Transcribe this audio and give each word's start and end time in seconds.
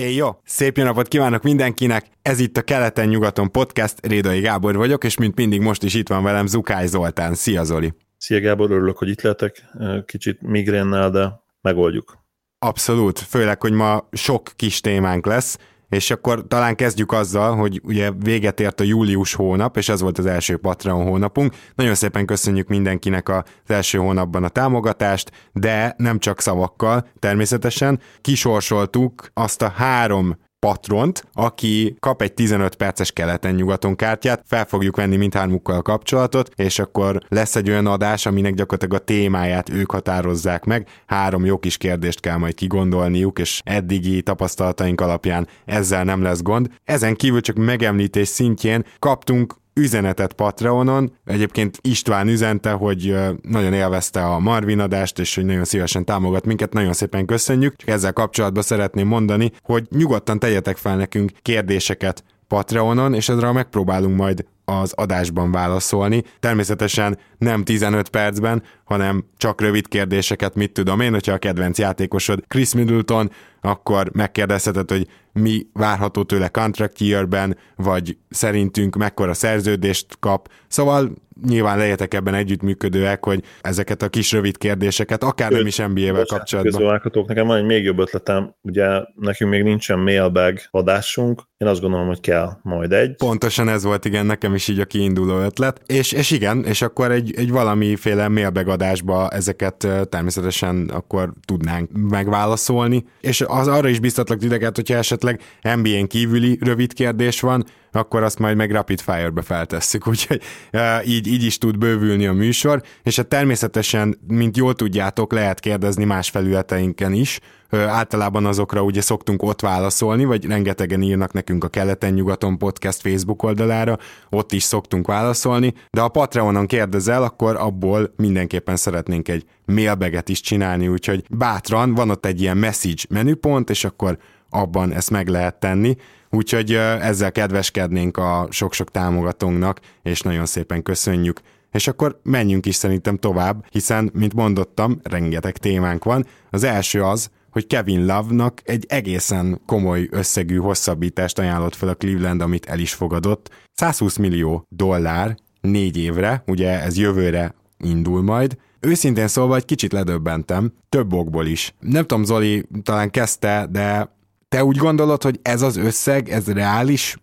Éj 0.00 0.14
jó! 0.14 0.28
Szép 0.44 0.76
jó 0.76 0.84
napot 0.84 1.08
kívánok 1.08 1.42
mindenkinek! 1.42 2.06
Ez 2.22 2.38
itt 2.38 2.56
a 2.56 2.62
Keleten-nyugaton 2.62 3.50
podcast, 3.50 4.06
Rédai 4.06 4.40
Gábor 4.40 4.76
vagyok, 4.76 5.04
és 5.04 5.16
mint 5.16 5.36
mindig 5.36 5.60
most 5.60 5.82
is 5.82 5.94
itt 5.94 6.08
van 6.08 6.22
velem 6.22 6.46
Zukály 6.46 6.86
Zoltán. 6.86 7.34
Szia 7.34 7.64
Zoli! 7.64 7.94
Szia 8.16 8.40
Gábor, 8.40 8.70
örülök, 8.70 8.98
hogy 8.98 9.08
itt 9.08 9.20
lehetek. 9.20 9.64
Kicsit 10.06 10.42
migrénnel, 10.42 11.10
de 11.10 11.40
megoldjuk. 11.60 12.18
Abszolút, 12.58 13.18
főleg, 13.18 13.60
hogy 13.60 13.72
ma 13.72 14.08
sok 14.12 14.52
kis 14.56 14.80
témánk 14.80 15.26
lesz, 15.26 15.58
és 15.90 16.10
akkor 16.10 16.46
talán 16.48 16.76
kezdjük 16.76 17.12
azzal, 17.12 17.56
hogy 17.56 17.80
ugye 17.84 18.10
véget 18.10 18.60
ért 18.60 18.80
a 18.80 18.84
július 18.84 19.34
hónap, 19.34 19.76
és 19.76 19.88
ez 19.88 20.00
volt 20.00 20.18
az 20.18 20.26
első 20.26 20.56
Patreon 20.56 21.06
hónapunk. 21.06 21.54
Nagyon 21.74 21.94
szépen 21.94 22.26
köszönjük 22.26 22.68
mindenkinek 22.68 23.28
az 23.28 23.44
első 23.66 23.98
hónapban 23.98 24.44
a 24.44 24.48
támogatást, 24.48 25.30
de 25.52 25.94
nem 25.96 26.18
csak 26.18 26.40
szavakkal, 26.40 27.08
természetesen 27.18 28.00
kisorsoltuk 28.20 29.30
azt 29.34 29.62
a 29.62 29.68
három 29.68 30.36
patront, 30.60 31.24
aki 31.32 31.96
kap 31.98 32.22
egy 32.22 32.32
15 32.32 32.74
perces 32.74 33.12
keleten-nyugaton 33.12 33.96
kártyát, 33.96 34.42
fel 34.46 34.64
fogjuk 34.64 34.96
venni 34.96 35.16
mindhármukkal 35.16 35.82
kapcsolatot, 35.82 36.50
és 36.54 36.78
akkor 36.78 37.20
lesz 37.28 37.56
egy 37.56 37.70
olyan 37.70 37.86
adás, 37.86 38.26
aminek 38.26 38.54
gyakorlatilag 38.54 39.00
a 39.02 39.04
témáját 39.04 39.68
ők 39.68 39.90
határozzák 39.90 40.64
meg. 40.64 40.88
Három 41.06 41.44
jó 41.44 41.58
kis 41.58 41.76
kérdést 41.76 42.20
kell 42.20 42.36
majd 42.36 42.54
kigondolniuk, 42.54 43.38
és 43.38 43.60
eddigi 43.64 44.22
tapasztalataink 44.22 45.00
alapján 45.00 45.48
ezzel 45.64 46.04
nem 46.04 46.22
lesz 46.22 46.42
gond. 46.42 46.68
Ezen 46.84 47.14
kívül 47.14 47.40
csak 47.40 47.56
megemlítés 47.56 48.28
szintjén 48.28 48.84
kaptunk 48.98 49.54
üzenetet 49.80 50.32
Patreonon. 50.32 51.12
Egyébként 51.24 51.78
István 51.80 52.28
üzente, 52.28 52.70
hogy 52.70 53.16
nagyon 53.42 53.72
élvezte 53.72 54.24
a 54.24 54.38
Marvin 54.38 54.80
adást, 54.80 55.18
és 55.18 55.34
hogy 55.34 55.44
nagyon 55.44 55.64
szívesen 55.64 56.04
támogat 56.04 56.46
minket, 56.46 56.72
nagyon 56.72 56.92
szépen 56.92 57.26
köszönjük. 57.26 57.76
Csak 57.76 57.88
ezzel 57.88 58.12
kapcsolatban 58.12 58.62
szeretném 58.62 59.06
mondani, 59.06 59.52
hogy 59.62 59.86
nyugodtan 59.90 60.38
tegyetek 60.38 60.76
fel 60.76 60.96
nekünk 60.96 61.30
kérdéseket 61.42 62.24
Patreonon, 62.48 63.14
és 63.14 63.28
ezre 63.28 63.52
megpróbálunk 63.52 64.16
majd 64.16 64.44
az 64.64 64.92
adásban 64.92 65.50
válaszolni. 65.50 66.24
Természetesen 66.40 67.18
nem 67.38 67.64
15 67.64 68.08
percben, 68.08 68.62
hanem 68.84 69.24
csak 69.36 69.60
rövid 69.60 69.88
kérdéseket, 69.88 70.54
mit 70.54 70.72
tudom 70.72 71.00
én, 71.00 71.12
hogyha 71.12 71.32
a 71.32 71.38
kedvenc 71.38 71.78
játékosod 71.78 72.44
Chris 72.48 72.74
Middleton, 72.74 73.30
akkor 73.60 74.10
megkérdezheted, 74.12 74.90
hogy 74.90 75.06
mi 75.32 75.66
várható 75.72 76.22
tőle 76.22 76.48
contract 76.48 77.00
year-ben, 77.00 77.56
vagy 77.76 78.16
szerintünk 78.28 78.96
mekkora 78.96 79.34
szerződést 79.34 80.16
kap. 80.20 80.48
Szóval 80.68 81.10
nyilván 81.46 81.78
legyetek 81.78 82.14
ebben 82.14 82.34
együttműködőek, 82.34 83.24
hogy 83.24 83.44
ezeket 83.60 84.02
a 84.02 84.08
kis 84.08 84.32
rövid 84.32 84.58
kérdéseket, 84.58 85.24
akár 85.24 85.50
nem 85.50 85.66
is 85.66 85.76
NBA-vel 85.76 86.24
kapcsolatban. 86.24 87.00
Nekem 87.26 87.46
van 87.46 87.56
egy 87.56 87.64
még 87.64 87.84
jobb 87.84 87.98
ötletem, 87.98 88.54
ugye 88.62 88.86
nekünk 89.14 89.50
még 89.50 89.62
nincsen 89.62 89.98
mailbag 89.98 90.58
adásunk, 90.70 91.42
én 91.56 91.68
azt 91.68 91.80
gondolom, 91.80 92.06
hogy 92.06 92.20
kell 92.20 92.50
majd 92.62 92.92
egy. 92.92 93.16
Pontosan 93.16 93.68
ez 93.68 93.84
volt, 93.84 94.04
igen, 94.04 94.26
nekem 94.26 94.54
is 94.54 94.68
így 94.68 94.80
a 94.80 94.84
kiinduló 94.84 95.38
ötlet. 95.38 95.80
És, 95.86 96.12
és 96.12 96.30
igen, 96.30 96.64
és 96.64 96.82
akkor 96.82 97.10
egy, 97.10 97.34
egy 97.36 97.50
valamiféle 97.50 98.28
mailbag 98.28 98.68
adásba 98.68 99.28
ezeket 99.28 99.88
természetesen 100.08 100.88
akkor 100.92 101.32
tudnánk 101.44 101.90
megválaszolni. 102.10 103.04
És 103.20 103.40
az 103.50 103.68
arra 103.68 103.88
is 103.88 104.00
biztatlak 104.00 104.38
titeket, 104.38 104.76
hogyha 104.76 104.94
esetleg 104.94 105.40
NBA-n 105.62 106.06
kívüli 106.06 106.58
rövid 106.60 106.92
kérdés 106.92 107.40
van, 107.40 107.64
akkor 107.92 108.22
azt 108.22 108.38
majd 108.38 108.56
meg 108.56 108.70
rapid 108.70 109.00
fire-be 109.00 109.42
feltesszük, 109.42 110.06
úgyhogy 110.12 110.42
uh, 110.72 111.08
így, 111.08 111.26
így 111.26 111.42
is 111.42 111.58
tud 111.58 111.78
bővülni 111.78 112.26
a 112.26 112.32
műsor, 112.32 112.82
és 113.02 113.16
hát 113.16 113.26
természetesen, 113.26 114.18
mint 114.28 114.56
jól 114.56 114.74
tudjátok, 114.74 115.32
lehet 115.32 115.60
kérdezni 115.60 116.04
más 116.04 116.30
felületeinken 116.30 117.12
is, 117.12 117.40
uh, 117.70 117.80
általában 117.80 118.46
azokra 118.46 118.82
ugye 118.82 119.00
szoktunk 119.00 119.42
ott 119.42 119.60
válaszolni, 119.60 120.24
vagy 120.24 120.44
rengetegen 120.44 121.02
írnak 121.02 121.32
nekünk 121.32 121.64
a 121.64 121.68
Keleten-nyugaton 121.68 122.58
podcast 122.58 123.00
Facebook 123.00 123.42
oldalára, 123.42 123.98
ott 124.30 124.52
is 124.52 124.62
szoktunk 124.62 125.06
válaszolni, 125.06 125.74
de 125.90 126.00
ha 126.00 126.08
Patreonon 126.08 126.66
kérdezel, 126.66 127.22
akkor 127.22 127.56
abból 127.56 128.12
mindenképpen 128.16 128.76
szeretnénk 128.76 129.28
egy 129.28 129.44
mailbaget 129.64 130.28
is 130.28 130.40
csinálni, 130.40 130.88
úgyhogy 130.88 131.24
bátran 131.30 131.94
van 131.94 132.10
ott 132.10 132.26
egy 132.26 132.40
ilyen 132.40 132.56
message 132.56 133.02
menüpont, 133.08 133.70
és 133.70 133.84
akkor 133.84 134.18
abban 134.50 134.92
ezt 134.92 135.10
meg 135.10 135.28
lehet 135.28 135.54
tenni, 135.54 135.96
Úgyhogy 136.30 136.74
ezzel 136.74 137.32
kedveskednénk 137.32 138.16
a 138.16 138.46
sok-sok 138.50 138.90
támogatónknak, 138.90 139.80
és 140.02 140.20
nagyon 140.20 140.46
szépen 140.46 140.82
köszönjük. 140.82 141.40
És 141.72 141.88
akkor 141.88 142.20
menjünk 142.22 142.66
is 142.66 142.74
szerintem 142.74 143.16
tovább, 143.16 143.66
hiszen, 143.70 144.10
mint 144.14 144.34
mondottam, 144.34 145.00
rengeteg 145.02 145.56
témánk 145.56 146.04
van. 146.04 146.26
Az 146.50 146.64
első 146.64 147.02
az, 147.02 147.30
hogy 147.50 147.66
Kevin 147.66 148.06
Love-nak 148.06 148.60
egy 148.64 148.84
egészen 148.88 149.60
komoly 149.66 150.08
összegű 150.10 150.56
hosszabbítást 150.56 151.38
ajánlott 151.38 151.74
fel 151.74 151.88
a 151.88 151.94
Cleveland, 151.94 152.40
amit 152.40 152.66
el 152.66 152.78
is 152.78 152.92
fogadott. 152.92 153.50
120 153.72 154.16
millió 154.16 154.64
dollár 154.68 155.36
négy 155.60 155.96
évre, 155.96 156.42
ugye 156.46 156.80
ez 156.80 156.98
jövőre 156.98 157.54
indul 157.78 158.22
majd. 158.22 158.56
Őszintén 158.80 159.28
szólva 159.28 159.56
egy 159.56 159.64
kicsit 159.64 159.92
ledöbbentem, 159.92 160.72
több 160.88 161.12
okból 161.12 161.46
is. 161.46 161.74
Nem 161.80 162.06
tudom, 162.06 162.24
Zoli 162.24 162.66
talán 162.82 163.10
kezdte, 163.10 163.66
de 163.70 164.18
te 164.50 164.64
úgy 164.64 164.76
gondolod, 164.76 165.22
hogy 165.22 165.38
ez 165.42 165.62
az 165.62 165.76
összeg, 165.76 166.28
ez 166.28 166.52
reális 166.52 167.16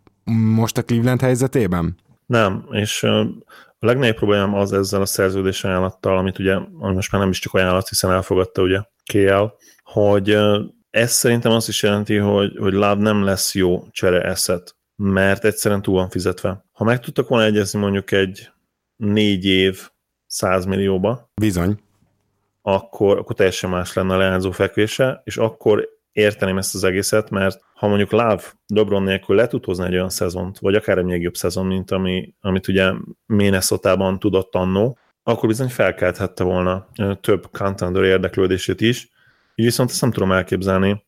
most 0.56 0.78
a 0.78 0.84
Cleveland 0.84 1.22
helyzetében? 1.22 1.98
Nem, 2.26 2.68
és 2.72 3.04
a 3.80 3.86
legnagyobb 3.86 4.16
problémám 4.16 4.54
az 4.54 4.74
ezzel 4.74 5.02
a 5.02 5.06
szerződés 5.06 5.64
ajánlattal, 5.64 6.18
amit 6.18 6.40
ugye 6.40 6.58
most 6.74 7.12
már 7.12 7.22
nem 7.22 7.30
is 7.30 7.40
csak 7.40 7.54
ajánlat, 7.54 7.90
hiszen 7.90 8.12
elfogadta 8.12 8.62
ugye 8.62 8.82
KL, 9.06 9.44
hogy 9.84 10.38
ez 10.90 11.12
szerintem 11.12 11.52
azt 11.52 11.68
is 11.68 11.84
jelenti, 11.84 12.16
hogy, 12.16 12.58
hogy 12.58 12.74
Love 12.74 13.02
nem 13.02 13.24
lesz 13.24 13.56
jó 13.56 13.88
csere 13.92 14.22
eszet, 14.22 14.76
mert 14.96 15.46
egyszerűen 15.46 15.82
túl 15.82 15.96
van 15.96 16.10
fizetve. 16.10 16.66
Ha 16.72 16.84
meg 16.84 17.00
tudtak 17.00 17.28
volna 17.28 17.46
egyezni 17.46 17.80
mondjuk 17.80 18.12
egy 18.12 18.52
négy 18.96 19.46
év 19.46 19.90
100 20.26 20.66
millióba, 20.66 21.32
bizony, 21.36 21.80
akkor, 22.62 23.18
akkor 23.18 23.36
teljesen 23.36 23.70
más 23.70 23.94
lenne 23.94 24.14
a 24.14 24.18
leányzó 24.18 24.52
fekvése, 24.52 25.22
és 25.24 25.38
akkor 25.38 25.97
érteném 26.18 26.58
ezt 26.58 26.76
az 26.76 26.84
egészet, 26.84 27.30
mert 27.30 27.60
ha 27.74 27.88
mondjuk 27.88 28.12
Láv 28.12 28.54
Dobron 28.66 29.04
nélkül 29.04 29.36
le 29.36 29.48
tud 29.48 29.66
hozni 29.66 29.86
egy 29.86 29.94
olyan 29.94 30.10
szezont, 30.10 30.60
vagy 30.60 30.76
akár 30.76 30.98
egy 30.98 31.06
még 31.06 31.22
jobb 31.22 31.36
szezon, 31.36 31.66
mint 31.66 31.92
ami, 31.92 32.34
amit 32.42 32.68
ugye 32.68 32.92
Minnesota-ban 33.26 34.20
tudott 34.20 34.56
annó, 34.56 34.98
akkor 35.24 35.50
bizony 35.50 35.68
felkelthette 35.68 36.44
volna 36.44 36.88
több 37.22 37.48
contender 37.52 38.04
érdeklődését 38.04 38.82
is, 38.82 39.10
így 39.56 39.66
viszont 39.66 39.90
ezt 39.90 40.02
nem 40.02 40.12
tudom 40.12 40.32
elképzelni, 40.32 41.06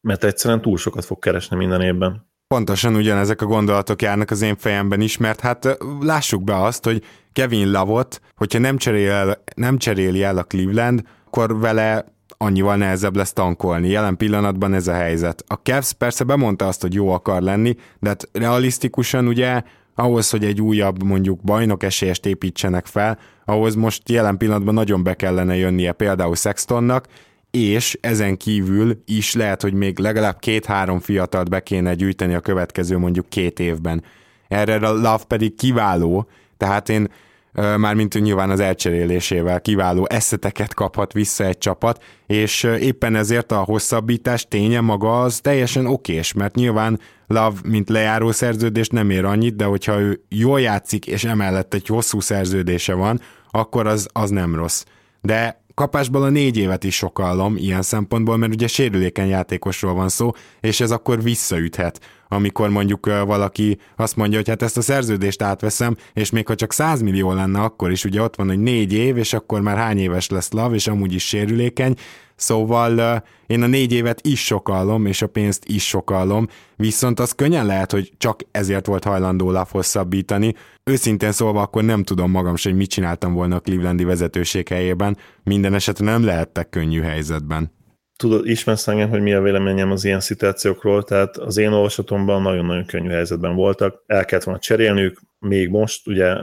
mert 0.00 0.24
egyszerűen 0.24 0.60
túl 0.60 0.76
sokat 0.76 1.04
fog 1.04 1.18
keresni 1.18 1.56
minden 1.56 1.80
évben. 1.80 2.28
Pontosan 2.46 2.94
ugyanezek 2.94 3.42
a 3.42 3.46
gondolatok 3.46 4.02
járnak 4.02 4.30
az 4.30 4.42
én 4.42 4.56
fejemben 4.56 5.00
is, 5.00 5.16
mert 5.16 5.40
hát 5.40 5.78
lássuk 6.00 6.44
be 6.44 6.62
azt, 6.62 6.84
hogy 6.84 7.02
Kevin 7.32 7.70
Lavot, 7.70 8.20
hogyha 8.36 8.58
nem, 8.58 8.76
cserél 8.76 9.10
el, 9.10 9.42
nem 9.54 9.78
cseréli 9.78 10.22
el 10.22 10.38
a 10.38 10.44
Cleveland, 10.44 11.02
akkor 11.26 11.58
vele 11.58 12.04
annyival 12.42 12.76
nehezebb 12.76 13.16
lesz 13.16 13.32
tankolni. 13.32 13.88
Jelen 13.88 14.16
pillanatban 14.16 14.74
ez 14.74 14.86
a 14.86 14.92
helyzet. 14.92 15.44
A 15.46 15.54
Cavs 15.54 15.92
persze 15.92 16.24
bemondta 16.24 16.66
azt, 16.66 16.80
hogy 16.80 16.94
jó 16.94 17.08
akar 17.08 17.42
lenni, 17.42 17.76
de 17.98 18.08
hát 18.08 18.28
realisztikusan 18.32 19.26
ugye 19.26 19.62
ahhoz, 19.94 20.30
hogy 20.30 20.44
egy 20.44 20.60
újabb 20.60 21.02
mondjuk 21.02 21.40
bajnok 21.40 21.82
esélyest 21.82 22.26
építsenek 22.26 22.86
fel, 22.86 23.18
ahhoz 23.44 23.74
most 23.74 24.08
jelen 24.08 24.36
pillanatban 24.36 24.74
nagyon 24.74 25.02
be 25.02 25.14
kellene 25.14 25.56
jönnie 25.56 25.92
például 25.92 26.34
Sextonnak, 26.34 27.06
és 27.50 27.98
ezen 28.00 28.36
kívül 28.36 29.02
is 29.06 29.34
lehet, 29.34 29.62
hogy 29.62 29.74
még 29.74 29.98
legalább 29.98 30.38
két-három 30.38 31.00
fiatalt 31.00 31.48
be 31.48 31.62
kéne 31.62 31.94
gyűjteni 31.94 32.34
a 32.34 32.40
következő 32.40 32.98
mondjuk 32.98 33.28
két 33.28 33.58
évben. 33.58 34.04
Erre 34.48 34.74
a 34.74 34.92
Love 34.92 35.24
pedig 35.26 35.54
kiváló, 35.54 36.28
tehát 36.56 36.88
én 36.88 37.08
mármint 37.52 38.20
nyilván 38.20 38.50
az 38.50 38.60
elcserélésével 38.60 39.60
kiváló 39.60 40.06
eszeteket 40.08 40.74
kaphat 40.74 41.12
vissza 41.12 41.44
egy 41.44 41.58
csapat, 41.58 42.02
és 42.26 42.62
éppen 42.62 43.14
ezért 43.14 43.52
a 43.52 43.58
hosszabbítás 43.58 44.48
ténye 44.48 44.80
maga 44.80 45.20
az 45.20 45.40
teljesen 45.40 45.86
okés, 45.86 46.32
mert 46.32 46.54
nyilván 46.54 47.00
Love, 47.26 47.58
mint 47.64 47.88
lejáró 47.88 48.32
szerződés 48.32 48.88
nem 48.88 49.10
ér 49.10 49.24
annyit, 49.24 49.56
de 49.56 49.64
hogyha 49.64 50.00
ő 50.00 50.20
jól 50.28 50.60
játszik, 50.60 51.06
és 51.06 51.24
emellett 51.24 51.74
egy 51.74 51.86
hosszú 51.86 52.20
szerződése 52.20 52.94
van, 52.94 53.20
akkor 53.50 53.86
az, 53.86 54.08
az 54.12 54.30
nem 54.30 54.54
rossz. 54.54 54.84
De 55.20 55.59
kapásból 55.80 56.22
a 56.22 56.28
négy 56.28 56.56
évet 56.56 56.84
is 56.84 56.94
sokallom 56.94 57.56
ilyen 57.56 57.82
szempontból, 57.82 58.36
mert 58.36 58.52
ugye 58.52 58.66
sérülékeny 58.66 59.28
játékosról 59.28 59.94
van 59.94 60.08
szó, 60.08 60.30
és 60.60 60.80
ez 60.80 60.90
akkor 60.90 61.22
visszaüthet, 61.22 62.00
amikor 62.28 62.68
mondjuk 62.68 63.06
valaki 63.06 63.78
azt 63.96 64.16
mondja, 64.16 64.38
hogy 64.38 64.48
hát 64.48 64.62
ezt 64.62 64.76
a 64.76 64.82
szerződést 64.82 65.42
átveszem, 65.42 65.96
és 66.12 66.30
még 66.30 66.46
ha 66.46 66.54
csak 66.54 66.72
100 66.72 67.00
millió 67.02 67.32
lenne, 67.32 67.60
akkor 67.60 67.90
is 67.90 68.04
ugye 68.04 68.22
ott 68.22 68.36
van, 68.36 68.48
hogy 68.48 68.58
négy 68.58 68.92
év, 68.92 69.16
és 69.16 69.32
akkor 69.32 69.60
már 69.60 69.76
hány 69.76 69.98
éves 69.98 70.28
lesz 70.28 70.52
Lav, 70.52 70.74
és 70.74 70.86
amúgy 70.86 71.12
is 71.12 71.26
sérülékeny, 71.26 71.94
Szóval 72.40 73.22
én 73.46 73.62
a 73.62 73.66
négy 73.66 73.92
évet 73.92 74.26
is 74.26 74.44
sokallom, 74.44 75.06
és 75.06 75.22
a 75.22 75.26
pénzt 75.26 75.64
is 75.66 75.86
sokallom, 75.86 76.48
viszont 76.76 77.20
az 77.20 77.32
könnyen 77.32 77.66
lehet, 77.66 77.92
hogy 77.92 78.12
csak 78.18 78.40
ezért 78.50 78.86
volt 78.86 79.04
hajlandó 79.04 79.46
Love 79.46 79.66
hosszabbítani. 79.70 80.54
Őszintén 80.84 81.32
szólva 81.32 81.62
akkor 81.62 81.84
nem 81.84 82.02
tudom 82.02 82.30
magam 82.30 82.56
sem, 82.56 82.72
hogy 82.72 82.80
mit 82.80 82.90
csináltam 82.90 83.32
volna 83.32 83.56
a 83.56 83.60
Clevelandi 83.60 84.04
vezetőség 84.04 84.68
helyében, 84.68 85.16
minden 85.42 85.74
esetre 85.74 86.04
nem 86.04 86.24
lehettek 86.24 86.68
könnyű 86.68 87.00
helyzetben. 87.00 87.72
tudod, 88.16 88.48
ismersz 88.48 88.88
engem, 88.88 89.08
hogy 89.08 89.20
mi 89.20 89.32
a 89.32 89.40
véleményem 89.40 89.90
az 89.90 90.04
ilyen 90.04 90.20
szituációkról, 90.20 91.02
tehát 91.02 91.36
az 91.36 91.56
én 91.56 91.72
olvasatomban 91.72 92.42
nagyon-nagyon 92.42 92.86
könnyű 92.86 93.08
helyzetben 93.08 93.54
voltak. 93.54 94.02
El 94.06 94.24
kellett 94.24 94.44
volna 94.44 94.60
cserélniük, 94.60 95.20
még 95.38 95.68
most, 95.68 96.06
ugye 96.06 96.36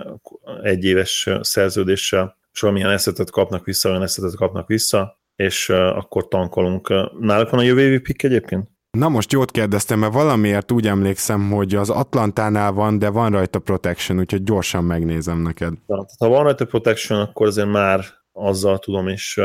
egy 0.63 0.83
éves 0.83 1.29
szerződéssel, 1.41 2.38
és 2.53 2.59
valamilyen 2.59 2.89
eszetet 2.89 3.31
kapnak 3.31 3.65
vissza, 3.65 3.89
olyan 3.89 4.03
eszetet 4.03 4.35
kapnak 4.35 4.67
vissza, 4.67 5.17
és 5.38 5.69
akkor 5.69 6.28
tankolunk. 6.28 6.89
Náluk 7.19 7.50
van 7.50 7.60
a 7.60 7.63
jövő 7.63 7.81
évi 7.81 8.00
pick 8.00 8.24
egyébként? 8.24 8.69
Na 8.98 9.10
most 9.10 9.31
jót 9.31 9.51
kérdeztem, 9.51 10.00
mert 10.00 10.13
valamiért 10.13 10.72
úgy 10.72 10.88
emlékszem, 10.88 11.51
hogy 11.51 11.75
az 11.75 11.89
Atlantánál 11.89 12.72
van, 12.72 13.00
de 13.00 13.10
van 13.10 13.31
rajta 13.31 13.60
protection, 13.60 14.19
úgyhogy 14.19 14.44
gyorsan 14.44 14.84
megnézem 14.84 15.42
neked. 15.42 15.74
Na, 15.86 16.06
ha 16.19 16.28
van 16.28 16.44
rajta 16.44 16.66
protection, 16.66 17.19
akkor 17.19 17.48
azért 17.48 17.68
már 17.68 18.06
azzal 18.31 18.80
tudom 18.80 19.07
is 19.07 19.39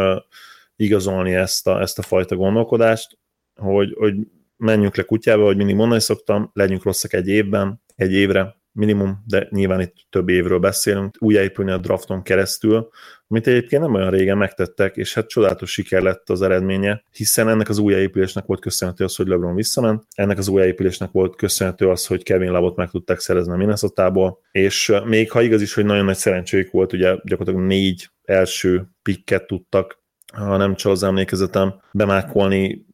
igazolni 0.77 1.35
ezt 1.35 1.67
a, 1.67 1.81
ezt 1.81 1.99
a 1.99 2.03
fajta 2.03 2.37
gondolkodást, 2.37 3.19
hogy, 3.61 3.95
hogy 3.99 4.15
menjünk 4.57 4.97
le 4.97 5.03
kutyába, 5.03 5.45
hogy 5.45 5.57
mindig 5.57 5.77
mondani 5.77 6.01
szoktam, 6.01 6.51
legyünk 6.53 6.83
rosszak 6.83 7.13
egy 7.13 7.29
évben, 7.29 7.83
egy 7.95 8.13
évre, 8.13 8.62
minimum, 8.73 9.23
de 9.27 9.47
nyilván 9.51 9.81
itt 9.81 9.95
több 10.11 10.29
évről 10.29 10.59
beszélünk, 10.59 11.17
újjáépülni 11.19 11.71
a 11.71 11.79
drafton 11.79 12.23
keresztül, 12.23 12.89
amit 13.27 13.47
egyébként 13.47 13.83
nem 13.83 13.95
olyan 13.95 14.11
régen 14.11 14.37
megtettek, 14.37 14.97
és 14.97 15.15
hát 15.15 15.29
csodálatos 15.29 15.73
siker 15.73 16.03
lett 16.03 16.31
az 16.31 16.43
eredménye, 16.43 17.05
hiszen 17.11 17.49
ennek 17.49 17.69
az 17.69 17.79
újjáépülésnek 17.79 18.45
volt 18.47 18.61
köszönhető 18.61 19.05
az, 19.05 19.17
hogy 19.17 19.27
LeBron 19.27 19.55
visszament, 19.55 20.05
ennek 20.15 20.39
az 20.39 20.49
újjáépülésnek 20.49 21.11
volt 21.11 21.37
köszönhető 21.37 21.89
az, 21.89 22.07
hogy 22.07 22.23
Kevin 22.23 22.51
Lavot 22.51 22.77
meg 22.77 22.91
tudták 22.91 23.19
szerezni 23.19 23.53
a 23.53 23.57
minnesota 23.57 24.41
és 24.51 24.93
még 25.05 25.31
ha 25.31 25.43
igaz 25.43 25.63
is, 25.63 25.75
hogy 25.75 25.85
nagyon 25.85 26.05
nagy 26.05 26.17
szerencséjük 26.17 26.71
volt, 26.71 26.93
ugye 26.93 27.17
gyakorlatilag 27.25 27.67
négy 27.67 28.11
első 28.25 28.89
pikket 29.03 29.47
tudtak, 29.47 30.01
ha 30.33 30.57
nem 30.57 30.75
csak 30.75 30.93
az 30.93 31.03
emlékezetem, 31.03 31.75
bemákolni 31.93 32.87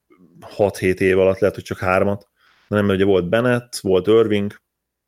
6-7 0.56 1.00
év 1.00 1.18
alatt, 1.18 1.38
lehet, 1.38 1.54
hogy 1.54 1.64
csak 1.64 1.78
hármat, 1.78 2.28
de 2.68 2.76
nem, 2.76 2.84
mert 2.84 2.98
ugye 2.98 3.08
volt 3.08 3.28
Bennett, 3.28 3.76
volt 3.76 4.06
Irving, 4.06 4.52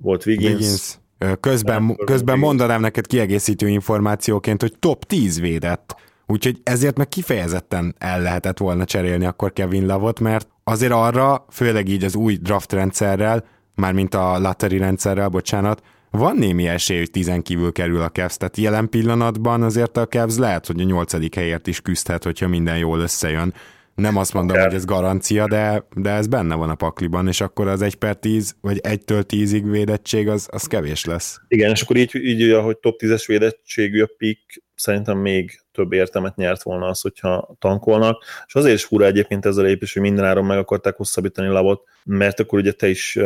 volt 0.02 0.26
Wiggins. 0.26 0.52
Wiggins. 0.52 0.98
Közben, 1.40 1.96
közben 2.04 2.38
mondanám 2.38 2.80
neked 2.80 3.06
kiegészítő 3.06 3.68
információként, 3.68 4.60
hogy 4.60 4.74
top 4.78 5.04
10 5.04 5.40
védett. 5.40 5.96
Úgyhogy 6.26 6.60
ezért 6.62 6.96
meg 6.96 7.08
kifejezetten 7.08 7.94
el 7.98 8.22
lehetett 8.22 8.58
volna 8.58 8.84
cserélni 8.84 9.24
akkor 9.24 9.52
Kevin 9.52 9.86
Lavot, 9.86 10.20
mert 10.20 10.48
azért 10.64 10.92
arra, 10.92 11.46
főleg 11.50 11.88
így 11.88 12.04
az 12.04 12.14
új 12.14 12.36
draft 12.36 12.72
rendszerrel, 12.72 13.44
mármint 13.74 14.14
a 14.14 14.38
lottery 14.38 14.78
rendszerrel, 14.78 15.28
bocsánat, 15.28 15.82
van 16.10 16.36
némi 16.36 16.68
esély, 16.68 16.98
hogy 16.98 17.10
tizen 17.10 17.42
kívül 17.42 17.72
kerül 17.72 18.00
a 18.00 18.08
Cavs, 18.08 18.36
tehát 18.36 18.56
jelen 18.56 18.88
pillanatban 18.88 19.62
azért 19.62 19.96
a 19.96 20.06
Cavs 20.06 20.36
lehet, 20.36 20.66
hogy 20.66 20.80
a 20.80 20.84
nyolcadik 20.84 21.34
helyért 21.34 21.66
is 21.66 21.80
küzdhet, 21.80 22.24
hogyha 22.24 22.48
minden 22.48 22.78
jól 22.78 23.00
összejön. 23.00 23.54
Nem 24.00 24.16
azt 24.16 24.32
mondom, 24.32 24.58
hogy 24.58 24.74
ez 24.74 24.84
garancia, 24.84 25.46
de, 25.46 25.86
de 25.96 26.10
ez 26.10 26.26
benne 26.26 26.54
van 26.54 26.70
a 26.70 26.74
pakliban, 26.74 27.28
és 27.28 27.40
akkor 27.40 27.68
az 27.68 27.82
1 27.82 27.94
per 27.94 28.16
10, 28.16 28.56
vagy 28.60 28.80
1-től 28.82 29.24
10-ig 29.28 29.62
védettség, 29.64 30.28
az, 30.28 30.48
az 30.50 30.66
kevés 30.66 31.04
lesz. 31.04 31.40
Igen, 31.48 31.70
és 31.70 31.82
akkor 31.82 31.96
így, 31.96 32.14
így 32.14 32.52
hogy 32.62 32.78
top 32.78 33.00
10-es 33.02 33.24
védettségű 33.26 34.02
a 34.02 34.10
pick, 34.16 34.62
szerintem 34.74 35.18
még 35.18 35.60
több 35.72 35.92
értelmet 35.92 36.36
nyert 36.36 36.62
volna 36.62 36.86
az, 36.86 37.00
hogyha 37.00 37.56
tankolnak, 37.58 38.24
és 38.46 38.54
azért 38.54 38.74
is 38.74 38.84
fura 38.84 39.06
egyébként 39.06 39.46
ez 39.46 39.56
a 39.56 39.62
lépés, 39.62 39.92
hogy 39.92 40.02
mindenáron 40.02 40.44
meg 40.44 40.58
akarták 40.58 40.96
hosszabbítani 40.96 41.48
labot, 41.48 41.82
mert 42.04 42.40
akkor 42.40 42.58
ugye 42.58 42.72
te 42.72 42.88
is 42.88 43.18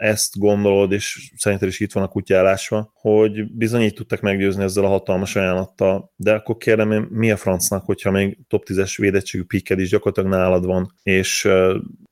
ezt 0.00 0.38
gondolod, 0.38 0.92
és 0.92 1.32
szerinted 1.36 1.68
is 1.68 1.80
itt 1.80 1.92
van 1.92 2.02
a 2.02 2.08
kutyálásva, 2.08 2.90
hogy 2.94 3.52
bizony 3.52 3.82
így 3.82 3.94
tudtak 3.94 4.20
meggyőzni 4.20 4.62
ezzel 4.62 4.84
a 4.84 4.88
hatalmas 4.88 5.36
ajánlattal, 5.36 6.12
de 6.16 6.34
akkor 6.34 6.56
kérdem 6.56 6.92
én, 6.92 7.06
mi 7.10 7.30
a 7.30 7.36
francnak, 7.36 7.84
hogyha 7.84 8.10
még 8.10 8.38
top 8.48 8.64
10-es 8.68 8.94
védettségű 8.96 9.44
pikked 9.44 9.78
is 9.78 9.88
gyakorlatilag 9.88 10.30
nálad 10.30 10.66
van, 10.66 10.94
és 11.02 11.48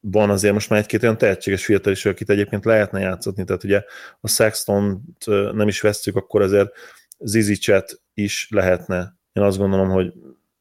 van 0.00 0.30
azért 0.30 0.52
most 0.52 0.70
már 0.70 0.78
egy-két 0.78 1.02
olyan 1.02 1.18
tehetséges 1.18 1.64
fiatal 1.64 1.92
is, 1.92 2.04
akit 2.04 2.30
egyébként 2.30 2.64
lehetne 2.64 3.00
játszatni, 3.00 3.44
tehát 3.44 3.64
ugye 3.64 3.82
a 4.20 4.28
Sexton 4.28 5.02
nem 5.52 5.68
is 5.68 5.80
vesztjük, 5.80 6.16
akkor 6.16 6.42
azért 6.42 6.68
Zizicset 7.18 8.02
is 8.14 8.48
lehetne. 8.50 9.16
Én 9.32 9.42
azt 9.42 9.58
gondolom, 9.58 9.88
hogy 9.88 10.12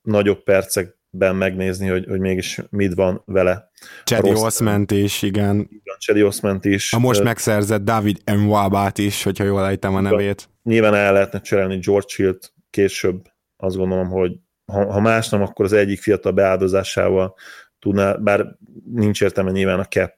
nagyobb 0.02 0.44
percek 0.44 0.97
ben 1.18 1.36
megnézni, 1.36 1.88
hogy, 1.88 2.06
hogy 2.10 2.20
mégis 2.20 2.62
mit 2.70 2.94
van 2.94 3.22
vele. 3.26 3.70
Chedi 4.04 4.34
Osment 4.34 4.92
is, 4.92 5.22
igen. 5.22 5.56
igen 5.56 5.96
Chedi 6.00 6.24
Osment 6.24 6.66
is. 6.66 6.94
A 6.94 7.00
most 7.00 7.24
megszerzett 7.24 7.84
David 7.84 8.18
Mwabát 8.26 8.98
is, 8.98 9.24
hogyha 9.24 9.44
jól 9.44 9.66
ejtem 9.66 9.96
a 9.96 10.02
nevét. 10.02 10.50
Nyilván 10.64 10.94
el 10.94 11.14
lehetne 11.14 11.42
cserélni 11.42 11.78
George 11.78 12.14
Hill 12.16 12.38
később. 12.70 13.22
Azt 13.58 13.76
gondolom, 13.76 14.10
hogy 14.10 14.32
ha, 14.66 14.92
ha 14.92 15.00
más 15.00 15.30
nem, 15.30 15.42
akkor 15.42 15.66
az 15.66 15.74
egyik 15.74 16.02
fiatal 16.02 16.32
beáldozásával 16.32 17.36
tudná, 17.80 18.14
bár 18.14 18.46
nincs 18.94 19.22
értelme 19.22 19.52
nyilván 19.52 19.80
a 19.80 19.86
cap, 19.86 20.14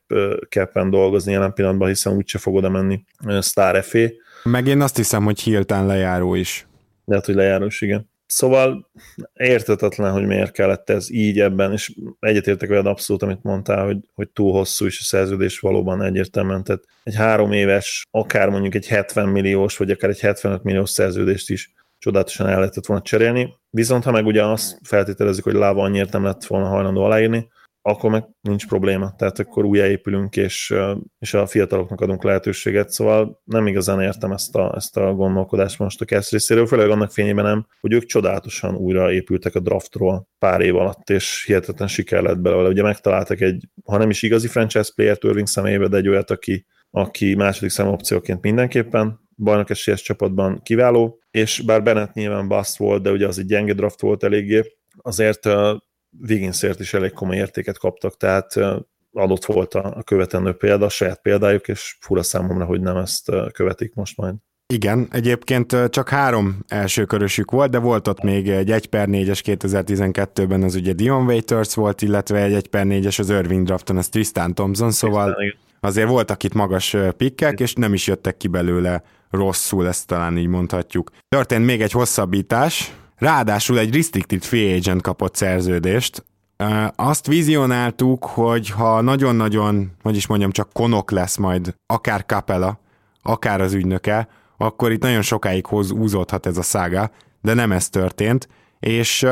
cap 0.49 0.89
dolgozni 0.89 1.31
jelen 1.31 1.53
pillanatban, 1.53 1.87
hiszen 1.87 2.15
úgyse 2.15 2.37
fog 2.37 2.55
oda 2.55 2.69
menni 2.69 3.03
FA. 3.81 3.99
Meg 4.43 4.67
én 4.67 4.81
azt 4.81 4.95
hiszem, 4.95 5.23
hogy 5.23 5.39
Hiltán 5.39 5.85
lejáró 5.85 6.35
is. 6.35 6.67
Lehet, 7.05 7.25
hogy 7.25 7.35
lejáró 7.35 7.65
is, 7.65 7.81
igen. 7.81 8.09
Szóval 8.31 8.89
értetetlen, 9.33 10.11
hogy 10.11 10.25
miért 10.25 10.51
kellett 10.51 10.89
ez 10.89 11.11
így 11.11 11.39
ebben, 11.39 11.71
és 11.71 11.93
egyetértek 12.19 12.69
veled 12.69 12.85
abszolút, 12.85 13.21
amit 13.21 13.43
mondtál, 13.43 13.85
hogy, 13.85 13.97
hogy 14.13 14.29
túl 14.29 14.51
hosszú 14.51 14.85
is 14.85 14.99
a 14.99 15.03
szerződés 15.03 15.59
valóban 15.59 16.01
egyértelműen. 16.01 16.63
Tehát 16.63 16.83
egy 17.03 17.15
három 17.15 17.51
éves, 17.51 18.07
akár 18.11 18.49
mondjuk 18.49 18.75
egy 18.75 18.87
70 18.87 19.29
milliós, 19.29 19.77
vagy 19.77 19.91
akár 19.91 20.09
egy 20.09 20.19
75 20.19 20.63
milliós 20.63 20.89
szerződést 20.89 21.49
is 21.49 21.73
csodálatosan 21.99 22.47
el 22.47 22.59
lehetett 22.59 22.85
volna 22.85 23.03
cserélni. 23.03 23.53
Viszont 23.69 24.03
ha 24.03 24.11
meg 24.11 24.25
ugye 24.25 24.45
azt 24.45 24.79
feltételezik, 24.83 25.43
hogy 25.43 25.53
Láva 25.53 25.83
annyiért 25.83 26.11
nem 26.11 26.23
lett 26.23 26.45
volna 26.45 26.67
hajlandó 26.67 27.03
aláírni, 27.03 27.47
akkor 27.81 28.09
meg 28.09 28.25
nincs 28.41 28.67
probléma. 28.67 29.13
Tehát 29.17 29.39
akkor 29.39 29.65
újjáépülünk, 29.65 30.35
és, 30.35 30.73
és 31.19 31.33
a 31.33 31.45
fiataloknak 31.45 32.01
adunk 32.01 32.23
lehetőséget, 32.23 32.89
szóval 32.89 33.41
nem 33.43 33.67
igazán 33.67 34.01
értem 34.01 34.31
ezt 34.31 34.55
a, 34.55 34.73
ezt 34.75 34.97
a 34.97 35.13
gondolkodást 35.13 35.79
most 35.79 36.01
a 36.01 36.05
Kesz 36.05 36.31
részéről, 36.31 36.67
főleg 36.67 36.89
annak 36.89 37.11
fényében 37.11 37.45
nem, 37.45 37.65
hogy 37.79 37.93
ők 37.93 38.05
csodálatosan 38.05 38.75
újra 38.75 39.11
épültek 39.11 39.55
a 39.55 39.59
draftról 39.59 40.27
pár 40.39 40.61
év 40.61 40.75
alatt, 40.75 41.09
és 41.09 41.43
hihetetlen 41.45 41.87
siker 41.87 42.21
lett 42.21 42.39
belőle. 42.39 42.69
Ugye 42.69 42.83
megtaláltak 42.83 43.41
egy, 43.41 43.67
ha 43.85 43.97
nem 43.97 44.09
is 44.09 44.21
igazi 44.21 44.47
franchise 44.47 44.91
player 44.95 45.17
Irving 45.21 45.47
személybe, 45.47 45.87
de 45.87 45.97
egy 45.97 46.07
olyat, 46.07 46.31
aki, 46.31 46.65
aki 46.91 47.35
második 47.35 47.69
szám 47.69 47.87
opcióként 47.87 48.41
mindenképpen 48.41 49.19
bajnok 49.37 49.69
esélyes 49.69 50.01
csapatban 50.01 50.61
kiváló, 50.63 51.19
és 51.31 51.61
bár 51.65 51.83
Bennett 51.83 52.13
nyilván 52.13 52.47
bust 52.47 52.77
volt, 52.77 53.01
de 53.01 53.11
ugye 53.11 53.27
az 53.27 53.39
egy 53.39 53.45
gyenge 53.45 53.73
draft 53.73 54.01
volt 54.01 54.23
eléggé, 54.23 54.63
azért 55.01 55.45
Wigginsért 56.27 56.79
is 56.79 56.93
elég 56.93 57.11
komoly 57.11 57.35
értéket 57.35 57.77
kaptak, 57.77 58.17
tehát 58.17 58.53
adott 59.11 59.45
volt 59.45 59.73
a 59.73 60.03
követendő 60.05 60.51
példa, 60.51 60.85
a 60.85 60.89
saját 60.89 61.21
példájuk, 61.21 61.67
és 61.67 61.97
fura 61.99 62.23
számomra, 62.23 62.65
hogy 62.65 62.81
nem 62.81 62.97
ezt 62.97 63.31
követik 63.51 63.93
most 63.93 64.17
majd. 64.17 64.35
Igen, 64.73 65.07
egyébként 65.11 65.75
csak 65.89 66.09
három 66.09 66.63
első 66.67 67.05
körösük 67.05 67.51
volt, 67.51 67.71
de 67.71 67.77
volt 67.77 68.07
ott 68.07 68.21
még 68.21 68.49
egy 68.49 68.71
1 68.71 68.85
per 68.87 69.07
4-es 69.11 69.39
2012-ben, 69.43 70.63
az 70.63 70.75
ugye 70.75 70.93
Dion 70.93 71.25
Waiters 71.25 71.75
volt, 71.75 72.01
illetve 72.01 72.43
egy 72.43 72.53
1 72.53 72.67
per 72.67 72.85
4-es 72.87 73.19
az 73.19 73.29
Irving 73.29 73.65
drafton, 73.65 73.97
az 73.97 74.09
Tristan 74.09 74.53
Thompson, 74.53 74.91
szóval 74.91 75.37
azért 75.79 76.09
voltak 76.09 76.43
itt 76.43 76.53
magas 76.53 76.95
pikkek, 77.17 77.59
és 77.59 77.73
nem 77.73 77.93
is 77.93 78.07
jöttek 78.07 78.37
ki 78.37 78.47
belőle 78.47 79.03
rosszul, 79.29 79.87
ezt 79.87 80.07
talán 80.07 80.37
így 80.37 80.47
mondhatjuk. 80.47 81.11
Történt 81.27 81.65
még 81.65 81.81
egy 81.81 81.91
hosszabbítás, 81.91 82.93
Ráadásul 83.19 83.79
egy 83.79 83.95
restricted 83.95 84.43
free 84.43 84.75
agent 84.75 85.01
kapott 85.01 85.35
szerződést. 85.35 86.25
Azt 86.95 87.27
vizionáltuk, 87.27 88.25
hogy 88.25 88.69
ha 88.69 89.01
nagyon-nagyon, 89.01 89.91
hogy 90.01 90.15
is 90.15 90.27
mondjam, 90.27 90.51
csak 90.51 90.73
konok 90.73 91.11
lesz 91.11 91.37
majd 91.37 91.75
akár 91.85 92.23
Capella, 92.25 92.79
akár 93.21 93.61
az 93.61 93.73
ügynöke, 93.73 94.27
akkor 94.57 94.91
itt 94.91 95.01
nagyon 95.01 95.21
sokáig 95.21 95.65
hoz 95.65 95.91
úzódhat 95.91 96.45
ez 96.45 96.57
a 96.57 96.61
szága, 96.61 97.11
de 97.41 97.53
nem 97.53 97.71
ez 97.71 97.89
történt, 97.89 98.47
és 98.79 99.27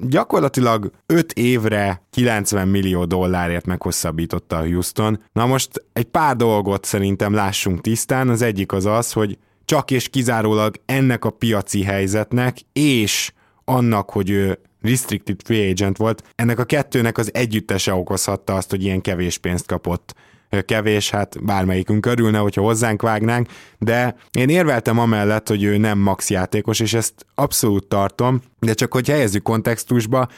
gyakorlatilag 0.00 0.90
5 1.06 1.32
évre 1.32 2.02
90 2.10 2.68
millió 2.68 3.04
dollárért 3.04 3.66
meghosszabbította 3.66 4.56
a 4.56 4.66
Houston. 4.66 5.22
Na 5.32 5.46
most 5.46 5.84
egy 5.92 6.04
pár 6.04 6.36
dolgot 6.36 6.84
szerintem 6.84 7.34
lássunk 7.34 7.80
tisztán, 7.80 8.28
az 8.28 8.42
egyik 8.42 8.72
az 8.72 8.86
az, 8.86 9.12
hogy 9.12 9.38
csak 9.68 9.90
és 9.90 10.08
kizárólag 10.08 10.74
ennek 10.86 11.24
a 11.24 11.30
piaci 11.30 11.82
helyzetnek, 11.82 12.58
és 12.72 13.32
annak, 13.64 14.10
hogy 14.10 14.30
ő 14.30 14.58
restricted 14.80 15.40
free 15.44 15.70
agent 15.70 15.96
volt, 15.96 16.22
ennek 16.34 16.58
a 16.58 16.64
kettőnek 16.64 17.18
az 17.18 17.34
együttese 17.34 17.94
okozhatta 17.94 18.54
azt, 18.54 18.70
hogy 18.70 18.82
ilyen 18.82 19.00
kevés 19.00 19.38
pénzt 19.38 19.66
kapott 19.66 20.14
kevés, 20.64 21.10
hát 21.10 21.44
bármelyikünk 21.44 22.06
örülne, 22.06 22.38
hogyha 22.38 22.62
hozzánk 22.62 23.02
vágnánk, 23.02 23.48
de 23.78 24.16
én 24.32 24.48
érveltem 24.48 24.98
amellett, 24.98 25.48
hogy 25.48 25.62
ő 25.62 25.76
nem 25.76 25.98
max 25.98 26.30
játékos, 26.30 26.80
és 26.80 26.94
ezt 26.94 27.26
abszolút 27.34 27.86
tartom, 27.86 28.40
de 28.60 28.72
csak 28.72 28.92
hogy 28.92 29.08
helyezzük 29.08 29.42
kontextusba, 29.42 30.28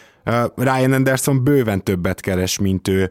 Ryan 0.57 0.93
Anderson 0.93 1.45
bőven 1.45 1.85
többet 1.85 2.21
keres, 2.21 2.59
mint 2.59 2.89
ő. 2.89 3.11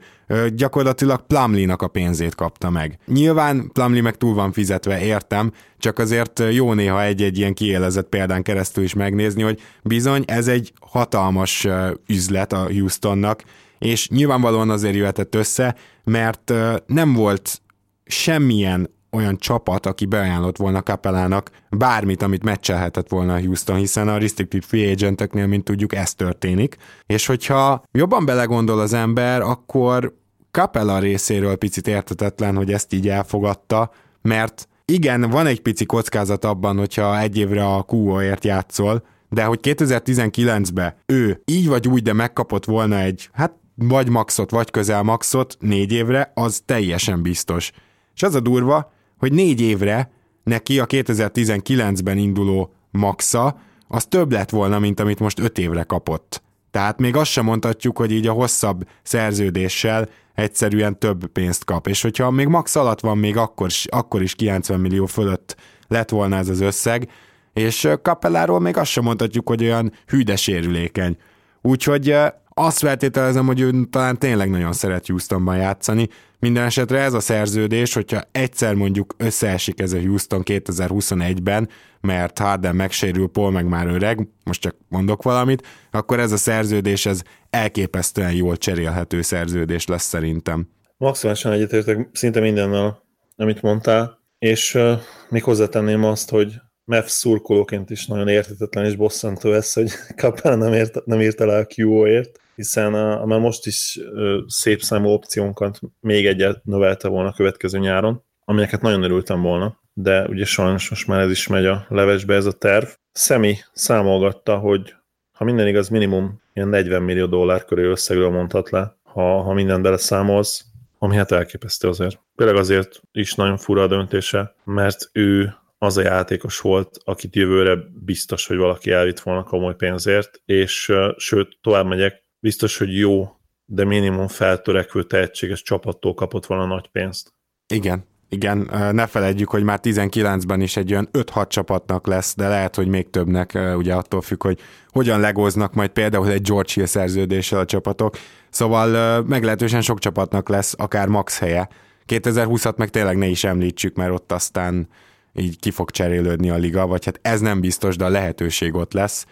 Gyakorlatilag 0.53 1.25
Plumlee-nak 1.27 1.82
a 1.82 1.88
pénzét 1.88 2.36
kapta 2.36 2.70
meg. 2.70 3.00
Nyilván 3.06 3.70
Plumlee 3.74 4.01
meg 4.01 4.15
túl 4.15 4.34
van 4.34 4.51
fizetve, 4.51 5.01
értem, 5.01 5.51
csak 5.77 6.00
azért 6.00 6.44
jó 6.51 6.74
néha 6.74 7.03
egy-egy 7.03 7.38
ilyen 7.38 7.53
kiélezett 7.53 8.10
példán 8.10 8.44
keresztül 8.44 8.84
is 8.84 8.94
megnézni, 8.94 9.41
hogy 9.41 9.60
bizony 9.84 10.24
ez 10.27 10.48
egy 10.48 10.74
hatalmas 10.82 11.68
üzlet 12.08 12.53
a 12.53 12.68
Houstonnak, 12.72 13.44
és 13.80 14.10
nyilvánvalóan 14.10 14.70
azért 14.70 14.96
jöhetett 14.96 15.36
össze, 15.36 15.76
mert 16.04 16.54
nem 16.86 17.14
volt 17.14 17.62
semmilyen 18.06 18.90
olyan 19.12 19.38
csapat, 19.38 19.86
aki 19.86 20.06
beajánlott 20.06 20.58
volna 20.58 20.82
Kapelának 20.82 21.52
bármit, 21.70 22.22
amit 22.22 22.44
meccselhetett 22.44 23.10
volna 23.10 23.34
a 23.34 23.40
Houston, 23.40 23.78
hiszen 23.78 24.08
a 24.08 24.18
restricted 24.18 24.64
free 24.64 24.92
agenteknél, 24.92 25.48
mint 25.48 25.64
tudjuk, 25.64 25.96
ez 25.96 26.14
történik. 26.14 26.78
És 27.06 27.26
hogyha 27.26 27.84
jobban 27.92 28.26
belegondol 28.26 28.80
az 28.80 28.94
ember, 28.94 29.42
akkor 29.42 30.18
Capella 30.52 31.00
részéről 31.00 31.56
picit 31.56 31.88
értetetlen, 31.88 32.56
hogy 32.56 32.72
ezt 32.72 32.94
így 32.94 33.10
elfogadta, 33.10 33.92
mert 34.22 34.68
igen, 34.86 35.30
van 35.30 35.46
egy 35.46 35.62
pici 35.62 35.86
kockázat 35.86 36.46
abban, 36.46 36.78
hogyha 36.78 37.20
egy 37.20 37.38
évre 37.38 37.66
a 37.66 37.86
QO-ért 37.88 38.46
játszol, 38.46 39.04
de 39.30 39.44
hogy 39.44 39.60
2019-ben 39.64 40.94
ő 41.06 41.42
így 41.46 41.68
vagy 41.68 41.88
úgy, 41.88 42.02
de 42.02 42.14
megkapott 42.14 42.66
volna 42.66 43.00
egy, 43.00 43.30
hát 43.32 43.54
vagy 43.82 44.10
maxot, 44.10 44.52
vagy 44.52 44.72
közel 44.72 45.04
maxot 45.04 45.58
négy 45.60 45.92
évre, 45.92 46.32
az 46.36 46.62
teljesen 46.66 47.22
biztos. 47.22 47.72
És 48.16 48.24
az 48.24 48.36
a 48.36 48.40
durva, 48.40 48.92
hogy 49.18 49.34
négy 49.34 49.62
évre 49.62 50.12
neki 50.44 50.80
a 50.80 50.86
2019-ben 50.86 52.18
induló 52.18 52.74
maxa, 52.92 53.60
az 53.88 54.06
több 54.06 54.32
lett 54.32 54.50
volna, 54.50 54.80
mint 54.80 55.00
amit 55.00 55.20
most 55.20 55.40
öt 55.40 55.58
évre 55.58 55.84
kapott. 55.84 56.42
Tehát 56.72 57.00
még 57.00 57.16
azt 57.16 57.32
sem 57.32 57.46
mondhatjuk, 57.46 57.98
hogy 57.98 58.12
így 58.12 58.28
a 58.28 58.32
hosszabb 58.32 58.88
szerződéssel 59.04 60.10
egyszerűen 60.36 61.00
több 61.00 61.28
pénzt 61.28 61.66
kap. 61.66 61.88
És 61.88 62.02
hogyha 62.02 62.32
még 62.32 62.48
max 62.48 62.76
alatt 62.76 63.00
van, 63.00 63.18
még 63.18 63.38
akkor, 63.38 63.70
akkor 63.86 64.22
is 64.22 64.36
90 64.36 64.80
millió 64.80 65.06
fölött 65.06 65.56
lett 65.88 66.10
volna 66.10 66.36
ez 66.36 66.50
az 66.50 66.60
összeg, 66.60 67.10
és 67.54 67.90
Kapelláról 68.02 68.60
még 68.60 68.78
azt 68.78 68.92
sem 68.92 69.04
mondhatjuk, 69.04 69.48
hogy 69.48 69.64
olyan 69.64 69.94
hűdesérülékeny. 70.08 71.18
Úgyhogy 71.62 72.16
azt 72.60 72.78
feltételezem, 72.78 73.46
hogy 73.46 73.60
ő 73.60 73.72
talán 73.89 74.20
tényleg 74.20 74.50
nagyon 74.50 74.74
szeret 74.74 75.08
Houstonban 75.08 75.58
játszani. 75.58 76.08
Minden 76.39 76.66
esetre 76.66 77.00
ez 77.00 77.13
a 77.13 77.20
szerződés, 77.20 77.94
hogyha 77.94 78.22
egyszer 78.32 78.74
mondjuk 78.74 79.13
összeesik 79.18 79.80
ez 79.80 79.94
a 79.94 80.00
Houston 80.00 80.42
2021-ben, 80.46 81.70
mert 82.01 82.39
Harden 82.39 82.75
megsérül, 82.75 83.28
Paul 83.28 83.51
meg 83.51 83.66
már 83.66 83.88
öreg, 83.88 84.28
most 84.44 84.62
csak 84.62 84.75
mondok 84.88 85.24
valamit, 85.24 85.68
akkor 85.92 86.20
ez 86.20 86.32
a 86.32 86.38
szerződés 86.38 87.06
ez 87.06 87.22
elképesztően 87.50 88.34
jól 88.34 88.58
cserélhető 88.58 89.22
szerződés 89.22 89.88
lesz 89.88 90.06
szerintem. 90.06 90.70
Maximálisan 90.98 91.51
egyetértek 91.51 92.10
szinte 92.13 92.39
mindennel, 92.39 93.04
amit 93.36 93.62
mondtál, 93.62 94.20
és 94.39 94.75
uh, 94.75 94.92
még 95.30 95.44
hozzátenném 95.44 96.04
azt, 96.04 96.30
hogy 96.30 96.54
Mavs 96.84 97.12
szurkolóként 97.12 97.89
is 97.89 98.08
nagyon 98.08 98.28
értetetlen 98.28 98.86
és 98.86 98.96
bosszantó 98.96 99.54
ez, 99.54 99.74
hogy 99.74 99.92
Kapel 100.16 100.56
nem, 100.56 100.74
ért, 100.74 101.06
nem 101.06 101.22
írta 101.22 101.46
le 101.46 101.58
a 101.58 101.68
QO-ért, 101.75 102.39
hiszen 102.60 102.94
a, 102.94 103.22
a 103.22 103.25
már 103.25 103.39
most 103.39 103.66
is 103.66 104.00
szép 104.48 104.82
számú 104.82 105.10
opciónkat 105.10 105.80
még 106.00 106.28
egyet 106.28 106.66
növelte 106.66 107.08
volna 107.08 107.30
a 107.30 107.34
következő 107.34 107.80
nyáron, 107.80 108.24
amineket 108.46 108.82
nagyon 108.82 109.04
örültem 109.04 109.42
volna, 109.42 109.80
de 109.94 110.28
ugye 110.28 110.46
sajnos 110.46 110.89
most 110.89 111.08
már 111.08 111.20
ez 111.20 111.30
is 111.30 111.48
megy 111.48 111.66
a 111.66 111.86
levesbe 111.89 112.36
ez 112.36 112.46
a 112.46 112.51
terv. 112.51 112.88
Szemi 113.12 113.56
számolgatta, 113.74 114.58
hogy 114.58 114.94
ha 115.32 115.44
minden 115.44 115.68
igaz, 115.68 115.89
minimum 115.89 116.42
ilyen 116.54 116.68
40 116.68 117.01
millió 117.01 117.25
dollár 117.25 117.66
körül 117.66 117.92
összegről 117.92 118.30
mondhat 118.30 118.70
le, 118.70 118.96
ha, 119.04 119.42
ha 119.42 119.54
minden 119.54 119.82
beleszámolsz, 119.82 120.66
ami 120.98 121.16
hát 121.16 121.32
elképesztő 121.32 121.88
azért. 121.88 122.20
Például 122.36 122.58
azért 122.60 123.01
is 123.12 123.34
nagyon 123.34 123.58
fura 123.58 123.82
a 123.82 123.88
döntése, 123.88 124.56
mert 124.63 125.10
ő 125.12 125.56
az 125.78 125.98
a 125.98 126.01
játékos 126.01 126.60
volt, 126.60 126.98
akit 127.04 127.36
jövőre 127.36 127.78
biztos, 128.06 128.48
hogy 128.48 128.58
valaki 128.58 128.92
elvitt 128.92 129.20
volna 129.20 129.44
komoly 129.44 129.75
pénzért, 129.75 130.42
és 130.46 130.94
sőt, 131.18 131.58
tovább 131.62 131.86
megyek, 131.86 132.28
biztos, 132.39 132.77
hogy 132.77 132.98
jó, 132.98 133.36
de 133.65 133.84
minimum 133.84 134.27
feltörekvő 134.27 135.03
tehetséges 135.03 135.62
csapattól 135.62 136.13
kapott 136.13 136.46
volna 136.46 136.65
nagy 136.65 136.88
pénzt. 136.88 137.34
Igen, 137.74 138.05
igen, 138.29 138.69
ne 138.91 139.08
felejtjük, 139.08 139.50
hogy 139.50 139.63
már 139.63 139.79
19-ben 139.84 140.62
is 140.62 140.77
egy 140.77 140.91
olyan 140.91 141.10
5-6 141.13 141.48
csapatnak 141.48 142.08
lesz, 142.08 142.36
de 142.36 142.48
lehet, 142.48 142.75
hogy 142.75 142.88
még 142.88 143.10
többnek, 143.10 143.60
ugye 143.75 143.93
attól 143.93 144.22
függ, 144.22 144.43
hogy 144.43 144.60
hogyan 144.88 145.19
legoznak 145.19 145.74
majd 145.74 145.89
például 145.89 146.29
egy 146.29 146.41
George 146.41 146.72
Hill 146.74 146.86
szerződéssel 146.86 147.60
a 147.60 147.65
csapatok. 147.65 148.17
Szóval 148.50 149.22
meglehetősen 149.24 149.81
sok 149.81 150.00
csapatnak 150.00 150.50
lesz 150.50 150.74
akár 150.77 151.08
max 151.08 151.39
helye. 151.39 151.69
2020-at 152.08 152.75
meg 152.75 152.89
tényleg 152.89 153.17
ne 153.17 153.25
is 153.25 153.43
említsük, 153.43 153.96
mert 153.96 154.12
ott 154.12 154.31
aztán 154.31 154.88
így 155.34 155.60
ki 155.60 155.72
fog 155.72 155.91
cserélődni 155.91 156.50
a 156.50 156.55
liga, 156.55 156.88
vagy 156.88 157.05
hát 157.05 157.19
ez 157.22 157.39
nem 157.39 157.60
biztos, 157.60 157.96
de 157.96 158.05
a 158.05 158.10
lehetőség 158.10 158.75
ott 158.75 158.93
lesz. 158.93 159.25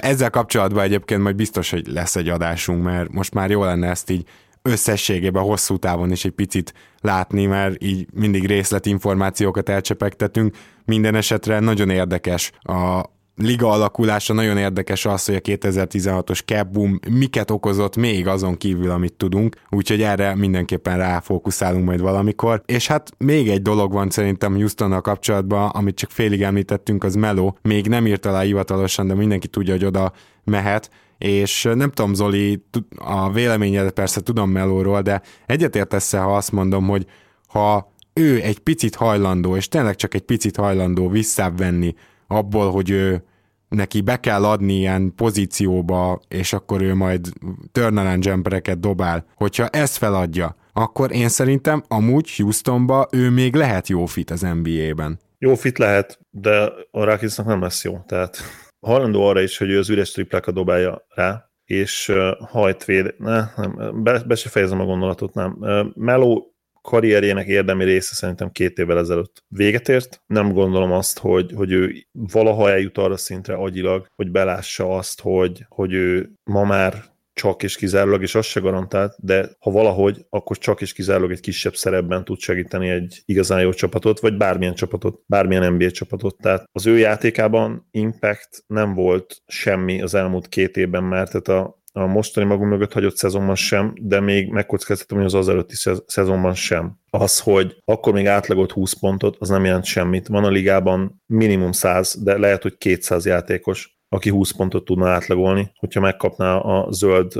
Ezzel 0.00 0.30
kapcsolatban 0.30 0.82
egyébként 0.82 1.22
majd 1.22 1.36
biztos, 1.36 1.70
hogy 1.70 1.86
lesz 1.86 2.16
egy 2.16 2.28
adásunk, 2.28 2.84
mert 2.84 3.12
most 3.12 3.34
már 3.34 3.50
jó 3.50 3.64
lenne 3.64 3.88
ezt 3.88 4.10
így 4.10 4.26
összességében 4.62 5.42
hosszú 5.42 5.76
távon 5.76 6.10
is 6.10 6.24
egy 6.24 6.32
picit 6.32 6.74
látni, 7.00 7.46
mert 7.46 7.82
így 7.82 8.06
mindig 8.12 8.46
részletinformációkat 8.46 9.68
elcsepegtetünk. 9.68 10.56
Minden 10.84 11.14
esetre 11.14 11.60
nagyon 11.60 11.90
érdekes 11.90 12.52
a, 12.60 13.02
liga 13.36 13.70
alakulása 13.70 14.32
nagyon 14.32 14.56
érdekes 14.56 15.04
az, 15.04 15.24
hogy 15.24 15.34
a 15.34 15.40
2016-os 15.40 16.44
cap 16.44 16.68
boom 16.68 17.00
miket 17.10 17.50
okozott 17.50 17.96
még 17.96 18.26
azon 18.26 18.56
kívül, 18.56 18.90
amit 18.90 19.12
tudunk, 19.12 19.56
úgyhogy 19.70 20.02
erre 20.02 20.34
mindenképpen 20.34 20.96
ráfókuszálunk 20.96 21.84
majd 21.84 22.00
valamikor. 22.00 22.62
És 22.66 22.86
hát 22.86 23.10
még 23.18 23.48
egy 23.48 23.62
dolog 23.62 23.92
van 23.92 24.10
szerintem 24.10 24.54
Houstonnal 24.54 25.00
kapcsolatban, 25.00 25.68
amit 25.68 25.96
csak 25.96 26.10
félig 26.10 26.42
említettünk, 26.42 27.04
az 27.04 27.14
Melo. 27.14 27.52
Még 27.62 27.86
nem 27.86 28.06
írt 28.06 28.26
alá 28.26 28.40
hivatalosan, 28.40 29.06
de 29.06 29.14
mindenki 29.14 29.48
tudja, 29.48 29.72
hogy 29.72 29.84
oda 29.84 30.12
mehet, 30.44 30.90
és 31.18 31.68
nem 31.74 31.90
tudom, 31.90 32.14
Zoli, 32.14 32.64
a 32.96 33.30
véleményedet 33.30 33.92
persze 33.92 34.20
tudom 34.20 34.50
Melóról, 34.50 35.02
de 35.02 35.22
egyetértesz 35.46 36.12
ha 36.12 36.36
azt 36.36 36.52
mondom, 36.52 36.88
hogy 36.88 37.06
ha 37.46 37.92
ő 38.12 38.40
egy 38.42 38.58
picit 38.58 38.94
hajlandó, 38.94 39.56
és 39.56 39.68
tényleg 39.68 39.96
csak 39.96 40.14
egy 40.14 40.22
picit 40.22 40.56
hajlandó 40.56 41.08
visszavenni 41.08 41.94
abból, 42.32 42.70
hogy 42.70 42.90
ő 42.90 43.24
neki 43.68 44.00
be 44.00 44.16
kell 44.20 44.44
adni 44.44 44.72
ilyen 44.72 45.14
pozícióba, 45.14 46.20
és 46.28 46.52
akkor 46.52 46.82
ő 46.82 46.94
majd 46.94 47.28
turnaround 47.72 48.24
jumpereket 48.24 48.80
dobál. 48.80 49.24
Hogyha 49.34 49.68
ezt 49.68 49.96
feladja, 49.96 50.56
akkor 50.72 51.12
én 51.12 51.28
szerintem 51.28 51.82
amúgy 51.88 52.36
Houstonba 52.36 53.08
ő 53.10 53.30
még 53.30 53.54
lehet 53.54 53.88
jó 53.88 54.06
fit 54.06 54.30
az 54.30 54.40
NBA-ben. 54.40 55.18
Jó 55.38 55.54
fit 55.54 55.78
lehet, 55.78 56.18
de 56.30 56.72
a 56.90 57.04
Rakicnak 57.04 57.46
nem 57.46 57.60
lesz 57.60 57.84
jó. 57.84 57.98
Tehát 58.06 58.36
hajlandó 58.80 59.26
arra 59.26 59.40
is, 59.40 59.58
hogy 59.58 59.70
ő 59.70 59.78
az 59.78 59.90
üres 59.90 60.10
triplákat 60.10 60.54
dobálja 60.54 61.06
rá, 61.14 61.50
és 61.64 62.12
hajt 62.38 62.84
véd, 62.84 63.14
ne, 63.18 63.44
nem, 63.56 64.02
be, 64.02 64.22
be 64.26 64.34
se 64.34 64.48
fejezem 64.48 64.80
a 64.80 64.84
gondolatot, 64.84 65.34
nem. 65.34 65.58
Meló 65.94 66.51
karrierjének 66.82 67.46
érdemi 67.46 67.84
része 67.84 68.14
szerintem 68.14 68.50
két 68.50 68.78
évvel 68.78 68.98
ezelőtt 68.98 69.44
véget 69.48 69.88
ért. 69.88 70.22
Nem 70.26 70.52
gondolom 70.52 70.92
azt, 70.92 71.18
hogy, 71.18 71.52
hogy 71.54 71.72
ő 71.72 72.06
valaha 72.12 72.70
eljut 72.70 72.98
arra 72.98 73.16
szintre 73.16 73.54
agyilag, 73.54 74.06
hogy 74.14 74.30
belássa 74.30 74.96
azt, 74.96 75.20
hogy, 75.20 75.64
hogy 75.68 75.92
ő 75.92 76.32
ma 76.44 76.64
már 76.64 77.10
csak 77.34 77.62
és 77.62 77.76
kizárólag, 77.76 78.22
és 78.22 78.34
az 78.34 78.46
se 78.46 78.60
garantált, 78.60 79.14
de 79.18 79.48
ha 79.58 79.70
valahogy, 79.70 80.26
akkor 80.28 80.58
csak 80.58 80.80
és 80.80 80.92
kizárólag 80.92 81.30
egy 81.30 81.40
kisebb 81.40 81.74
szerepben 81.74 82.24
tud 82.24 82.38
segíteni 82.38 82.88
egy 82.88 83.22
igazán 83.24 83.60
jó 83.60 83.72
csapatot, 83.72 84.20
vagy 84.20 84.36
bármilyen 84.36 84.74
csapatot, 84.74 85.20
bármilyen 85.26 85.72
NBA 85.72 85.90
csapatot. 85.90 86.36
Tehát 86.36 86.64
az 86.72 86.86
ő 86.86 86.98
játékában 86.98 87.88
impact 87.90 88.64
nem 88.66 88.94
volt 88.94 89.42
semmi 89.46 90.02
az 90.02 90.14
elmúlt 90.14 90.48
két 90.48 90.76
évben, 90.76 91.04
mert 91.04 91.30
tehát 91.30 91.62
a, 91.62 91.81
a 91.92 92.06
mostani 92.06 92.46
magunk 92.46 92.70
mögött 92.70 92.92
hagyott 92.92 93.16
szezonban 93.16 93.54
sem, 93.54 93.92
de 94.00 94.20
még 94.20 94.50
megkockáztatom, 94.50 95.18
hogy 95.18 95.26
az 95.26 95.34
az 95.34 95.48
előtti 95.48 95.74
szezonban 96.06 96.54
sem. 96.54 96.98
Az, 97.10 97.38
hogy 97.38 97.76
akkor 97.84 98.12
még 98.12 98.26
átlagolt 98.26 98.72
20 98.72 98.92
pontot, 98.92 99.36
az 99.38 99.48
nem 99.48 99.64
jelent 99.64 99.84
semmit. 99.84 100.28
Van 100.28 100.44
a 100.44 100.48
ligában 100.48 101.22
minimum 101.26 101.72
100, 101.72 102.22
de 102.22 102.38
lehet, 102.38 102.62
hogy 102.62 102.76
200 102.78 103.26
játékos, 103.26 104.00
aki 104.08 104.30
20 104.30 104.50
pontot 104.50 104.84
tudna 104.84 105.08
átlagolni, 105.08 105.72
hogyha 105.78 106.00
megkapná 106.00 106.56
a 106.56 106.92
zöld 106.92 107.32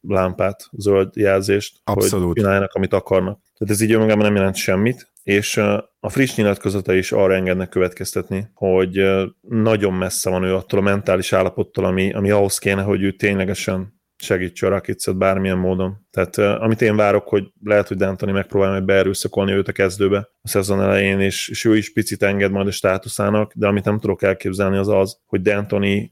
lámpát, 0.00 0.68
zöld 0.72 1.16
jelzést, 1.16 1.80
Abszolút. 1.84 2.26
hogy 2.26 2.34
csináljanak, 2.34 2.72
amit 2.72 2.92
akarnak. 2.92 3.40
Tehát 3.58 3.74
ez 3.74 3.80
így 3.80 3.92
önmagában 3.92 4.24
nem 4.24 4.34
jelent 4.34 4.56
semmit, 4.56 5.12
és 5.22 5.56
a 6.00 6.08
friss 6.08 6.34
nyilatkozata 6.34 6.94
is 6.94 7.12
arra 7.12 7.34
engednek 7.34 7.68
következtetni, 7.68 8.48
hogy 8.54 9.04
nagyon 9.40 9.92
messze 9.92 10.30
van 10.30 10.42
ő 10.42 10.54
attól 10.54 10.78
a 10.78 10.82
mentális 10.82 11.32
állapottól, 11.32 11.84
ami, 11.84 12.12
ami 12.12 12.30
ahhoz 12.30 12.58
kéne, 12.58 12.82
hogy 12.82 13.02
ő 13.02 13.12
ténylegesen 13.12 13.97
segítse 14.18 14.66
a 14.66 14.70
Rakicet 14.70 15.16
bármilyen 15.16 15.58
módon. 15.58 16.06
Tehát 16.10 16.38
amit 16.60 16.82
én 16.82 16.96
várok, 16.96 17.28
hogy 17.28 17.52
lehet, 17.64 17.88
hogy 17.88 17.96
D'Antoni 18.00 18.32
megpróbál 18.32 18.70
majd 18.70 18.84
beerőszakolni 18.84 19.52
őt 19.52 19.68
a 19.68 19.72
kezdőbe 19.72 20.18
a 20.40 20.48
szezon 20.48 20.82
elején, 20.82 21.20
és, 21.20 21.48
és 21.48 21.64
ő 21.64 21.76
is 21.76 21.92
picit 21.92 22.22
enged 22.22 22.50
majd 22.50 22.66
a 22.66 22.70
státuszának, 22.70 23.52
de 23.54 23.66
amit 23.66 23.84
nem 23.84 23.98
tudok 23.98 24.22
elképzelni 24.22 24.76
az 24.76 24.88
az, 24.88 25.18
hogy 25.26 25.40
D'Antoni 25.44 26.08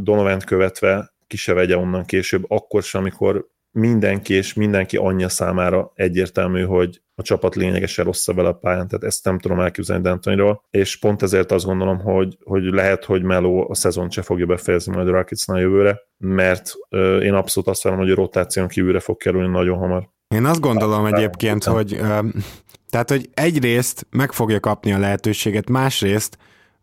Donovan 0.00 0.38
követve 0.38 1.12
ki 1.26 1.36
se 1.36 1.52
vegye 1.52 1.76
onnan 1.76 2.04
később, 2.04 2.44
akkor 2.48 2.82
sem, 2.82 3.00
amikor 3.00 3.48
mindenki 3.78 4.34
és 4.34 4.54
mindenki 4.54 4.96
anyja 4.96 5.28
számára 5.28 5.92
egyértelmű, 5.94 6.64
hogy 6.64 7.02
a 7.14 7.22
csapat 7.22 7.54
lényegesen 7.54 8.04
rosszabb 8.04 8.36
vele 8.36 8.48
a 8.48 8.52
pályán, 8.52 8.88
tehát 8.88 9.04
ezt 9.04 9.24
nem 9.24 9.38
tudom 9.38 9.60
elképzelni 9.60 10.02
D'Antoniról, 10.08 10.56
és 10.70 10.96
pont 10.96 11.22
ezért 11.22 11.52
azt 11.52 11.64
gondolom, 11.64 11.98
hogy, 11.98 12.38
hogy 12.44 12.62
lehet, 12.62 13.04
hogy 13.04 13.22
Melo 13.22 13.70
a 13.70 13.74
szezon 13.74 14.10
se 14.10 14.22
fogja 14.22 14.46
befejezni 14.46 14.94
majd 14.94 15.08
a 15.08 15.10
Rocketsnál 15.10 15.60
jövőre, 15.60 16.00
mert 16.16 16.72
uh, 16.90 17.00
én 17.00 17.34
abszolút 17.34 17.68
azt 17.68 17.82
várom, 17.82 17.98
hogy 17.98 18.10
a 18.10 18.14
rotáción 18.14 18.68
kívülre 18.68 19.00
fog 19.00 19.16
kerülni 19.16 19.48
nagyon 19.48 19.78
hamar. 19.78 20.08
Én 20.34 20.44
azt 20.44 20.60
gondolom 20.60 21.04
hát, 21.04 21.12
egyébként, 21.12 21.64
hát, 21.64 21.74
hogy 21.74 21.92
uh, 21.92 22.24
tehát, 22.90 23.10
hogy 23.10 23.30
egyrészt 23.34 24.06
meg 24.10 24.32
fogja 24.32 24.60
kapni 24.60 24.92
a 24.92 24.98
lehetőséget, 24.98 25.68
másrészt 25.68 26.38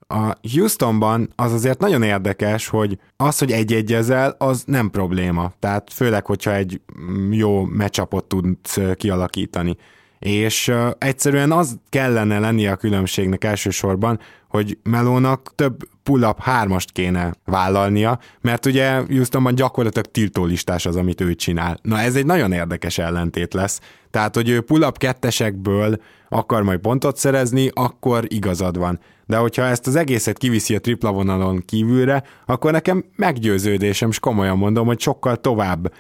a 0.07 0.33
Houstonban 0.53 1.29
az 1.35 1.51
azért 1.51 1.79
nagyon 1.79 2.03
érdekes, 2.03 2.67
hogy 2.67 2.99
az, 3.17 3.39
hogy 3.39 3.51
egy-egyezel, 3.51 4.35
az 4.37 4.63
nem 4.65 4.89
probléma. 4.89 5.51
Tehát 5.59 5.93
főleg, 5.93 6.25
hogyha 6.25 6.53
egy 6.53 6.81
mm, 6.99 7.31
jó 7.31 7.63
meccsapot 7.63 8.25
tudsz 8.25 8.77
kialakítani. 8.95 9.77
És 10.19 10.71
egyszerűen 10.97 11.51
az 11.51 11.77
kellene 11.89 12.39
lennie 12.39 12.71
a 12.71 12.75
különbségnek 12.75 13.43
elsősorban, 13.43 14.19
hogy 14.47 14.77
Melónak 14.83 15.51
több 15.55 15.77
pull-up 16.03 16.41
hármast 16.41 16.91
kéne 16.91 17.33
vállalnia, 17.45 18.19
mert 18.41 18.65
ugye 18.65 18.95
Houstonban 18.95 19.55
gyakorlatilag 19.55 20.05
tiltólistás 20.05 20.85
az, 20.85 20.95
amit 20.95 21.21
ő 21.21 21.35
csinál. 21.35 21.77
Na 21.81 21.99
ez 21.99 22.15
egy 22.15 22.25
nagyon 22.25 22.51
érdekes 22.51 22.97
ellentét 22.97 23.53
lesz. 23.53 23.79
Tehát, 24.11 24.35
hogy 24.35 24.49
ő 24.49 24.61
pull-up 24.61 24.97
kettesekből 24.97 26.01
akar 26.29 26.63
majd 26.63 26.79
pontot 26.79 27.17
szerezni, 27.17 27.69
akkor 27.73 28.23
igazad 28.27 28.77
van. 28.77 28.99
De 29.25 29.37
hogyha 29.37 29.63
ezt 29.63 29.87
az 29.87 29.95
egészet 29.95 30.37
kiviszi 30.37 30.75
a 30.75 30.79
tripla 30.79 31.11
vonalon 31.11 31.63
kívülre, 31.65 32.23
akkor 32.45 32.71
nekem 32.71 33.05
meggyőződésem, 33.15 34.09
és 34.09 34.19
komolyan 34.19 34.57
mondom, 34.57 34.85
hogy 34.85 34.99
sokkal 34.99 35.35
tovább 35.35 35.93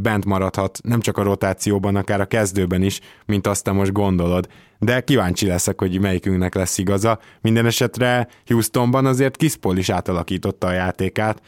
bent 0.00 0.24
maradhat, 0.24 0.78
nem 0.82 1.00
csak 1.00 1.18
a 1.18 1.22
rotációban, 1.22 1.96
akár 1.96 2.20
a 2.20 2.26
kezdőben 2.26 2.82
is, 2.82 3.00
mint 3.26 3.46
azt 3.46 3.64
te 3.64 3.72
most 3.72 3.92
gondolod. 3.92 4.48
De 4.78 5.00
kíváncsi 5.00 5.46
leszek, 5.46 5.80
hogy 5.80 6.00
melyikünknek 6.00 6.54
lesz 6.54 6.78
igaza. 6.78 7.18
Minden 7.40 7.66
esetre 7.66 8.28
Houstonban 8.46 9.06
azért 9.06 9.36
Kispol 9.36 9.76
is 9.76 9.90
átalakította 9.90 10.66
a 10.66 10.72
játékát, 10.72 11.40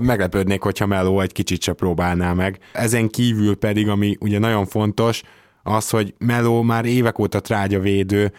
meglepődnék, 0.00 0.62
hogyha 0.62 0.86
Melo 0.86 1.20
egy 1.20 1.32
kicsit 1.32 1.62
se 1.62 1.72
próbálná 1.72 2.32
meg. 2.32 2.58
Ezen 2.72 3.08
kívül 3.08 3.56
pedig, 3.56 3.88
ami 3.88 4.16
ugye 4.20 4.38
nagyon 4.38 4.66
fontos, 4.66 5.22
az, 5.62 5.90
hogy 5.90 6.14
Melo 6.18 6.62
már 6.62 6.84
évek 6.84 7.18
óta 7.18 7.40
trágya 7.40 7.80
védő, 7.80 8.32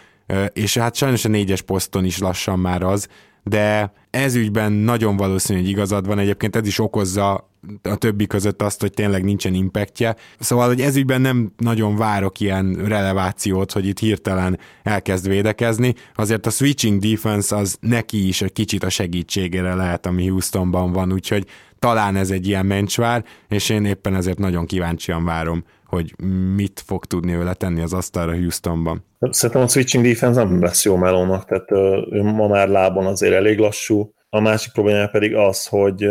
és 0.53 0.77
hát 0.77 0.95
sajnos 0.95 1.25
a 1.25 1.29
négyes 1.29 1.61
poszton 1.61 2.05
is 2.05 2.19
lassan 2.19 2.59
már 2.59 2.81
az, 2.81 3.07
de 3.43 3.93
ez 4.09 4.35
ügyben 4.35 4.71
nagyon 4.71 5.17
valószínű, 5.17 5.59
hogy 5.59 5.69
igazad 5.69 6.07
van, 6.07 6.19
egyébként 6.19 6.55
ez 6.55 6.67
is 6.67 6.79
okozza 6.79 7.49
a 7.83 7.95
többi 7.95 8.27
között 8.27 8.61
azt, 8.61 8.81
hogy 8.81 8.91
tényleg 8.91 9.23
nincsen 9.23 9.53
impactje. 9.53 10.15
Szóval, 10.39 10.67
hogy 10.67 10.81
ez 10.81 10.95
ügyben 10.95 11.21
nem 11.21 11.53
nagyon 11.57 11.95
várok 11.95 12.39
ilyen 12.39 12.73
relevációt, 12.87 13.71
hogy 13.71 13.87
itt 13.87 13.99
hirtelen 13.99 14.59
elkezd 14.83 15.27
védekezni. 15.27 15.93
Azért 16.15 16.45
a 16.45 16.49
switching 16.49 17.01
defense 17.01 17.55
az 17.55 17.77
neki 17.79 18.27
is 18.27 18.41
egy 18.41 18.53
kicsit 18.53 18.83
a 18.83 18.89
segítségére 18.89 19.73
lehet, 19.73 20.05
ami 20.05 20.27
Houstonban 20.27 20.91
van, 20.91 21.13
úgyhogy 21.13 21.45
talán 21.79 22.15
ez 22.15 22.31
egy 22.31 22.47
ilyen 22.47 22.65
mencsvár, 22.65 23.23
és 23.47 23.69
én 23.69 23.85
éppen 23.85 24.15
ezért 24.15 24.37
nagyon 24.37 24.65
kíváncsian 24.65 25.25
várom, 25.25 25.63
hogy 25.85 26.15
mit 26.55 26.83
fog 26.85 27.05
tudni 27.05 27.33
ő 27.33 27.43
letenni 27.43 27.81
az 27.81 27.93
asztalra 27.93 28.35
Houstonban. 28.35 29.05
Szerintem 29.19 29.61
a 29.61 29.67
switching 29.67 30.05
defense 30.05 30.43
nem 30.43 30.61
lesz 30.61 30.85
jó 30.85 30.95
melónak, 30.95 31.45
tehát 31.45 31.71
ő 32.11 32.23
ma 32.23 32.47
már 32.47 32.67
lábon 32.67 33.05
azért 33.05 33.33
elég 33.33 33.57
lassú. 33.57 34.13
A 34.29 34.39
másik 34.39 34.73
probléma 34.73 35.07
pedig 35.07 35.35
az, 35.35 35.67
hogy 35.67 36.05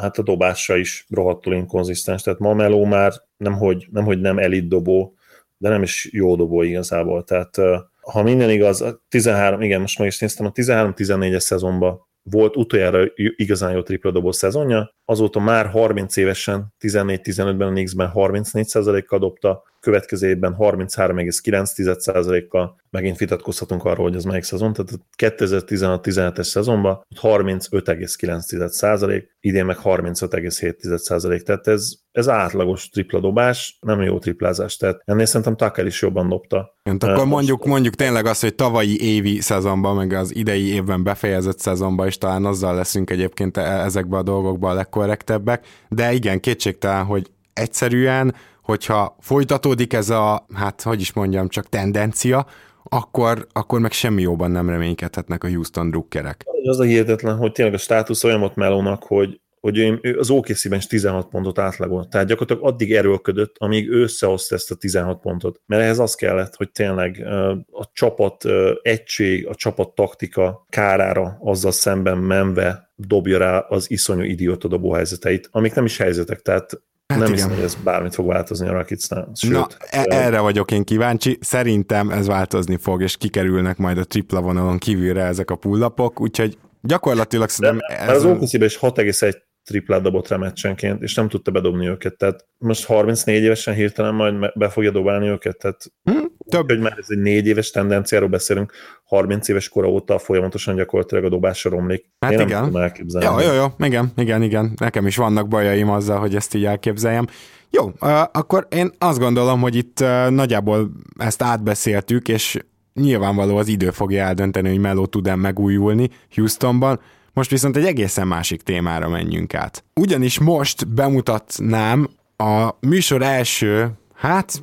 hát 0.00 0.18
a 0.18 0.22
dobása 0.22 0.76
is 0.76 1.06
rohadtul 1.10 1.54
inkonzisztens, 1.54 2.22
tehát 2.22 2.38
ma 2.38 2.54
Meló 2.54 2.84
már 2.84 3.12
nemhogy, 3.36 3.86
nemhogy 3.90 4.20
nem 4.20 4.38
elit 4.38 4.68
dobó, 4.68 5.14
de 5.58 5.68
nem 5.68 5.82
is 5.82 6.08
jó 6.12 6.36
dobó 6.36 6.62
igazából, 6.62 7.24
tehát 7.24 7.56
ha 8.00 8.22
minden 8.22 8.50
igaz, 8.50 8.84
13, 9.08 9.62
igen, 9.62 9.80
most 9.80 9.98
meg 9.98 10.08
is 10.08 10.18
néztem, 10.18 10.46
a 10.46 10.52
13-14-es 10.52 11.38
szezonban 11.38 12.08
volt 12.22 12.56
utoljára 12.56 13.04
igazán 13.14 13.72
jó 13.72 13.82
tripla 13.82 14.10
dobó 14.10 14.32
szezonja, 14.32 14.94
azóta 15.10 15.40
már 15.40 15.66
30 15.66 16.16
évesen, 16.16 16.74
14-15-ben 16.80 17.68
a 17.68 17.70
Knicks-ben 17.70 18.10
34%-kal 18.14 19.18
dobta, 19.18 19.62
következő 19.80 20.28
évben 20.28 20.56
33,9%-kal, 20.58 22.76
megint 22.90 23.18
vitatkozhatunk 23.18 23.84
arról, 23.84 24.06
hogy 24.06 24.16
az 24.16 24.24
melyik 24.24 24.42
szezon, 24.42 24.72
tehát 24.72 25.00
2016-17-es 25.18 26.42
szezonban 26.42 27.06
35,9%, 27.22 29.22
idén 29.40 29.64
meg 29.64 29.76
35,7%, 29.84 31.42
tehát 31.42 31.66
ez, 31.66 31.92
ez 32.12 32.28
átlagos 32.28 32.88
tripla 32.88 33.20
dobás, 33.20 33.78
nem 33.80 34.02
jó 34.02 34.18
triplázás, 34.18 34.76
tehát 34.76 35.02
ennél 35.04 35.26
szerintem 35.26 35.56
Tucker 35.56 35.86
is 35.86 36.02
jobban 36.02 36.28
dobta. 36.28 36.74
Jön, 36.84 36.96
akkor 37.00 37.26
mondjuk, 37.26 37.66
mondjuk 37.66 37.94
tényleg 37.94 38.26
azt, 38.26 38.40
hogy 38.40 38.54
tavalyi 38.54 39.02
évi 39.02 39.40
szezonban, 39.40 39.96
meg 39.96 40.12
az 40.12 40.34
idei 40.34 40.72
évben 40.72 41.02
befejezett 41.02 41.58
szezonban 41.58 42.06
is 42.06 42.18
talán 42.18 42.44
azzal 42.44 42.74
leszünk 42.74 43.10
egyébként 43.10 43.56
e- 43.56 43.84
ezekbe 43.84 44.16
a 44.16 44.22
dolgokba 44.22 44.70
a 44.70 44.74
legkorrektebbek, 45.06 45.66
de 45.88 46.12
igen, 46.12 46.40
kétségtelen, 46.40 47.04
hogy 47.04 47.30
egyszerűen 47.52 48.34
hogyha 48.62 49.16
folytatódik 49.20 49.92
ez 49.92 50.10
a, 50.10 50.46
hát 50.54 50.82
hogy 50.82 51.00
is 51.00 51.12
mondjam, 51.12 51.48
csak 51.48 51.68
tendencia, 51.68 52.46
akkor, 52.84 53.46
akkor 53.52 53.80
meg 53.80 53.92
semmi 53.92 54.22
jóban 54.22 54.50
nem 54.50 54.68
reménykedhetnek 54.68 55.44
a 55.44 55.48
Houston 55.48 55.90
drukkerek. 55.90 56.44
Az 56.64 56.80
a 56.80 56.84
hihetetlen, 56.84 57.36
hogy 57.36 57.52
tényleg 57.52 57.74
a 57.74 57.78
státusz 57.78 58.24
olyan 58.24 58.42
ott 58.42 58.54
Melónak, 58.54 59.02
hogy, 59.02 59.40
hogy 59.60 59.78
ő 59.78 60.18
az 60.18 60.30
OKC-ben 60.30 60.78
is 60.78 60.86
16 60.86 61.28
pontot 61.28 61.58
átlagolt. 61.58 62.08
Tehát 62.08 62.26
gyakorlatilag 62.26 62.72
addig 62.72 62.94
erőlködött, 62.94 63.54
amíg 63.58 63.90
ő 63.90 64.02
összehozta 64.02 64.54
ezt 64.54 64.70
a 64.70 64.74
16 64.74 65.20
pontot. 65.20 65.60
Mert 65.66 65.82
ehhez 65.82 65.98
az 65.98 66.14
kellett, 66.14 66.54
hogy 66.54 66.70
tényleg 66.70 67.26
a 67.70 67.90
csapat 67.92 68.44
egység, 68.82 69.46
a 69.46 69.54
csapat 69.54 69.94
taktika 69.94 70.66
kárára 70.68 71.38
azzal 71.40 71.72
szemben 71.72 72.18
menve 72.18 72.92
dobja 72.94 73.38
rá 73.38 73.58
az 73.58 73.90
iszonyú 73.90 74.22
idióta 74.22 74.68
dobóhelyzeteit, 74.68 75.48
amik 75.50 75.74
nem 75.74 75.84
is 75.84 75.96
helyzetek, 75.96 76.40
tehát 76.40 76.82
Hát 77.10 77.18
nem 77.18 77.28
igen. 77.28 77.42
hiszem, 77.42 77.54
hogy 77.54 77.64
ez 77.64 77.74
bármit 77.84 78.14
fog 78.14 78.26
változni 78.26 78.68
a 78.68 78.72
Rakicnál. 78.72 79.30
Sőt, 79.34 79.52
Na, 79.52 79.66
e- 79.90 80.04
erre 80.08 80.40
vagyok 80.40 80.70
én 80.70 80.84
kíváncsi. 80.84 81.38
Szerintem 81.40 82.10
ez 82.10 82.26
változni 82.26 82.76
fog, 82.76 83.02
és 83.02 83.16
kikerülnek 83.16 83.76
majd 83.76 83.98
a 83.98 84.04
tripla 84.04 84.40
vonalon 84.40 84.78
kívülre 84.78 85.24
ezek 85.24 85.50
a 85.50 85.56
pullapok, 85.56 86.20
úgyhogy 86.20 86.58
gyakorlatilag 86.82 87.48
szerintem... 87.48 88.06
ez 88.08 88.16
az 88.16 88.24
okc 88.24 88.52
is 88.52 88.78
6,1 88.78 89.34
triplát 89.70 90.02
dobott 90.02 90.28
rá 90.28 90.36
meccsenként, 90.36 91.02
és 91.02 91.14
nem 91.14 91.28
tudta 91.28 91.50
bedobni 91.50 91.86
őket, 91.86 92.16
tehát 92.16 92.46
most 92.58 92.84
34 92.84 93.42
évesen 93.42 93.74
hirtelen 93.74 94.14
majd 94.14 94.52
be 94.54 94.68
fogja 94.68 94.90
dobálni 94.90 95.28
őket, 95.28 95.58
tehát 95.58 95.92
hm, 96.02 96.24
több. 96.48 96.68
hogy 96.68 96.80
már 96.80 96.94
ez 96.98 97.06
egy 97.08 97.18
négy 97.18 97.46
éves 97.46 97.70
tendenciáról 97.70 98.28
beszélünk, 98.28 98.72
30 99.04 99.48
éves 99.48 99.68
kora 99.68 99.88
óta 99.88 100.18
folyamatosan 100.18 100.76
gyakorlatilag 100.76 101.24
a 101.24 101.28
dobásra 101.28 101.70
romlik. 101.70 102.04
Hát 102.18 102.32
Én 102.32 102.40
igen. 102.40 102.50
nem 102.50 102.64
tudom 102.64 102.82
elképzelni. 102.82 103.42
Ja, 103.42 103.52
jó, 103.52 103.60
jó, 103.60 103.86
igen, 103.86 104.12
igen, 104.16 104.42
igen, 104.42 104.72
nekem 104.76 105.06
is 105.06 105.16
vannak 105.16 105.48
bajaim 105.48 105.90
azzal, 105.90 106.18
hogy 106.18 106.34
ezt 106.34 106.54
így 106.54 106.64
elképzeljem. 106.64 107.26
Jó, 107.70 107.90
akkor 108.32 108.66
én 108.70 108.90
azt 108.98 109.18
gondolom, 109.18 109.60
hogy 109.60 109.76
itt 109.76 110.04
nagyjából 110.30 110.90
ezt 111.18 111.42
átbeszéltük, 111.42 112.28
és 112.28 112.58
nyilvánvaló 112.94 113.56
az 113.56 113.68
idő 113.68 113.90
fogja 113.90 114.24
eldönteni, 114.24 114.68
hogy 114.68 114.78
Melo 114.78 115.06
tud-e 115.06 115.34
megújulni 115.34 116.08
Houstonban. 116.34 117.00
Most 117.32 117.50
viszont 117.50 117.76
egy 117.76 117.84
egészen 117.84 118.26
másik 118.26 118.62
témára 118.62 119.08
menjünk 119.08 119.54
át. 119.54 119.84
Ugyanis 119.94 120.38
most 120.38 120.88
bemutatnám 120.88 122.08
a 122.36 122.70
műsor 122.80 123.22
első, 123.22 123.90
hát 124.14 124.62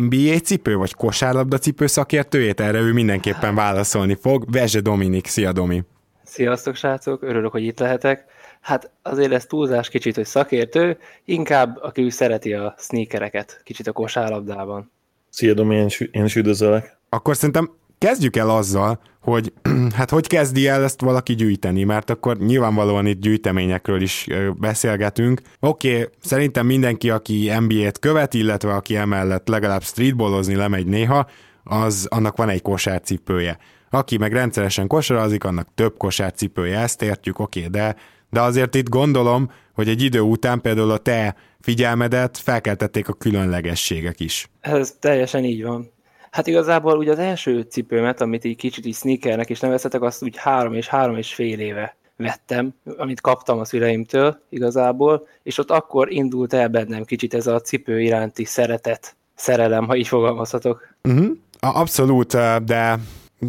NBA 0.00 0.38
cipő 0.38 0.76
vagy 0.76 0.94
kosárlabda 0.94 1.58
cipő 1.58 1.86
szakértőjét, 1.86 2.60
erre 2.60 2.78
ő 2.78 2.92
mindenképpen 2.92 3.54
válaszolni 3.54 4.14
fog. 4.14 4.44
Vezse 4.50 4.80
Dominik, 4.80 5.26
szia 5.26 5.52
Domi! 5.52 5.82
Sziasztok 6.24 6.74
srácok, 6.74 7.22
örülök, 7.22 7.50
hogy 7.50 7.62
itt 7.62 7.78
lehetek. 7.78 8.24
Hát 8.60 8.90
azért 9.02 9.32
ez 9.32 9.46
túlzás 9.46 9.88
kicsit, 9.88 10.14
hogy 10.14 10.24
szakértő, 10.24 10.98
inkább 11.24 11.78
aki 11.82 12.10
szereti 12.10 12.52
a 12.52 12.74
sneakereket, 12.78 13.60
kicsit 13.64 13.86
a 13.86 13.92
kosárlabdában. 13.92 14.90
Szia 15.28 15.54
Domi, 15.54 15.86
én 16.10 16.24
is 16.24 16.36
üdvözöllek. 16.36 16.98
Akkor 17.08 17.36
szerintem 17.36 17.70
kezdjük 18.00 18.36
el 18.36 18.50
azzal, 18.50 19.00
hogy 19.20 19.52
hát 19.96 20.10
hogy 20.10 20.26
kezdi 20.26 20.68
el 20.68 20.84
ezt 20.84 21.00
valaki 21.00 21.34
gyűjteni, 21.34 21.84
mert 21.84 22.10
akkor 22.10 22.38
nyilvánvalóan 22.38 23.06
itt 23.06 23.20
gyűjteményekről 23.20 24.00
is 24.00 24.26
beszélgetünk. 24.58 25.40
Oké, 25.60 25.92
okay, 25.92 26.08
szerintem 26.20 26.66
mindenki, 26.66 27.10
aki 27.10 27.52
NBA-t 27.58 27.98
követ, 27.98 28.34
illetve 28.34 28.74
aki 28.74 28.96
emellett 28.96 29.48
legalább 29.48 29.82
streetballozni 29.82 30.54
lemegy 30.54 30.86
néha, 30.86 31.26
az 31.64 32.06
annak 32.10 32.36
van 32.36 32.48
egy 32.48 32.62
kosárcipője. 32.62 33.58
Aki 33.90 34.16
meg 34.16 34.32
rendszeresen 34.32 34.86
kosarazik, 34.86 35.44
annak 35.44 35.68
több 35.74 35.96
kosárcipője, 35.96 36.78
ezt 36.78 37.02
értjük, 37.02 37.38
oké, 37.38 37.58
okay, 37.58 37.70
de, 37.70 37.96
de 38.30 38.40
azért 38.40 38.74
itt 38.74 38.88
gondolom, 38.88 39.50
hogy 39.74 39.88
egy 39.88 40.02
idő 40.02 40.20
után 40.20 40.60
például 40.60 40.90
a 40.90 40.98
te 40.98 41.34
figyelmedet 41.60 42.38
felkeltették 42.38 43.08
a 43.08 43.12
különlegességek 43.12 44.20
is. 44.20 44.50
Ez 44.60 44.94
teljesen 44.98 45.44
így 45.44 45.62
van. 45.62 45.90
Hát 46.30 46.46
igazából 46.46 46.98
ugye 46.98 47.10
az 47.10 47.18
első 47.18 47.60
cipőmet, 47.60 48.20
amit 48.20 48.44
így 48.44 48.56
kicsit 48.56 48.86
így 48.86 48.94
sneakernek 48.94 49.48
is 49.48 49.60
nevezhetek, 49.60 50.02
azt 50.02 50.22
úgy 50.22 50.36
három 50.36 50.74
és 50.74 50.88
három 50.88 51.16
és 51.16 51.34
fél 51.34 51.60
éve 51.60 51.96
vettem, 52.16 52.74
amit 52.96 53.20
kaptam 53.20 53.58
a 53.58 53.64
szüleimtől 53.64 54.40
igazából, 54.48 55.26
és 55.42 55.58
ott 55.58 55.70
akkor 55.70 56.12
indult 56.12 56.52
el 56.52 56.68
bennem 56.68 57.04
kicsit 57.04 57.34
ez 57.34 57.46
a 57.46 57.60
cipő 57.60 58.00
iránti 58.00 58.44
szeretet, 58.44 59.16
szerelem, 59.34 59.86
ha 59.86 59.96
így 59.96 60.08
fogalmazhatok. 60.08 60.94
Uh-huh. 61.02 61.36
Abszolút, 61.60 62.36
de 62.64 62.98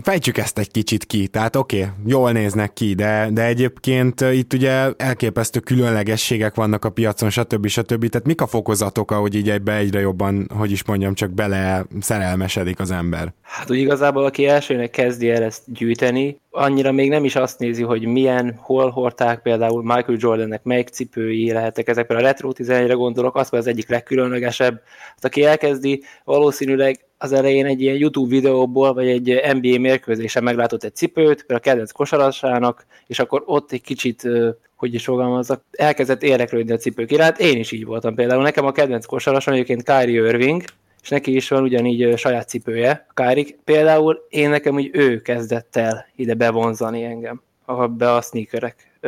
Fejtsük 0.01 0.37
ezt 0.37 0.59
egy 0.59 0.71
kicsit 0.71 1.05
ki, 1.05 1.27
tehát 1.27 1.55
oké, 1.55 1.81
okay, 1.81 1.93
jól 2.05 2.31
néznek 2.31 2.73
ki, 2.73 2.93
de, 2.93 3.29
de 3.31 3.45
egyébként 3.45 4.21
itt 4.21 4.53
ugye 4.53 4.91
elképesztő 4.97 5.59
különlegességek 5.59 6.55
vannak 6.55 6.85
a 6.85 6.89
piacon, 6.89 7.29
stb. 7.29 7.67
stb. 7.67 8.09
Tehát 8.09 8.27
mik 8.27 8.41
a 8.41 8.47
fokozatok, 8.47 9.11
ahogy 9.11 9.35
így 9.35 9.49
egybe 9.49 9.75
egyre 9.75 9.99
jobban, 9.99 10.49
hogy 10.55 10.71
is 10.71 10.85
mondjam, 10.85 11.13
csak 11.13 11.31
bele 11.31 11.85
szerelmesedik 11.99 12.79
az 12.79 12.91
ember? 12.91 13.33
Hát 13.51 13.71
úgy 13.71 13.77
igazából, 13.77 14.25
aki 14.25 14.45
elsőnek 14.45 14.89
kezdi 14.89 15.29
el 15.29 15.43
ezt 15.43 15.73
gyűjteni, 15.73 16.39
annyira 16.49 16.91
még 16.91 17.09
nem 17.09 17.23
is 17.23 17.35
azt 17.35 17.59
nézi, 17.59 17.83
hogy 17.83 18.05
milyen, 18.05 18.59
hol 18.61 18.89
hordták 18.89 19.41
például 19.41 19.81
Michael 19.81 20.17
Jordannek 20.19 20.63
melyik 20.63 20.87
cipői 20.87 21.51
lehetek, 21.51 21.87
ezekben 21.87 22.17
a 22.17 22.21
Retro 22.21 22.51
11-re 22.53 22.93
gondolok, 22.93 23.35
az 23.35 23.47
az 23.51 23.67
egyik 23.67 23.89
legkülönlegesebb. 23.89 24.81
Hát 24.85 25.25
aki 25.25 25.43
elkezdi, 25.43 26.03
valószínűleg 26.23 26.99
az 27.17 27.31
elején 27.31 27.65
egy 27.65 27.81
ilyen 27.81 27.95
YouTube 27.95 28.29
videóból, 28.29 28.93
vagy 28.93 29.07
egy 29.07 29.41
NBA 29.53 29.79
mérkőzésen 29.79 30.43
meglátott 30.43 30.83
egy 30.83 30.95
cipőt, 30.95 31.45
a 31.47 31.59
kedvenc 31.59 31.91
kosarasának, 31.91 32.85
és 33.07 33.19
akkor 33.19 33.43
ott 33.45 33.71
egy 33.71 33.81
kicsit, 33.81 34.29
hogy 34.75 34.93
is 34.93 35.03
fogalmazzak, 35.03 35.63
elkezdett 35.71 36.23
érdeklődni 36.23 36.73
a 36.73 36.77
cipők 36.77 37.11
iránt. 37.11 37.39
Én 37.39 37.57
is 37.57 37.71
így 37.71 37.85
voltam 37.85 38.15
például. 38.15 38.41
Nekem 38.41 38.65
a 38.65 38.71
kedvenc 38.71 39.05
kosarasom 39.05 39.53
egyébként 39.53 39.83
Kyrie 39.83 40.27
Irving, 40.27 40.63
és 41.01 41.09
neki 41.09 41.35
is 41.35 41.49
van 41.49 41.63
ugyanígy 41.63 42.17
saját 42.17 42.49
cipője, 42.49 43.05
a 43.09 43.13
Kárik. 43.13 43.59
Például 43.63 44.25
én 44.29 44.49
nekem 44.49 44.75
úgy 44.75 44.89
ő 44.93 45.21
kezdett 45.21 45.75
el 45.75 46.05
ide 46.15 46.33
bevonzani 46.33 47.03
engem, 47.03 47.41
be 47.89 48.13
a 48.13 48.21
sneakerek 48.21 48.99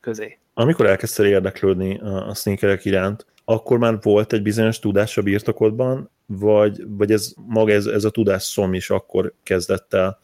közé. 0.00 0.38
Amikor 0.54 0.86
elkezdtél 0.86 1.26
érdeklődni 1.26 1.98
a 1.98 2.34
sneakerek 2.34 2.84
iránt, 2.84 3.26
akkor 3.44 3.78
már 3.78 3.98
volt 4.02 4.32
egy 4.32 4.42
bizonyos 4.42 4.78
tudás 4.78 5.18
a 5.18 5.22
birtokodban, 5.22 6.10
vagy, 6.26 6.82
vagy 6.88 7.12
ez 7.12 7.32
maga 7.46 7.72
ez, 7.72 7.86
ez 7.86 8.04
a 8.04 8.10
tudás 8.10 8.42
szom 8.42 8.74
is 8.74 8.90
akkor 8.90 9.34
kezdett 9.42 9.94
el 9.94 10.18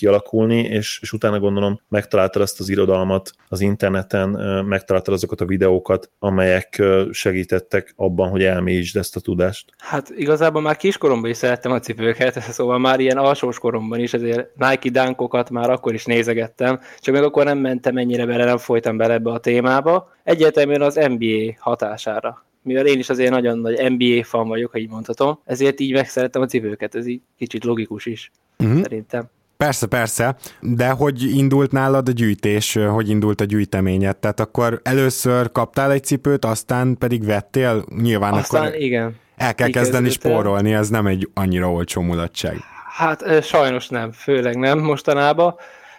kialakulni, 0.00 0.58
és, 0.58 0.98
és 1.02 1.12
utána 1.12 1.38
gondolom 1.38 1.80
megtaláltad 1.88 2.42
azt 2.42 2.60
az 2.60 2.68
irodalmat 2.68 3.30
az 3.48 3.60
interneten, 3.60 4.28
megtaláltad 4.64 5.14
azokat 5.14 5.40
a 5.40 5.44
videókat, 5.44 6.10
amelyek 6.18 6.82
segítettek 7.10 7.92
abban, 7.96 8.28
hogy 8.28 8.42
elmélyítsd 8.42 8.96
ezt 8.96 9.16
a 9.16 9.20
tudást. 9.20 9.72
Hát 9.78 10.10
igazából 10.16 10.62
már 10.62 10.76
kiskoromban 10.76 11.30
is 11.30 11.36
szerettem 11.36 11.72
a 11.72 11.78
cipőket, 11.80 12.40
szóval 12.56 12.78
már 12.78 13.00
ilyen 13.00 13.18
alsós 13.18 13.58
koromban 13.58 13.98
is, 13.98 14.14
ezért 14.14 14.56
Nike 14.56 14.90
dánkokat 14.90 15.50
már 15.50 15.70
akkor 15.70 15.94
is 15.94 16.04
nézegettem, 16.04 16.80
csak 16.98 17.14
még 17.14 17.22
akkor 17.22 17.44
nem 17.44 17.58
mentem 17.58 17.96
ennyire 17.96 18.26
bele, 18.26 18.44
nem 18.44 18.58
folytam 18.58 18.96
bele 18.96 19.14
ebbe 19.14 19.30
a 19.30 19.38
témába. 19.38 20.12
Egyértelműen 20.24 20.82
az 20.82 20.94
NBA 20.94 21.54
hatására 21.58 22.44
mivel 22.62 22.86
én 22.86 22.98
is 22.98 23.08
azért 23.08 23.30
nagyon 23.30 23.58
nagy 23.58 23.92
NBA 23.92 24.24
fan 24.24 24.48
vagyok, 24.48 24.70
ha 24.70 24.78
így 24.78 24.88
mondhatom, 24.88 25.38
ezért 25.44 25.80
így 25.80 25.92
megszerettem 25.92 26.42
a 26.42 26.46
cipőket, 26.46 26.94
ez 26.94 27.06
így 27.06 27.20
kicsit 27.38 27.64
logikus 27.64 28.06
is, 28.06 28.30
uh-huh. 28.58 28.82
szerintem. 28.82 29.30
Persze, 29.60 29.86
persze, 29.86 30.36
de 30.60 30.90
hogy 30.90 31.22
indult 31.22 31.72
nálad 31.72 32.08
a 32.08 32.12
gyűjtés, 32.12 32.74
hogy 32.74 33.08
indult 33.08 33.40
a 33.40 33.44
gyűjteményed? 33.44 34.16
Tehát 34.16 34.40
akkor 34.40 34.80
először 34.84 35.52
kaptál 35.52 35.92
egy 35.92 36.04
cipőt, 36.04 36.44
aztán 36.44 36.96
pedig 36.98 37.24
vettél? 37.24 37.84
Nyilván 38.02 38.32
aztán 38.32 38.62
akkor 38.62 38.80
igen. 38.80 39.16
El 39.36 39.54
kell 39.54 39.70
kezdeni 39.70 40.10
spórolni, 40.10 40.72
ez 40.72 40.88
nem 40.88 41.06
egy 41.06 41.28
annyira 41.34 41.70
olcsó 41.70 42.00
mulatság. 42.00 42.56
Hát 42.96 43.44
sajnos 43.44 43.88
nem, 43.88 44.12
főleg 44.12 44.56
nem 44.56 44.78
mostanában. 44.78 45.54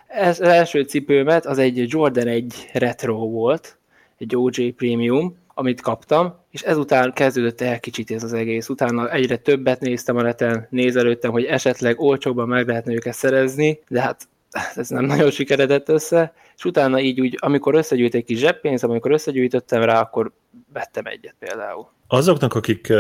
Ez 0.08 0.40
az 0.40 0.48
első 0.48 0.82
cipőmet, 0.82 1.46
az 1.46 1.58
egy 1.58 1.92
Jordan 1.92 2.28
1 2.28 2.70
retro 2.74 3.16
volt, 3.16 3.78
egy 4.18 4.36
OJ 4.36 4.70
Premium, 4.70 5.38
amit 5.54 5.82
kaptam, 5.82 6.36
és 6.50 6.62
ezután 6.62 7.14
kezdődött 7.14 7.62
el 7.62 7.80
kicsit 7.80 8.12
ez 8.12 8.24
az 8.24 8.34
egész. 8.34 8.70
Utána 8.70 9.12
egyre 9.12 9.38
többet 9.38 9.80
néztem 9.80 10.16
a 10.18 10.22
neten, 10.22 10.68
nézelődtem, 10.70 11.32
hogy 11.32 11.44
esetleg 11.44 12.00
olcsóbban 12.00 12.48
meg 12.48 12.68
lehetne 12.68 12.94
őket 12.94 13.14
szerezni, 13.14 13.80
de 13.88 14.02
hát 14.02 14.28
ez 14.76 14.90
nem 14.90 15.06
nagyon 15.06 15.32
sikeredett 15.32 15.90
össze, 15.90 16.34
és 16.56 16.66
utána 16.66 17.00
így 17.00 17.22
úgy, 17.22 17.38
amikor 17.40 17.76
összegyűjt 17.76 18.16
egy 18.16 18.24
kis 18.24 18.40
zseppénz, 18.40 18.84
amikor 18.84 19.12
összegyűjtöttem 19.12 19.84
rá, 19.84 20.00
akkor 20.00 20.32
vettem 20.74 21.06
egyet 21.06 21.36
például. 21.40 21.88
Azoknak, 22.08 22.54
akik, 22.54 22.94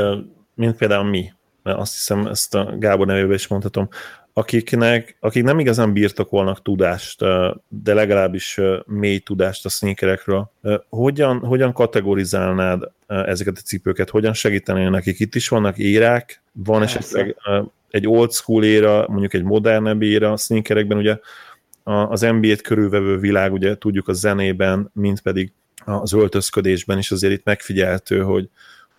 mint 0.53 0.77
például 0.77 1.09
mi, 1.09 1.31
mert 1.63 1.79
azt 1.79 1.93
hiszem, 1.93 2.27
ezt 2.27 2.55
a 2.55 2.75
Gábor 2.79 3.07
nevében 3.07 3.33
is 3.33 3.47
mondhatom, 3.47 3.87
akiknek, 4.33 5.15
akik 5.19 5.43
nem 5.43 5.59
igazán 5.59 5.93
birtokolnak 5.93 6.61
tudást, 6.61 7.19
de 7.67 7.93
legalábbis 7.93 8.59
mély 8.85 9.19
tudást 9.19 9.65
a 9.65 9.69
sneakerekről, 9.69 10.51
hogyan, 10.89 11.39
hogyan 11.39 11.73
kategorizálnád 11.73 12.83
ezeket 13.07 13.57
a 13.57 13.61
cipőket, 13.61 14.09
hogyan 14.09 14.33
segítenél 14.33 14.89
nekik? 14.89 15.19
Itt 15.19 15.35
is 15.35 15.47
vannak 15.47 15.77
érák, 15.77 16.41
van 16.51 16.79
Persze. 16.79 16.97
esetleg 16.97 17.35
egy 17.89 18.07
old 18.07 18.31
school 18.31 18.63
éra, 18.63 19.05
mondjuk 19.07 19.33
egy 19.33 19.43
modernebb 19.43 20.01
éra 20.01 20.31
a 20.31 20.37
sneakerekben, 20.37 20.97
ugye 20.97 21.17
az 21.83 22.21
NBA-t 22.21 22.61
körülvevő 22.61 23.17
világ, 23.17 23.53
ugye 23.53 23.77
tudjuk 23.77 24.07
a 24.07 24.13
zenében, 24.13 24.89
mint 24.93 25.21
pedig 25.21 25.51
az 25.85 26.13
öltözködésben 26.13 26.97
is 26.97 27.11
azért 27.11 27.33
itt 27.33 27.43
megfigyeltő, 27.43 28.21
hogy, 28.21 28.49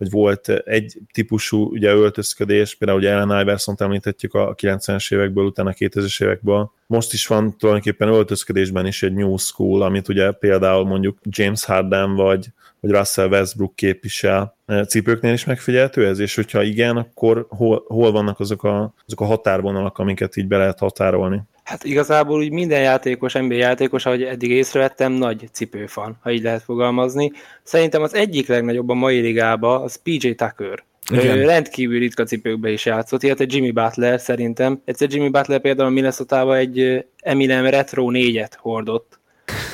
hogy 0.03 0.11
volt 0.11 0.49
egy 0.49 0.99
típusú 1.13 1.71
ugye 1.71 1.93
öltözködés, 1.93 2.75
például 2.75 2.99
ugye 2.99 3.11
Ellen 3.11 3.41
Iverson 3.41 3.75
említhetjük 3.79 4.35
a 4.35 4.55
90-es 4.55 5.13
évekből, 5.13 5.45
utána 5.45 5.71
a 5.71 5.73
2000-es 5.73 6.23
évekből. 6.23 6.73
Most 6.87 7.13
is 7.13 7.27
van 7.27 7.57
tulajdonképpen 7.57 8.09
öltözködésben 8.09 8.87
is 8.87 9.03
egy 9.03 9.13
new 9.13 9.37
school, 9.37 9.83
amit 9.83 10.09
ugye 10.09 10.31
például 10.31 10.85
mondjuk 10.85 11.19
James 11.23 11.65
Harden 11.65 12.15
vagy, 12.15 12.47
vagy 12.81 12.91
Russell 12.91 13.29
Westbrook 13.29 13.77
képvisel. 13.77 14.57
Cipőknél 14.89 15.33
is 15.33 15.45
megfigyelhető 15.45 16.07
ez, 16.07 16.19
és 16.19 16.35
hogyha 16.35 16.63
igen, 16.63 16.97
akkor 16.97 17.47
hol, 17.49 17.85
hol 17.87 18.13
vannak 18.13 18.41
azok 18.41 18.65
a, 18.65 18.95
azok 19.07 19.21
a 19.21 19.25
határvonalak, 19.25 19.99
amiket 19.99 20.37
így 20.37 20.47
be 20.47 20.57
lehet 20.57 20.79
határolni? 20.79 21.43
Hát 21.65 21.85
igazából 21.85 22.39
úgy 22.39 22.51
minden 22.51 22.81
játékos, 22.81 23.33
NBA 23.33 23.55
játékos, 23.55 24.07
ahogy 24.07 24.23
eddig 24.23 24.51
észrevettem, 24.51 25.13
nagy 25.13 25.49
cipőfan, 25.53 26.19
ha 26.21 26.31
így 26.31 26.43
lehet 26.43 26.63
fogalmazni. 26.63 27.33
Szerintem 27.63 28.03
az 28.03 28.15
egyik 28.15 28.49
legnagyobb 28.49 28.89
a 28.89 28.95
mai 28.95 29.21
ligába 29.21 29.83
az 29.83 29.97
PJ 30.03 30.29
Tucker. 30.29 30.85
Igen. 31.11 31.39
Ő 31.39 31.45
rendkívül 31.45 31.99
ritka 31.99 32.25
cipőkbe 32.25 32.71
is 32.71 32.87
játszott, 32.87 33.23
illetve 33.23 33.45
Jimmy 33.49 33.71
Butler 33.71 34.21
szerintem. 34.21 34.81
Egyszer 34.85 35.09
Jimmy 35.11 35.29
Butler 35.29 35.61
például 35.61 35.89
a 35.89 35.93
minnesota 35.93 36.57
egy 36.57 37.05
Eminem 37.19 37.67
Retro 37.67 38.09
4-et 38.13 38.53
hordott, 38.57 39.19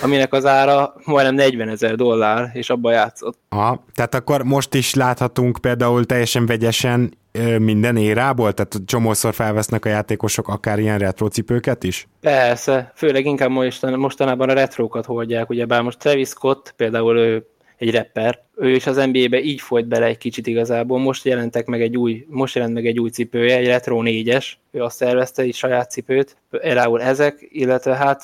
aminek 0.02 0.32
az 0.32 0.46
ára 0.46 0.94
majdnem 1.04 1.34
40 1.34 1.68
ezer 1.68 1.94
dollár, 1.94 2.50
és 2.52 2.70
abba 2.70 2.90
játszott. 2.90 3.38
Aha, 3.48 3.84
tehát 3.94 4.14
akkor 4.14 4.42
most 4.42 4.74
is 4.74 4.94
láthatunk 4.94 5.58
például 5.60 6.04
teljesen 6.04 6.46
vegyesen 6.46 7.16
minden 7.58 7.96
érából? 7.96 8.52
Tehát 8.52 8.76
csomószor 8.86 9.34
felvesznek 9.34 9.84
a 9.84 9.88
játékosok 9.88 10.48
akár 10.48 10.78
ilyen 10.78 10.98
retrocipőket 10.98 11.84
is? 11.84 12.08
Persze, 12.20 12.92
főleg 12.94 13.26
inkább 13.26 13.50
mostan, 13.50 13.98
mostanában 13.98 14.48
a 14.48 14.52
retrókat 14.52 15.04
hordják, 15.04 15.50
ugye 15.50 15.64
bár 15.64 15.82
most 15.82 15.98
Travis 15.98 16.28
Scott 16.28 16.74
például 16.76 17.18
ő 17.18 17.46
egy 17.76 17.94
rapper, 17.94 18.42
ő 18.56 18.70
is 18.70 18.86
az 18.86 18.96
NBA-be 18.96 19.40
így 19.40 19.60
folyt 19.60 19.88
bele 19.88 20.06
egy 20.06 20.18
kicsit 20.18 20.46
igazából, 20.46 20.98
most 20.98 21.24
jelentek 21.24 21.66
meg 21.66 21.82
egy 21.82 21.96
új, 21.96 22.26
most 22.28 22.54
jelent 22.54 22.74
meg 22.74 22.86
egy 22.86 23.00
új 23.00 23.10
cipője, 23.10 23.56
egy 23.56 23.66
Retro 23.66 24.02
4-es, 24.04 24.46
ő 24.70 24.82
azt 24.82 24.96
szervezte, 24.96 25.42
egy 25.42 25.54
saját 25.54 25.90
cipőt, 25.90 26.36
például 26.50 27.02
ezek, 27.02 27.46
illetve 27.50 27.94
hát 27.94 28.22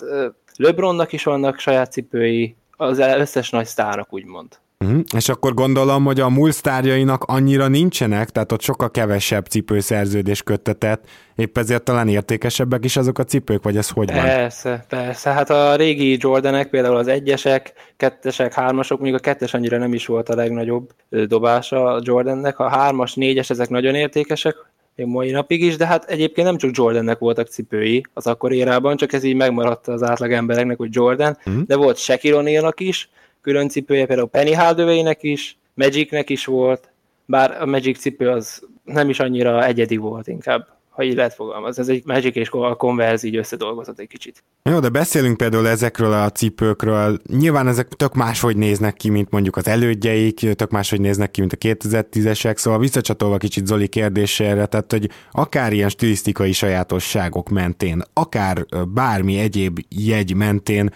LeBronnak 0.57 1.13
is 1.13 1.25
vannak 1.25 1.59
saját 1.59 1.93
cipői, 1.93 2.57
az 2.77 2.99
összes 2.99 3.51
nagy 3.51 3.67
sztárnak 3.67 4.13
úgymond. 4.13 4.59
Uh-huh. 4.81 5.01
És 5.17 5.29
akkor 5.29 5.55
gondolom, 5.55 6.05
hogy 6.05 6.21
a 6.21 6.29
múlsztárjainak 6.29 7.25
annyira 7.25 7.69
nincsenek, 7.69 8.31
tehát 8.31 8.53
ott 8.53 8.61
sokkal 8.61 8.91
kevesebb 8.91 9.47
cipőszerződés 9.47 10.43
köttetett, 10.43 11.05
épp 11.35 11.59
ezért 11.59 11.83
talán 11.83 12.09
értékesebbek 12.09 12.85
is 12.85 12.97
azok 12.97 13.19
a 13.19 13.25
cipők, 13.25 13.63
vagy 13.63 13.77
ez 13.77 13.89
hogy 13.89 14.13
van? 14.13 14.23
Persze, 14.23 14.85
persze. 14.89 15.31
Hát 15.31 15.51
a 15.51 15.77
régi 15.77 16.17
Jordanek, 16.21 16.69
például 16.71 16.97
az 16.97 17.09
egyesek, 17.09 17.73
kettesek, 17.97 18.55
hármasok, 18.55 18.99
mondjuk 18.99 19.21
a 19.21 19.23
kettes 19.23 19.55
annyira 19.55 19.79
nem 19.79 19.95
is 19.95 20.07
volt 20.07 20.29
a 20.29 20.35
legnagyobb 20.35 20.91
dobása 21.09 21.85
a 21.85 22.01
Jordannek, 22.05 22.59
a 22.59 22.69
hármas, 22.69 23.15
négyes, 23.15 23.51
ezek 23.51 23.69
nagyon 23.69 23.95
értékesek, 23.95 24.55
még 24.97 25.07
mai 25.07 25.31
napig 25.31 25.63
is, 25.63 25.77
de 25.77 25.87
hát 25.87 26.05
egyébként 26.05 26.47
nem 26.47 26.57
csak 26.57 26.77
Jordannek 26.77 27.19
voltak 27.19 27.47
cipői 27.47 28.03
az 28.13 28.27
akkor 28.27 28.53
érában, 28.53 28.97
csak 28.97 29.13
ez 29.13 29.23
így 29.23 29.35
megmaradt 29.35 29.89
az 29.89 30.03
átlag 30.03 30.33
embereknek, 30.33 30.77
hogy 30.77 30.89
Jordan, 30.93 31.37
uh-huh. 31.47 31.63
de 31.63 31.77
volt 31.77 31.97
Shaquille 31.97 32.73
is, 32.77 33.09
külön 33.41 33.69
cipője, 33.69 34.07
például 34.07 34.29
Penny 34.29 34.55
hardaway 34.55 35.17
is, 35.21 35.57
Magicnek 35.75 36.31
is 36.31 36.45
volt, 36.45 36.89
bár 37.25 37.63
a 37.63 37.67
Magic 37.67 37.99
cipő 37.99 38.29
az 38.29 38.63
nem 38.85 39.09
is 39.09 39.21
annyira 39.21 39.65
egyedi 39.65 39.97
volt 39.97 40.29
inkább, 40.29 40.67
ha 40.95 41.03
így 41.03 41.15
lehet 41.15 41.35
fogalmazni. 41.35 41.83
Ez 41.83 41.89
egy 41.89 42.03
Magic 42.05 42.37
és 42.37 42.49
a 42.51 42.75
Converse 42.75 43.27
így 43.27 43.37
összedolgozott 43.37 43.99
egy 43.99 44.07
kicsit. 44.07 44.45
Jó, 44.63 44.79
de 44.79 44.89
beszélünk 44.89 45.37
például 45.37 45.69
ezekről 45.69 46.13
a 46.13 46.31
cipőkről. 46.31 47.19
Nyilván 47.27 47.69
ezek 47.69 47.89
tök 47.89 48.15
máshogy 48.15 48.57
néznek 48.57 48.95
ki, 48.95 49.09
mint 49.09 49.31
mondjuk 49.31 49.57
az 49.57 49.69
elődjeik, 49.69 50.55
tök 50.55 50.71
máshogy 50.71 51.01
néznek 51.01 51.31
ki, 51.31 51.41
mint 51.41 51.53
a 51.53 51.57
2010-esek, 51.57 52.57
szóval 52.57 52.79
visszacsatolva 52.79 53.37
kicsit 53.37 53.67
Zoli 53.67 53.89
kérdésére, 53.89 54.67
tehát 54.67 54.91
hogy 54.91 55.11
akár 55.33 55.73
ilyen 55.73 55.89
stilisztikai 55.89 56.53
sajátosságok 56.53 57.49
mentén, 57.49 58.03
akár 58.13 58.67
bármi 58.89 59.39
egyéb 59.39 59.81
jegy 59.89 60.35
mentén, 60.35 60.91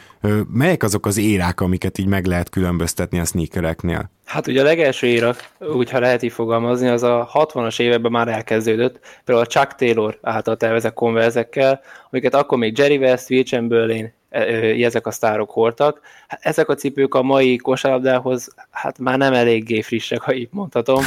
melyek 0.53 0.83
azok 0.83 1.07
az 1.07 1.17
érák, 1.17 1.61
amiket 1.61 1.99
így 1.99 2.07
meg 2.07 2.27
lehet 2.27 2.49
különböztetni 2.49 3.19
a 3.19 3.25
sneakereknél? 3.25 4.11
Hát 4.29 4.47
ugye 4.47 4.61
a 4.61 4.65
legelső 4.65 5.07
érak, 5.07 5.49
úgy 5.59 5.91
ha 5.91 6.01
lehet 6.01 6.23
így 6.23 6.33
fogalmazni, 6.33 6.89
az 6.89 7.03
a 7.03 7.31
60-as 7.33 7.81
években 7.81 8.11
már 8.11 8.29
elkezdődött, 8.29 9.01
például 9.25 9.47
a 9.47 9.51
Chuck 9.51 9.75
Taylor 9.75 10.19
által 10.23 10.57
tervezett 10.57 10.95
konverzekkel, 10.95 11.81
amiket 12.11 12.35
akkor 12.35 12.59
még 12.59 12.79
Jerry 12.79 12.97
West, 12.97 13.31
Will 13.31 13.43
Chamberlain, 13.43 14.13
e, 14.31 14.41
ezek 14.85 15.07
a 15.07 15.11
sztárok 15.11 15.51
hordtak. 15.51 16.01
Hát 16.27 16.41
ezek 16.43 16.69
a 16.69 16.75
cipők 16.75 17.15
a 17.15 17.23
mai 17.23 17.57
kosárlabdához 17.57 18.55
hát 18.71 18.99
már 18.99 19.19
nem 19.19 19.33
eléggé 19.33 19.81
frissek, 19.81 20.21
ha 20.21 20.35
így 20.35 20.49
mondhatom. 20.51 21.03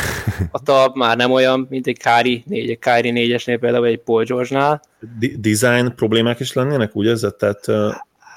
A 0.51 0.63
talp 0.63 0.95
már 0.95 1.17
nem 1.17 1.31
olyan, 1.31 1.67
mint 1.69 1.87
egy 1.87 1.97
Kári 1.97 2.43
4, 2.47 2.69
egy 2.69 2.79
Kári 2.79 3.11
4-esnél 3.15 3.57
például, 3.59 3.85
egy 3.85 3.99
Paul 3.99 4.23
George-nál. 4.23 4.81
design 5.37 5.95
problémák 5.95 6.39
is 6.39 6.53
lennének, 6.53 6.95
úgy 6.95 7.07
ez? 7.07 7.25
Tehát 7.37 7.65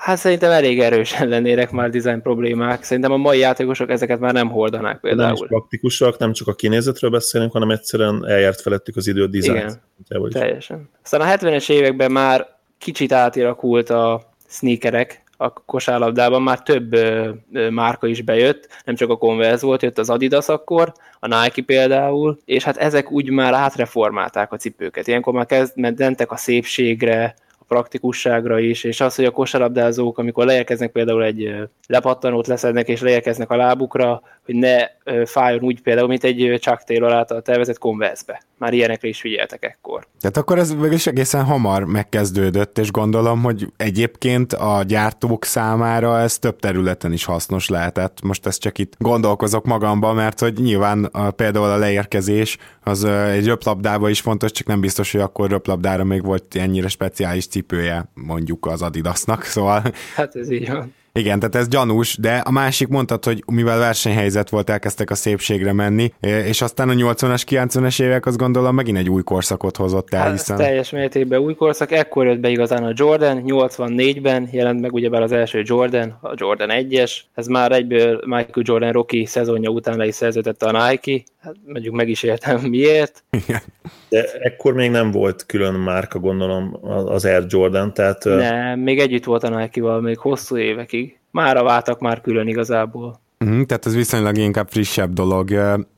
Hát 0.04 0.16
szerintem 0.16 0.50
elég 0.50 0.80
erősen 0.80 1.28
lennének 1.34 1.70
már 1.70 1.90
design 1.90 2.22
problémák. 2.22 2.82
Szerintem 2.82 3.12
a 3.12 3.16
mai 3.16 3.38
játékosok 3.38 3.90
ezeket 3.90 4.20
már 4.20 4.32
nem 4.32 4.48
hordanák 4.48 5.00
például. 5.00 5.36
Nem 5.38 5.48
praktikusak, 5.48 6.18
nem 6.18 6.32
csak 6.32 6.48
a 6.48 6.54
kinézetről 6.54 7.10
beszélünk, 7.10 7.52
hanem 7.52 7.70
egyszerűen 7.70 8.26
eljárt 8.28 8.60
felettük 8.60 8.96
az 8.96 9.06
idő 9.06 9.22
a 9.22 9.26
design. 9.26 9.56
Igen, 9.56 10.30
teljesen. 10.30 10.90
Aztán 11.02 11.20
a 11.20 11.24
70-es 11.24 11.70
években 11.70 12.12
már 12.12 12.46
kicsit 12.78 13.12
átirakult 13.12 13.90
a 13.90 14.34
sneakerek, 14.48 15.22
a 15.36 15.52
kosárlabdában 15.52 16.42
már 16.42 16.62
több 16.62 16.92
ö, 16.92 17.30
ö, 17.52 17.70
márka 17.70 18.06
is 18.06 18.22
bejött, 18.22 18.68
nem 18.84 18.94
csak 18.94 19.10
a 19.10 19.16
Converse 19.16 19.66
volt, 19.66 19.82
jött 19.82 19.98
az 19.98 20.10
Adidas 20.10 20.48
akkor, 20.48 20.92
a 21.20 21.26
Nike 21.26 21.62
például, 21.62 22.38
és 22.44 22.64
hát 22.64 22.76
ezek 22.76 23.10
úgy 23.10 23.30
már 23.30 23.54
átreformálták 23.54 24.52
a 24.52 24.56
cipőket. 24.56 25.06
Ilyenkor 25.06 25.32
már 25.32 25.46
kezd, 25.46 25.76
mentek 25.76 26.30
a 26.30 26.36
szépségre, 26.36 27.34
praktikusságra 27.74 28.58
is, 28.58 28.84
és 28.84 29.00
az, 29.00 29.14
hogy 29.14 29.24
a 29.24 29.30
kosarabdázók, 29.30 30.18
amikor 30.18 30.46
leérkeznek 30.46 30.90
például 30.92 31.24
egy 31.24 31.54
lepattanót 31.87 32.46
leszednek 32.46 32.88
és 32.88 33.00
leérkeznek 33.00 33.50
a 33.50 33.56
lábukra, 33.56 34.22
hogy 34.44 34.54
ne 34.54 34.87
fájjon 35.24 35.62
úgy 35.62 35.82
például, 35.82 36.08
mint 36.08 36.24
egy 36.24 36.58
Chuck 36.60 36.82
Taylor 36.84 37.12
által 37.12 37.42
tervezett 37.42 37.78
Converse-be. 37.78 38.42
Már 38.58 38.72
ilyenekre 38.72 39.08
is 39.08 39.20
figyeltek 39.20 39.64
ekkor. 39.64 40.06
Tehát 40.20 40.36
akkor 40.36 40.58
ez 40.58 40.74
is 40.90 41.06
egészen 41.06 41.44
hamar 41.44 41.84
megkezdődött, 41.84 42.78
és 42.78 42.90
gondolom, 42.90 43.42
hogy 43.42 43.72
egyébként 43.76 44.52
a 44.52 44.82
gyártók 44.86 45.44
számára 45.44 46.20
ez 46.20 46.38
több 46.38 46.58
területen 46.60 47.12
is 47.12 47.24
hasznos 47.24 47.68
lehetett. 47.68 48.22
Most 48.22 48.46
ezt 48.46 48.60
csak 48.60 48.78
itt 48.78 48.94
gondolkozok 48.98 49.64
magamban, 49.64 50.14
mert 50.14 50.40
hogy 50.40 50.54
nyilván 50.54 51.04
a, 51.04 51.30
például 51.30 51.70
a 51.70 51.76
leérkezés 51.76 52.58
az 52.82 53.04
egy 53.04 53.46
röplabdában 53.46 54.10
is 54.10 54.20
fontos, 54.20 54.50
csak 54.50 54.66
nem 54.66 54.80
biztos, 54.80 55.12
hogy 55.12 55.20
akkor 55.20 55.50
röplabdára 55.50 56.04
még 56.04 56.24
volt 56.24 56.56
ennyire 56.56 56.88
speciális 56.88 57.46
cipője 57.46 58.10
mondjuk 58.14 58.66
az 58.66 58.82
Adidasnak, 58.82 59.44
szóval... 59.54 59.82
Hát 60.14 60.36
ez 60.36 60.50
így 60.50 60.70
van. 60.70 60.94
Igen, 61.18 61.38
tehát 61.38 61.55
ez 61.55 61.68
gyanús, 61.68 62.16
de 62.16 62.37
a 62.37 62.50
másik 62.50 62.88
mondtad, 62.88 63.24
hogy 63.24 63.42
mivel 63.46 63.79
versenyhelyzet 63.79 64.48
volt, 64.48 64.70
elkezdtek 64.70 65.11
a 65.11 65.14
szépségre 65.14 65.72
menni, 65.72 66.12
és 66.20 66.62
aztán 66.62 66.88
a 66.88 66.92
80-as, 66.92 67.42
90-es 67.50 68.03
évek 68.03 68.27
azt 68.27 68.37
gondolom 68.37 68.74
megint 68.74 68.98
egy 68.98 69.11
új 69.11 69.22
korszakot 69.22 69.77
hozott 69.77 70.14
el, 70.14 70.20
hát, 70.20 70.31
hiszen... 70.31 70.57
teljes 70.57 70.90
mértékben 70.90 71.40
új 71.40 71.55
korszak, 71.55 71.92
ekkor 71.92 72.27
jött 72.27 72.38
be 72.38 72.48
igazán 72.48 72.85
a 72.85 72.92
Jordan, 72.94 73.42
84-ben 73.46 74.48
jelent 74.53 74.81
meg 74.81 74.92
ugyebár 74.92 75.22
az 75.22 75.33
első 75.33 75.62
Jordan, 75.64 76.18
a 76.20 76.33
Jordan 76.37 76.68
1-es, 76.72 77.12
ez 77.35 77.46
már 77.46 77.72
egyből 77.72 78.20
Michael 78.24 78.62
Jordan 78.62 78.92
Rocky 78.92 79.24
szezonja 79.24 79.70
után 79.70 79.96
le 79.96 80.07
is 80.07 80.14
szerződette 80.14 80.66
a 80.66 80.88
Nike, 80.88 81.22
hát 81.40 81.55
mondjuk 81.66 81.94
meg 81.94 82.09
is 82.09 82.22
értem 82.22 82.61
miért. 82.61 83.24
Igen. 83.31 83.61
De 84.09 84.25
ekkor 84.33 84.75
még 84.75 84.90
nem 84.90 85.11
volt 85.11 85.47
külön 85.47 85.75
márka, 85.75 86.18
gondolom, 86.18 86.79
az 87.07 87.25
Air 87.25 87.44
Jordan, 87.49 87.94
tehát... 87.94 88.25
Nem, 88.25 88.79
még 88.81 88.99
együtt 88.99 89.25
volt 89.25 89.42
a 89.42 89.59
Nike-val, 89.59 90.01
még 90.01 90.18
hosszú 90.18 90.57
évekig. 90.57 91.18
Mára 91.31 91.62
váltak 91.62 92.01
már 92.01 92.20
külön 92.20 92.49
igazából. 92.49 93.23
Mm, 93.44 93.62
tehát 93.62 93.87
ez 93.87 93.94
viszonylag 93.94 94.37
inkább 94.37 94.68
frissebb 94.68 95.12
dolog. 95.12 95.51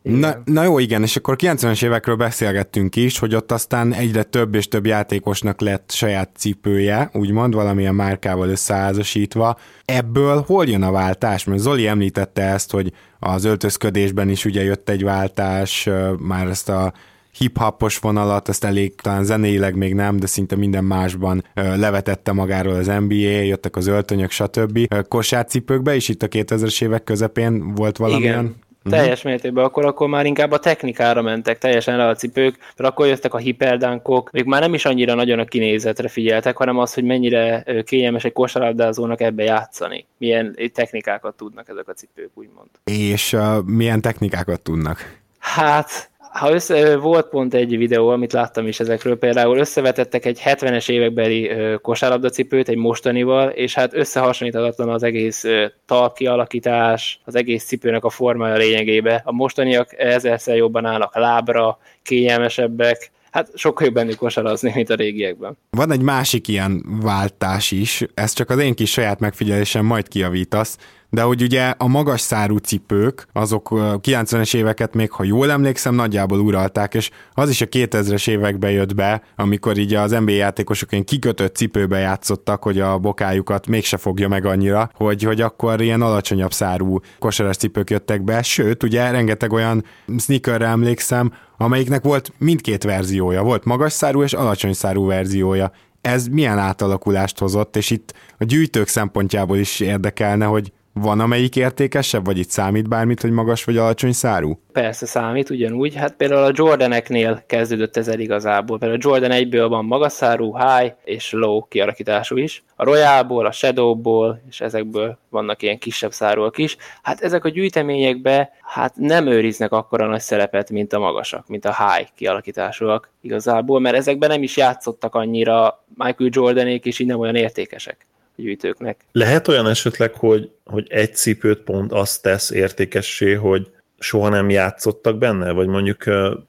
Na, 0.03 0.43
na 0.45 0.63
jó, 0.63 0.79
igen, 0.79 1.03
és 1.03 1.17
akkor 1.17 1.37
90-es 1.39 1.85
évekről 1.85 2.17
beszélgettünk 2.17 2.97
is, 2.97 3.19
hogy 3.19 3.35
ott 3.35 3.53
aztán 3.53 3.93
egyre 3.93 4.23
több 4.23 4.55
és 4.55 4.69
több 4.69 4.87
játékosnak 4.87 5.61
lett 5.61 5.91
saját 5.91 6.31
cipője, 6.37 7.11
úgymond 7.13 7.55
valamilyen 7.55 7.95
márkával 7.95 8.49
összeházasítva. 8.49 9.59
Ebből 9.85 10.45
hol 10.47 10.67
jön 10.67 10.83
a 10.83 10.91
váltás? 10.91 11.45
Mert 11.45 11.61
Zoli 11.61 11.87
említette 11.87 12.43
ezt, 12.43 12.71
hogy 12.71 12.93
az 13.19 13.45
öltözködésben 13.45 14.29
is 14.29 14.45
ugye 14.45 14.63
jött 14.63 14.89
egy 14.89 15.05
váltás, 15.05 15.89
már 16.19 16.47
ezt 16.47 16.69
a 16.69 16.93
hip-hopos 17.39 17.99
vonalat, 17.99 18.49
ezt 18.49 18.65
elég, 18.65 18.95
talán 18.95 19.25
zeneileg 19.25 19.77
még 19.77 19.95
nem, 19.95 20.17
de 20.17 20.27
szinte 20.27 20.57
minden 20.57 20.85
másban 20.85 21.45
levetette 21.55 22.33
magáról 22.33 22.75
az 22.75 22.87
NBA, 22.87 23.15
jöttek 23.25 23.77
az 23.77 23.87
öltönyök, 23.87 24.31
stb. 24.31 25.05
Kosárcipőkbe 25.09 25.95
is 25.95 26.09
itt 26.09 26.23
a 26.23 26.29
2000-es 26.29 26.83
évek 26.83 27.05
közepén 27.05 27.75
volt 27.75 27.97
valamilyen? 27.97 28.45
Igen. 28.45 28.65
Uh-huh. 28.87 29.01
Teljes 29.01 29.23
mértékben, 29.23 29.65
akkor, 29.65 29.85
akkor 29.85 30.09
már 30.09 30.27
inkább 30.27 30.51
a 30.51 30.59
technikára 30.59 31.23
mentek 31.23 31.59
teljesen 31.59 31.97
le 31.97 32.07
a 32.07 32.15
cipők, 32.15 32.59
mert 32.77 32.91
akkor 32.91 33.07
jöttek 33.07 33.35
a 33.35 33.39
hiperdánkok, 33.39 34.31
még 34.31 34.45
már 34.45 34.61
nem 34.61 34.75
is 34.75 34.85
annyira 34.85 35.15
nagyon 35.15 35.39
a 35.39 35.45
kinézetre 35.45 36.09
figyeltek, 36.09 36.57
hanem 36.57 36.79
az, 36.79 36.95
hogy 36.95 37.05
mennyire 37.05 37.65
kényelmes 37.85 38.25
egy 38.25 38.33
kosárlabdázónak 38.33 39.21
ebbe 39.21 39.43
játszani. 39.43 40.07
Milyen 40.19 40.57
technikákat 40.75 41.37
tudnak 41.37 41.69
ezek 41.69 41.89
a 41.89 41.93
cipők, 41.93 42.31
úgymond. 42.35 42.69
És 42.85 43.33
uh, 43.33 43.63
milyen 43.65 44.01
technikákat 44.01 44.61
tudnak? 44.61 45.19
Hát, 45.39 46.11
ha 46.31 46.53
össze, 46.53 46.97
volt 46.97 47.29
pont 47.29 47.55
egy 47.55 47.77
videó, 47.77 48.09
amit 48.09 48.33
láttam 48.33 48.67
is 48.67 48.81
ezekről, 48.81 49.19
például 49.19 49.59
összevetettek 49.59 50.25
egy 50.25 50.41
70-es 50.45 50.91
évekbeli 50.91 51.51
kosárlabdacipőt 51.83 52.69
egy 52.69 52.77
mostanival, 52.77 53.49
és 53.49 53.75
hát 53.75 53.95
összehasonlíthatatlan 53.95 54.89
az 54.89 55.03
egész 55.03 55.45
talkialakítás, 55.87 57.21
az 57.25 57.35
egész 57.35 57.65
cipőnek 57.65 58.05
a 58.05 58.11
formája 58.11 58.57
lényegébe. 58.57 59.23
A 59.25 59.33
mostaniak 59.33 59.99
ezerszer 59.99 60.57
jobban 60.57 60.85
állnak 60.85 61.17
lábra, 61.17 61.79
kényelmesebbek, 62.03 63.11
hát 63.31 63.51
sokkal 63.55 63.87
jobb 63.87 63.95
bennük 63.95 64.17
kosarazni, 64.17 64.73
mint 64.75 64.91
a 64.91 64.95
régiekben. 64.95 65.57
Van 65.71 65.93
egy 65.93 66.03
másik 66.03 66.49
ilyen 66.49 66.85
váltás 67.03 67.71
is, 67.71 68.05
ez 68.15 68.33
csak 68.33 68.51
az 68.51 68.59
én 68.59 68.75
kis 68.75 68.91
saját 68.91 69.21
megfigyelésem, 69.21 69.85
majd 69.85 70.09
kiavítasz, 70.09 70.79
de 71.11 71.23
hogy 71.23 71.43
ugye 71.43 71.75
a 71.79 71.87
magas 71.87 72.21
szárú 72.21 72.57
cipők, 72.57 73.27
azok 73.33 73.69
90-es 73.73 74.57
éveket 74.57 74.95
még, 74.95 75.11
ha 75.11 75.25
jól 75.25 75.51
emlékszem, 75.51 75.95
nagyjából 75.95 76.41
uralták, 76.41 76.95
és 76.95 77.11
az 77.33 77.51
is 77.51 77.61
a 77.61 77.67
2000-es 77.67 78.29
években 78.29 78.71
jött 78.71 78.95
be, 78.95 79.23
amikor 79.37 79.79
így 79.79 79.95
az 79.95 80.11
NBA 80.11 80.31
játékosok 80.31 80.93
ilyen 80.93 81.05
kikötött 81.05 81.57
cipőbe 81.57 81.99
játszottak, 81.99 82.63
hogy 82.63 82.81
a 82.81 82.99
bokájukat 82.99 83.67
mégse 83.67 83.97
fogja 83.97 84.29
meg 84.29 84.45
annyira, 84.45 84.91
hogy, 84.95 85.23
hogy 85.23 85.41
akkor 85.41 85.81
ilyen 85.81 86.03
alacsonyabb 86.03 86.53
szárú 86.53 87.01
kosaras 87.19 87.57
cipők 87.57 87.91
jöttek 87.91 88.23
be, 88.23 88.43
sőt, 88.43 88.83
ugye 88.83 89.11
rengeteg 89.11 89.53
olyan 89.53 89.85
sneakerre 90.19 90.67
emlékszem, 90.67 91.33
amelyiknek 91.57 92.03
volt 92.03 92.33
mindkét 92.39 92.85
verziója, 92.85 93.43
volt 93.43 93.65
magas 93.65 93.93
szárú 93.93 94.23
és 94.23 94.33
alacsony 94.33 94.73
szárú 94.73 95.07
verziója. 95.07 95.73
Ez 96.01 96.27
milyen 96.27 96.59
átalakulást 96.59 97.39
hozott, 97.39 97.77
és 97.77 97.91
itt 97.91 98.15
a 98.39 98.45
gyűjtők 98.45 98.89
szempontjából 98.89 99.57
is 99.57 99.81
érdekelne, 99.81 100.45
hogy 100.45 100.73
van 101.01 101.21
amelyik 101.21 101.57
értékesebb, 101.57 102.25
vagy 102.25 102.39
itt 102.39 102.51
számít 102.51 102.89
bármit, 102.89 103.21
hogy 103.21 103.31
magas 103.31 103.65
vagy 103.65 103.77
alacsony 103.77 104.13
szárú? 104.13 104.61
Persze 104.73 105.07
számít, 105.07 105.51
ugyanúgy. 105.51 105.95
Hát 105.95 106.15
például 106.15 106.45
a 106.45 106.53
Jordaneknél 106.55 107.43
kezdődött 107.47 107.97
ez 107.97 108.09
el 108.09 108.21
igazából. 108.21 108.79
Például 108.79 109.01
a 109.03 109.09
Jordan 109.09 109.31
1-ből 109.33 109.67
van 109.69 109.85
magas 109.85 110.13
szárú, 110.13 110.57
high 110.57 110.95
és 111.05 111.33
low 111.33 111.69
kialakítású 111.69 112.37
is. 112.37 112.65
A 112.77 112.85
Royalból, 112.85 113.47
a 113.47 113.53
Shadowból, 113.53 114.43
és 114.49 114.61
ezekből 114.61 115.19
vannak 115.29 115.63
ilyen 115.63 115.79
kisebb 115.79 116.13
szárúak 116.13 116.59
is. 116.59 116.77
Hát 117.03 117.21
ezek 117.21 117.45
a 117.45 117.49
gyűjteményekbe 117.49 118.51
hát 118.63 118.97
nem 118.97 119.27
őriznek 119.27 119.73
akkora 119.73 120.07
nagy 120.07 120.21
szerepet, 120.21 120.71
mint 120.71 120.93
a 120.93 120.99
magasak, 120.99 121.49
mint 121.49 121.65
a 121.65 121.77
high 121.77 122.09
kialakításúak 122.15 123.11
igazából, 123.21 123.81
mert 123.81 123.97
ezekben 123.97 124.29
nem 124.29 124.43
is 124.43 124.57
játszottak 124.57 125.15
annyira 125.15 125.85
Michael 125.95 126.31
Jordanék, 126.33 126.85
és 126.85 126.99
így 126.99 127.07
nem 127.07 127.19
olyan 127.19 127.37
értékesek 127.37 128.07
gyűjtőknek. 128.37 129.05
Lehet 129.13 129.49
olyan 129.49 129.67
esetleg, 129.67 130.15
hogy, 130.15 130.51
hogy 130.65 130.87
egy 130.89 131.15
cipőt 131.15 131.59
pont 131.59 131.93
azt 131.93 132.23
tesz 132.23 132.51
értékessé, 132.51 133.33
hogy 133.33 133.71
soha 133.99 134.29
nem 134.29 134.51
játszottak 134.51 135.19
benne, 135.19 135.53
vagy 135.53 135.67
mondjuk 135.67 136.05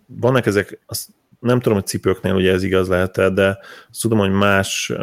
vannak 0.06 0.46
ezek, 0.46 0.80
azt 0.86 1.08
nem 1.40 1.60
tudom, 1.60 1.78
hogy 1.78 1.88
cipőknél 1.88 2.34
ugye 2.34 2.52
ez 2.52 2.64
igaz 2.64 2.88
lehet 2.88 3.34
de 3.34 3.60
azt 3.90 4.02
tudom, 4.02 4.20
hogy 4.20 4.32
más 4.32 4.94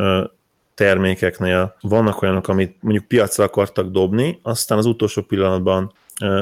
termékeknél 0.75 1.77
vannak 1.81 2.23
olyanok, 2.23 2.49
amit 2.49 2.77
mondjuk 2.81 3.05
piacra 3.05 3.45
akartak 3.45 3.91
dobni, 3.91 4.39
aztán 4.43 4.79
az 4.79 4.87
utolsó 4.87 5.23
pillanatban 5.23 5.93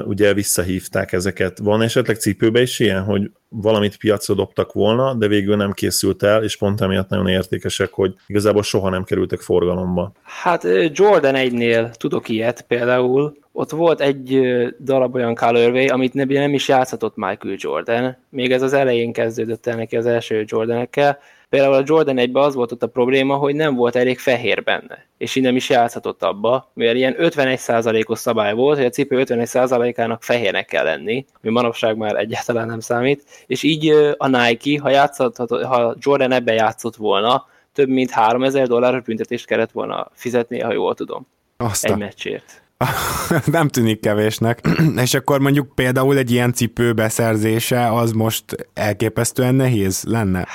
ugye 0.05 0.35
visszahívták 0.35 1.13
ezeket. 1.13 1.59
Van 1.59 1.83
esetleg 1.83 2.17
cipőbe 2.17 2.61
is 2.61 2.79
ilyen, 2.79 3.03
hogy 3.03 3.31
valamit 3.49 3.97
piacra 3.97 4.35
dobtak 4.35 4.73
volna, 4.73 5.15
de 5.15 5.27
végül 5.27 5.57
nem 5.57 5.73
készült 5.73 6.23
el, 6.23 6.45
és 6.45 6.57
pont 6.57 6.81
emiatt 6.81 7.09
nagyon 7.09 7.29
értékesek, 7.29 7.93
hogy 7.93 8.15
igazából 8.27 8.63
soha 8.63 8.89
nem 8.89 9.05
kerültek 9.05 9.41
forgalomba. 9.41 10.13
Hát 10.23 10.67
Jordan 10.93 11.35
1-nél 11.37 11.95
tudok 11.95 12.29
ilyet 12.29 12.65
például, 12.69 13.37
ott 13.53 13.71
volt 13.71 14.01
egy 14.01 14.41
darab 14.81 15.15
olyan 15.15 15.35
colorway, 15.35 15.89
amit 15.89 16.15
nem 16.15 16.55
is 16.55 16.69
játszhatott 16.69 17.17
Michael 17.17 17.55
Jordan. 17.57 18.17
Még 18.29 18.53
ez 18.53 18.63
az 18.63 18.73
elején 18.73 19.13
kezdődött 19.13 19.67
el 19.67 19.77
neki 19.77 19.97
az 19.97 20.07
első 20.07 20.45
Jordanekkel, 20.47 21.19
Például 21.53 21.75
a 21.75 21.83
Jordan 21.87 22.19
1 22.19 22.31
az 22.33 22.55
volt 22.55 22.73
ott 22.73 22.83
a 22.83 22.87
probléma, 22.87 23.37
hogy 23.37 23.55
nem 23.55 23.75
volt 23.75 23.97
elég 23.97 24.19
fehér 24.19 24.63
benne, 24.63 25.07
és 25.19 25.35
így 25.35 25.43
nem 25.43 25.57
is 25.57 25.69
játszhatott 25.69 26.23
abba, 26.23 26.71
mivel 26.75 26.97
ilyen 26.97 27.15
51%-os 27.19 28.19
szabály 28.19 28.55
volt, 28.55 28.77
hogy 28.77 28.87
a 28.87 28.91
cipő 28.91 29.25
51%-ának 29.27 30.23
fehérnek 30.23 30.67
kell 30.67 30.85
lenni, 30.85 31.27
ami 31.43 31.53
manapság 31.53 31.97
már 31.97 32.17
egyáltalán 32.17 32.67
nem 32.67 32.81
számít, 32.81 33.25
és 33.47 33.63
így 33.63 33.91
a 34.17 34.27
Nike, 34.27 34.81
ha, 34.83 34.91
játszott, 34.91 35.37
ha 35.37 35.95
Jordan 35.99 36.33
ebben 36.33 36.55
játszott 36.55 36.97
volna, 36.97 37.47
több 37.73 37.89
mint 37.89 38.11
3000 38.11 38.67
dolláros 38.67 39.03
büntetést 39.03 39.47
kellett 39.47 39.71
volna 39.71 40.11
fizetni, 40.13 40.61
ha 40.61 40.73
jól 40.73 40.95
tudom. 40.95 41.27
Aztán. 41.57 41.93
Egy 41.93 41.99
meccsért. 41.99 42.62
nem 43.57 43.69
tűnik 43.69 44.01
kevésnek. 44.01 44.61
És 45.03 45.15
akkor 45.15 45.41
mondjuk 45.41 45.75
például 45.75 46.17
egy 46.17 46.31
ilyen 46.31 46.53
cipő 46.53 46.93
beszerzése 46.93 47.93
az 47.93 48.13
most 48.13 48.45
elképesztően 48.75 49.55
nehéz 49.55 50.05
lenne? 50.07 50.47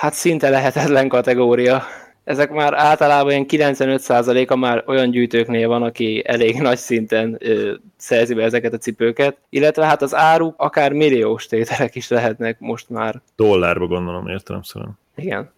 Hát 0.00 0.14
szinte 0.14 0.48
lehetetlen 0.48 1.08
kategória. 1.08 1.82
Ezek 2.24 2.50
már 2.50 2.74
általában 2.74 3.30
ilyen 3.30 3.46
95%-a 3.48 4.56
már 4.56 4.84
olyan 4.86 5.10
gyűjtőknél 5.10 5.68
van, 5.68 5.82
aki 5.82 6.22
elég 6.26 6.60
nagy 6.60 6.78
szinten 6.78 7.36
ö, 7.38 7.72
szerzi 7.96 8.34
be 8.34 8.42
ezeket 8.42 8.72
a 8.72 8.78
cipőket, 8.78 9.36
illetve 9.50 9.86
hát 9.86 10.02
az 10.02 10.14
áruk 10.14 10.54
akár 10.56 10.92
milliós 10.92 11.46
tételek 11.46 11.94
is 11.94 12.08
lehetnek 12.08 12.56
most 12.60 12.90
már. 12.90 13.20
Dollárba 13.36 13.86
gondolom 13.86 14.28
értelemszerűen. 14.28 14.98
Igen. 15.16 15.50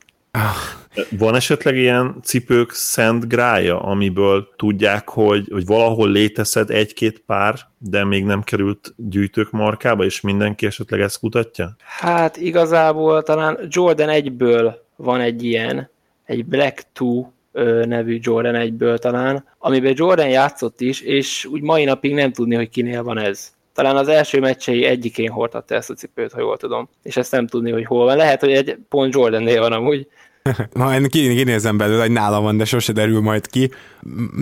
Van 1.10 1.34
esetleg 1.34 1.76
ilyen 1.76 2.16
cipők 2.22 2.70
szent 2.72 3.28
grája, 3.28 3.80
amiből 3.82 4.48
tudják, 4.56 5.08
hogy, 5.08 5.48
hogy 5.52 5.66
valahol 5.66 6.10
létezhet 6.10 6.70
egy-két 6.70 7.22
pár, 7.26 7.58
de 7.78 8.04
még 8.04 8.24
nem 8.24 8.42
került 8.42 8.94
gyűjtők 8.96 9.50
markába, 9.50 10.04
és 10.04 10.20
mindenki 10.20 10.66
esetleg 10.66 11.00
ezt 11.00 11.18
kutatja? 11.18 11.76
Hát 11.78 12.36
igazából 12.36 13.22
talán 13.22 13.58
Jordan 13.68 14.08
1-ből 14.10 14.74
van 14.96 15.20
egy 15.20 15.44
ilyen, 15.44 15.90
egy 16.24 16.44
Black 16.44 16.86
2 16.92 17.84
nevű 17.84 18.18
Jordan 18.22 18.54
1-ből 18.56 18.98
talán, 18.98 19.44
amiben 19.58 19.92
Jordan 19.96 20.28
játszott 20.28 20.80
is, 20.80 21.00
és 21.00 21.44
úgy 21.44 21.62
mai 21.62 21.84
napig 21.84 22.14
nem 22.14 22.32
tudni, 22.32 22.54
hogy 22.54 22.68
kinél 22.68 23.02
van 23.02 23.18
ez. 23.18 23.52
Talán 23.74 23.96
az 23.96 24.08
első 24.08 24.40
meccsei 24.40 24.84
egyikén 24.84 25.30
hordhatta 25.30 25.74
ezt 25.74 25.90
a 25.90 25.94
cipőt, 25.94 26.32
ha 26.32 26.40
jól 26.40 26.56
tudom. 26.56 26.88
És 27.02 27.16
ezt 27.16 27.32
nem 27.32 27.46
tudni, 27.46 27.70
hogy 27.70 27.84
hol 27.84 28.04
van. 28.04 28.16
Lehet, 28.16 28.40
hogy 28.40 28.52
egy 28.52 28.76
pont 28.88 29.14
Jordannél 29.14 29.60
van 29.60 29.72
amúgy. 29.72 30.08
Majd 30.74 31.06
kinézem 31.06 31.76
belőle, 31.76 32.00
hogy 32.02 32.10
nálam 32.10 32.42
van, 32.42 32.56
de 32.56 32.64
sose 32.64 32.92
derül 32.92 33.20
majd 33.20 33.46
ki. 33.46 33.70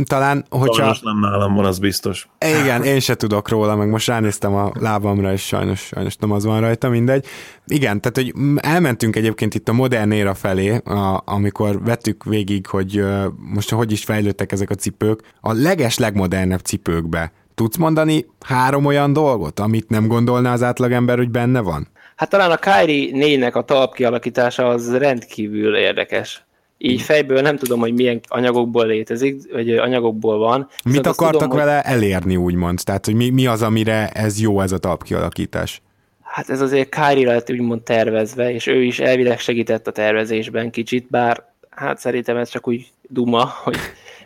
Talán, 0.04 0.44
hogyha... 0.50 0.74
Sajnos 0.74 1.00
nem 1.00 1.18
nálam 1.18 1.54
van, 1.54 1.64
az 1.64 1.78
biztos. 1.78 2.28
Igen, 2.62 2.82
én 2.92 3.00
se 3.00 3.14
tudok 3.14 3.48
róla, 3.48 3.76
meg 3.76 3.88
most 3.88 4.06
ránéztem 4.06 4.54
a 4.54 4.72
lábamra, 4.78 5.32
és 5.32 5.46
sajnos, 5.46 5.80
sajnos 5.80 6.16
nem 6.16 6.30
az 6.30 6.44
van 6.44 6.60
rajta, 6.60 6.88
mindegy. 6.88 7.26
Igen, 7.66 8.00
tehát, 8.00 8.16
hogy 8.16 8.34
elmentünk 8.56 9.16
egyébként 9.16 9.54
itt 9.54 9.68
a 9.68 9.72
modern 9.72 10.10
éra 10.10 10.34
felé, 10.34 10.76
a, 10.76 11.22
amikor 11.24 11.82
vettük 11.82 12.24
végig, 12.24 12.66
hogy 12.66 13.04
most 13.36 13.70
hogy 13.70 13.92
is 13.92 14.04
fejlődtek 14.04 14.52
ezek 14.52 14.70
a 14.70 14.74
cipők, 14.74 15.20
a 15.40 15.52
leges 15.52 15.98
legmodernebb 15.98 16.60
cipőkbe. 16.60 17.32
Tudsz 17.54 17.76
mondani 17.76 18.26
három 18.40 18.84
olyan 18.84 19.12
dolgot, 19.12 19.60
amit 19.60 19.88
nem 19.88 20.06
gondolná 20.06 20.52
az 20.52 20.62
átlagember, 20.62 21.16
hogy 21.16 21.30
benne 21.30 21.60
van? 21.60 21.88
Hát 22.16 22.28
talán 22.28 22.50
a 22.50 22.56
Kyrie 22.56 23.10
4-nek 23.14 23.52
a 23.52 23.64
talp 23.64 23.94
kialakítása 23.94 24.68
az 24.68 24.96
rendkívül 24.96 25.76
érdekes. 25.76 26.44
Így 26.78 27.02
fejből 27.02 27.40
nem 27.40 27.56
tudom, 27.56 27.80
hogy 27.80 27.94
milyen 27.94 28.20
anyagokból 28.28 28.86
létezik, 28.86 29.52
vagy 29.52 29.70
anyagokból 29.70 30.38
van. 30.38 30.68
Mit 30.84 31.06
akartak 31.06 31.40
tudom, 31.40 31.56
vele 31.56 31.82
hogy... 31.84 31.94
elérni, 31.94 32.36
úgymond? 32.36 32.80
Tehát, 32.84 33.04
hogy 33.04 33.14
mi, 33.14 33.30
mi 33.30 33.46
az, 33.46 33.62
amire 33.62 34.08
ez 34.08 34.40
jó, 34.40 34.60
ez 34.60 34.72
a 34.72 34.78
talp 34.78 35.02
kialakítás? 35.02 35.82
Hát 36.22 36.50
ez 36.50 36.60
azért 36.60 36.94
Kyrie 36.94 37.26
lett 37.26 37.50
úgymond 37.50 37.82
tervezve, 37.82 38.52
és 38.52 38.66
ő 38.66 38.82
is 38.82 38.98
elvileg 38.98 39.38
segített 39.38 39.86
a 39.86 39.92
tervezésben 39.92 40.70
kicsit, 40.70 41.06
bár 41.10 41.52
hát 41.70 41.98
szerintem 41.98 42.36
ez 42.36 42.48
csak 42.48 42.68
úgy 42.68 42.86
duma, 43.08 43.52
hogy 43.62 43.76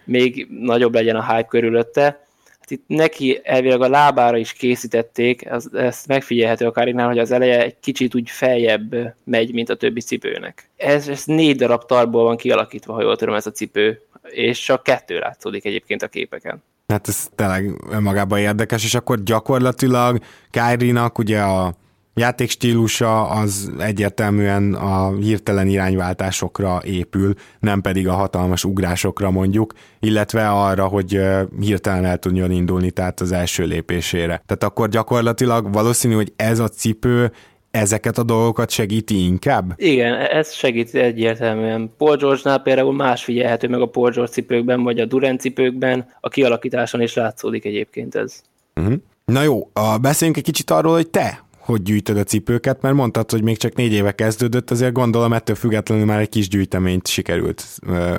még 0.04 0.46
nagyobb 0.50 0.94
legyen 0.94 1.16
a 1.16 1.34
hype 1.34 1.48
körülötte 1.48 2.25
itt 2.70 2.84
neki 2.86 3.40
elvileg 3.42 3.80
a 3.80 3.88
lábára 3.88 4.36
is 4.36 4.52
készítették, 4.52 5.50
az, 5.50 5.70
ezt 5.74 6.06
megfigyelhető 6.06 6.66
a 6.66 6.70
Karinál, 6.70 7.06
hogy 7.06 7.18
az 7.18 7.30
eleje 7.30 7.62
egy 7.62 7.76
kicsit 7.80 8.14
úgy 8.14 8.30
feljebb 8.30 9.14
megy, 9.24 9.52
mint 9.52 9.68
a 9.68 9.74
többi 9.74 10.00
cipőnek. 10.00 10.68
Ez, 10.76 11.08
ez 11.08 11.24
négy 11.24 11.56
darab 11.56 11.86
tarból 11.86 12.24
van 12.24 12.36
kialakítva, 12.36 12.92
ha 12.92 13.02
jól 13.02 13.16
tudom 13.16 13.34
ez 13.34 13.46
a 13.46 13.52
cipő, 13.52 14.00
és 14.22 14.60
csak 14.60 14.82
kettő 14.82 15.18
látszódik 15.18 15.64
egyébként 15.64 16.02
a 16.02 16.08
képeken. 16.08 16.62
Hát 16.88 17.08
ez 17.08 17.28
tényleg 17.34 17.70
önmagában 17.90 18.38
érdekes, 18.38 18.84
és 18.84 18.94
akkor 18.94 19.22
gyakorlatilag 19.22 20.18
Kyrie-nak 20.50 21.18
ugye 21.18 21.40
a 21.40 21.74
játékstílusa 22.18 23.28
az 23.28 23.72
egyértelműen 23.78 24.74
a 24.74 25.16
hirtelen 25.16 25.66
irányváltásokra 25.66 26.80
épül, 26.84 27.34
nem 27.60 27.80
pedig 27.80 28.08
a 28.08 28.12
hatalmas 28.12 28.64
ugrásokra 28.64 29.30
mondjuk, 29.30 29.72
illetve 30.00 30.48
arra, 30.50 30.86
hogy 30.86 31.20
hirtelen 31.60 32.04
el 32.04 32.18
tudjon 32.18 32.50
indulni, 32.50 32.90
tehát 32.90 33.20
az 33.20 33.32
első 33.32 33.64
lépésére. 33.64 34.42
Tehát 34.46 34.64
akkor 34.64 34.88
gyakorlatilag 34.88 35.72
valószínű, 35.72 36.14
hogy 36.14 36.32
ez 36.36 36.58
a 36.58 36.68
cipő 36.68 37.32
ezeket 37.70 38.18
a 38.18 38.22
dolgokat 38.22 38.70
segíti 38.70 39.24
inkább? 39.24 39.72
Igen, 39.76 40.14
ez 40.14 40.52
segíti 40.52 40.98
egyértelműen. 40.98 41.92
Paul 41.98 42.16
George-nál 42.16 42.58
például 42.58 42.92
más 42.92 43.24
figyelhető 43.24 43.68
meg 43.68 43.80
a 43.80 43.86
Paul 43.86 44.10
George 44.10 44.32
cipőkben, 44.32 44.82
vagy 44.82 45.00
a 45.00 45.04
Durant 45.04 45.40
cipőkben, 45.40 46.06
a 46.20 46.28
kialakításon 46.28 47.00
is 47.00 47.14
látszódik 47.14 47.64
egyébként 47.64 48.14
ez. 48.14 48.42
Uh-huh. 48.74 48.94
Na 49.24 49.42
jó, 49.42 49.70
beszéljünk 50.00 50.38
egy 50.38 50.44
kicsit 50.44 50.70
arról, 50.70 50.92
hogy 50.92 51.08
te 51.08 51.44
hogy 51.66 51.82
gyűjtöd 51.82 52.16
a 52.16 52.22
cipőket, 52.22 52.82
mert 52.82 52.94
mondtad, 52.94 53.30
hogy 53.30 53.42
még 53.42 53.56
csak 53.56 53.74
négy 53.74 53.92
éve 53.92 54.12
kezdődött, 54.12 54.70
azért 54.70 54.92
gondolom 54.92 55.32
ettől 55.32 55.56
függetlenül 55.56 56.04
már 56.04 56.20
egy 56.20 56.28
kis 56.28 56.48
gyűjteményt 56.48 57.06
sikerült 57.06 57.64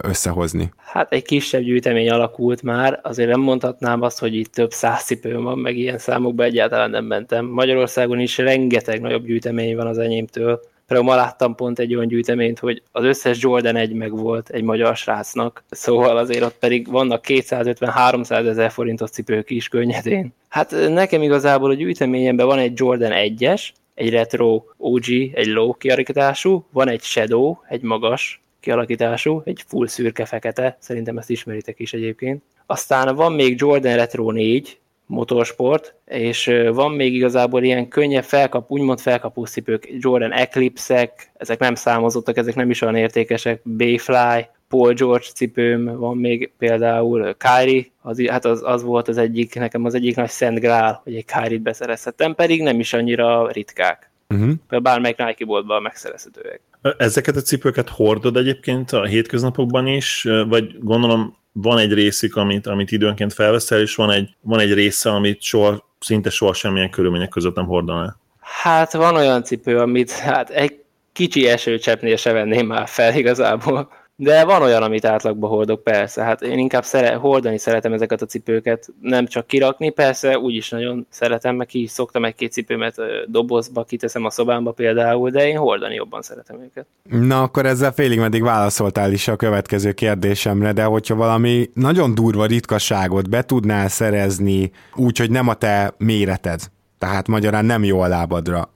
összehozni. 0.02 0.72
Hát 0.78 1.12
egy 1.12 1.24
kisebb 1.24 1.62
gyűjtemény 1.62 2.10
alakult 2.10 2.62
már, 2.62 3.00
azért 3.04 3.30
nem 3.30 3.40
mondhatnám 3.40 4.02
azt, 4.02 4.20
hogy 4.20 4.36
itt 4.36 4.52
több 4.52 4.72
száz 4.72 5.04
cipőm 5.04 5.44
van, 5.44 5.60
meg 5.60 5.78
ilyen 5.78 5.98
számokba 5.98 6.44
egyáltalán 6.44 6.90
nem 6.90 7.06
mentem. 7.06 7.46
Magyarországon 7.46 8.20
is 8.20 8.38
rengeteg 8.38 9.02
nagyobb 9.02 9.26
gyűjtemény 9.26 9.76
van 9.76 9.88
az 9.88 9.98
enyémtől, 9.98 10.60
Például 10.88 11.10
ma 11.10 11.16
láttam 11.16 11.56
pont 11.56 11.80
egy 11.80 11.96
olyan 11.96 12.08
gyűjteményt, 12.08 12.60
hogy 12.60 12.82
az 12.92 13.04
összes 13.04 13.42
Jordan 13.42 13.76
egy 13.76 13.94
meg 13.94 14.18
volt 14.18 14.50
egy 14.50 14.64
magyar 14.64 14.96
srácnak, 14.96 15.64
szóval 15.70 16.18
azért 16.18 16.44
ott 16.44 16.58
pedig 16.60 16.92
vannak 16.92 17.24
250-300 17.28 18.48
ezer 18.48 18.72
forintos 18.72 19.10
cipők 19.10 19.50
is 19.50 19.68
könnyedén. 19.68 20.34
Hát 20.50 20.76
nekem 20.90 21.22
igazából 21.22 21.70
a 21.70 21.74
gyűjteményemben 21.74 22.46
van 22.46 22.60
egy 22.60 22.72
Jordan 22.76 23.12
1-es, 23.14 23.70
egy 23.94 24.10
retro 24.10 24.64
OG, 24.78 25.10
egy 25.34 25.48
low 25.48 25.74
kialakítású, 25.74 26.66
van 26.72 26.90
egy 26.90 27.02
Shadow, 27.02 27.56
egy 27.68 27.82
magas 27.82 28.42
kialakítású, 28.60 29.42
egy 29.46 29.64
full 29.68 29.88
szürke-fekete, 29.88 30.78
szerintem 30.80 31.18
ezt 31.18 31.30
ismeritek 31.30 31.80
is 31.80 31.94
egyébként. 31.94 32.42
Aztán 32.66 33.16
van 33.16 33.34
még 33.34 33.60
Jordan 33.60 33.96
Retro 33.96 34.32
4, 34.32 34.80
motorsport, 35.08 35.96
és 36.06 36.52
van 36.72 36.92
még 36.92 37.14
igazából 37.14 37.64
ilyen 37.64 37.88
könnyebb 37.88 38.24
felkap, 38.24 38.72
úgymond 38.72 39.00
felkapuszcipők, 39.00 39.88
Jordan 40.00 40.32
Eclipse-ek, 40.32 41.32
ezek 41.38 41.60
nem 41.60 41.76
számozottak, 41.76 42.38
ezek 42.38 42.56
nem 42.56 42.70
is 42.70 42.82
olyan 42.82 42.96
értékesek, 42.96 43.62
Bayfly, 43.64 44.46
Paul 44.68 44.94
George 44.94 45.26
cipőm, 45.36 45.98
van 45.98 46.18
még 46.18 46.52
például 46.58 47.36
Kyrie, 47.38 47.84
az, 48.02 48.22
hát 48.28 48.46
az, 48.46 48.62
az 48.64 48.84
volt 48.84 49.08
az 49.08 49.18
egyik, 49.18 49.56
nekem 49.56 49.86
az 49.86 49.94
egyik 49.94 50.16
nagy 50.16 50.30
szent 50.30 50.60
grál, 50.60 51.02
hogy 51.04 51.16
egy 51.16 51.26
Kyrie-t 51.26 51.62
beszerezhettem, 51.62 52.36
pedig 52.36 52.62
nem 52.62 52.80
is 52.80 52.94
annyira 52.94 53.52
ritkák. 53.52 54.12
Uh-huh. 54.30 54.82
Bármelyik 54.82 55.18
Nike 55.18 55.46
boltban 55.46 55.82
megszerezhetőek. 55.82 56.62
Ezeket 56.98 57.36
a 57.36 57.42
cipőket 57.42 57.90
hordod 57.90 58.38
egyébként 58.38 58.92
a 58.92 59.04
hétköznapokban 59.04 59.88
is, 59.88 60.28
vagy 60.48 60.76
gondolom 60.80 61.38
van 61.62 61.78
egy 61.78 61.94
részük, 61.94 62.36
amit, 62.36 62.68
amit 62.68 62.92
időnként 62.92 63.34
felveszel, 63.34 63.80
és 63.80 63.96
van 63.96 64.12
egy, 64.12 64.36
van 64.42 64.60
egy 64.60 64.74
része, 64.74 65.10
amit 65.10 65.42
soha, 65.42 65.96
szinte 66.00 66.30
soha 66.30 66.54
semmilyen 66.54 66.90
körülmények 66.90 67.30
között 67.30 67.56
nem 67.56 67.66
hordanál. 67.66 68.20
Hát 68.40 68.94
van 68.94 69.16
olyan 69.16 69.44
cipő, 69.44 69.80
amit 69.80 70.12
hát 70.12 70.50
egy 70.50 70.80
kicsi 71.14 71.48
esőcseppnél 71.48 72.16
se 72.16 72.32
venném 72.32 72.68
már 72.68 72.88
fel 72.88 73.16
igazából. 73.16 73.90
De 74.20 74.46
van 74.46 74.62
olyan, 74.62 74.84
amit 74.84 75.06
átlagba 75.06 75.48
hordok, 75.48 75.84
persze. 75.84 76.24
Hát 76.24 76.42
én 76.42 76.58
inkább 76.58 76.84
szere, 76.84 77.16
hordani 77.16 77.58
szeretem 77.58 77.94
ezeket 77.94 78.22
a 78.22 78.26
cipőket, 78.26 78.88
nem 79.02 79.26
csak 79.26 79.48
kirakni, 79.48 79.90
persze 79.90 80.40
úgyis 80.40 80.70
nagyon 80.70 81.08
szeretem, 81.10 81.56
meg 81.56 81.68
ki 81.68 81.82
is 81.82 81.92
szoktam 81.92 82.26
egy-két 82.26 82.52
cipőmet 82.52 82.96
dobozba, 83.28 83.84
kiteszem 83.84 84.26
a 84.26 84.30
szobámba 84.30 84.72
például, 84.72 85.30
de 85.30 85.48
én 85.48 85.58
hordani 85.58 85.96
jobban 85.96 86.22
szeretem 86.22 86.62
őket. 86.62 86.86
Na 87.04 87.42
akkor 87.42 87.66
ezzel 87.66 87.92
félig 87.92 88.20
meddig 88.20 88.44
válaszoltál 88.44 89.12
is 89.12 89.28
a 89.28 89.36
következő 89.36 89.92
kérdésemre, 89.92 90.72
de 90.72 90.84
hogyha 90.84 91.16
valami 91.16 91.70
nagyon 91.74 92.16
durva 92.16 92.46
ritkaságot 92.46 93.30
be 93.30 93.44
tudnál 93.44 93.88
szerezni 93.88 94.72
úgy, 94.96 95.18
hogy 95.18 95.32
nem 95.32 95.48
a 95.48 95.54
te 95.54 95.94
méreted, 95.98 96.62
tehát 96.98 97.28
magyarán 97.28 97.66
nem 97.66 97.84
jó 97.84 98.00
a 98.00 98.08
lábadra, 98.08 98.70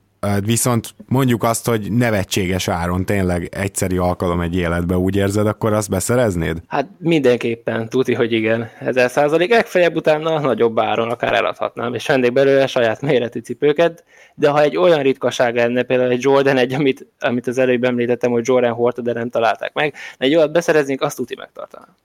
viszont 0.45 0.95
mondjuk 1.07 1.43
azt, 1.43 1.67
hogy 1.67 1.91
nevetséges 1.91 2.67
áron 2.67 3.05
tényleg 3.05 3.49
egyszeri 3.51 3.97
alkalom 3.97 4.41
egy 4.41 4.55
életbe, 4.55 4.97
úgy 4.97 5.15
érzed, 5.15 5.47
akkor 5.47 5.73
azt 5.73 5.89
beszereznéd? 5.89 6.57
Hát 6.67 6.87
mindenképpen, 6.97 7.89
tuti, 7.89 8.13
hogy 8.13 8.31
igen. 8.31 8.69
Ezer 8.79 9.09
százalék, 9.09 9.49
legfeljebb 9.49 9.95
utána 9.95 10.39
nagyobb 10.39 10.79
áron 10.79 11.09
akár 11.09 11.33
eladhatnám, 11.33 11.93
és 11.93 12.07
vennék 12.07 12.33
belőle 12.33 12.67
saját 12.67 13.01
méretű 13.01 13.39
cipőket, 13.39 14.03
de 14.35 14.49
ha 14.49 14.61
egy 14.61 14.77
olyan 14.77 15.01
ritkaság 15.01 15.55
lenne, 15.55 15.83
például 15.83 16.11
egy 16.11 16.23
Jordan 16.23 16.57
egy, 16.57 16.73
amit, 16.73 17.05
amit 17.19 17.47
az 17.47 17.57
előbb 17.57 17.83
említettem, 17.83 18.31
hogy 18.31 18.47
Jordan 18.47 18.73
hordta, 18.73 19.01
de 19.01 19.13
nem 19.13 19.29
találták 19.29 19.73
meg, 19.73 19.93
de 20.17 20.25
egy 20.25 20.35
olyat 20.35 20.51
beszereznék, 20.51 21.01
azt 21.01 21.15
tuti 21.15 21.35
megtartanám. 21.35 21.95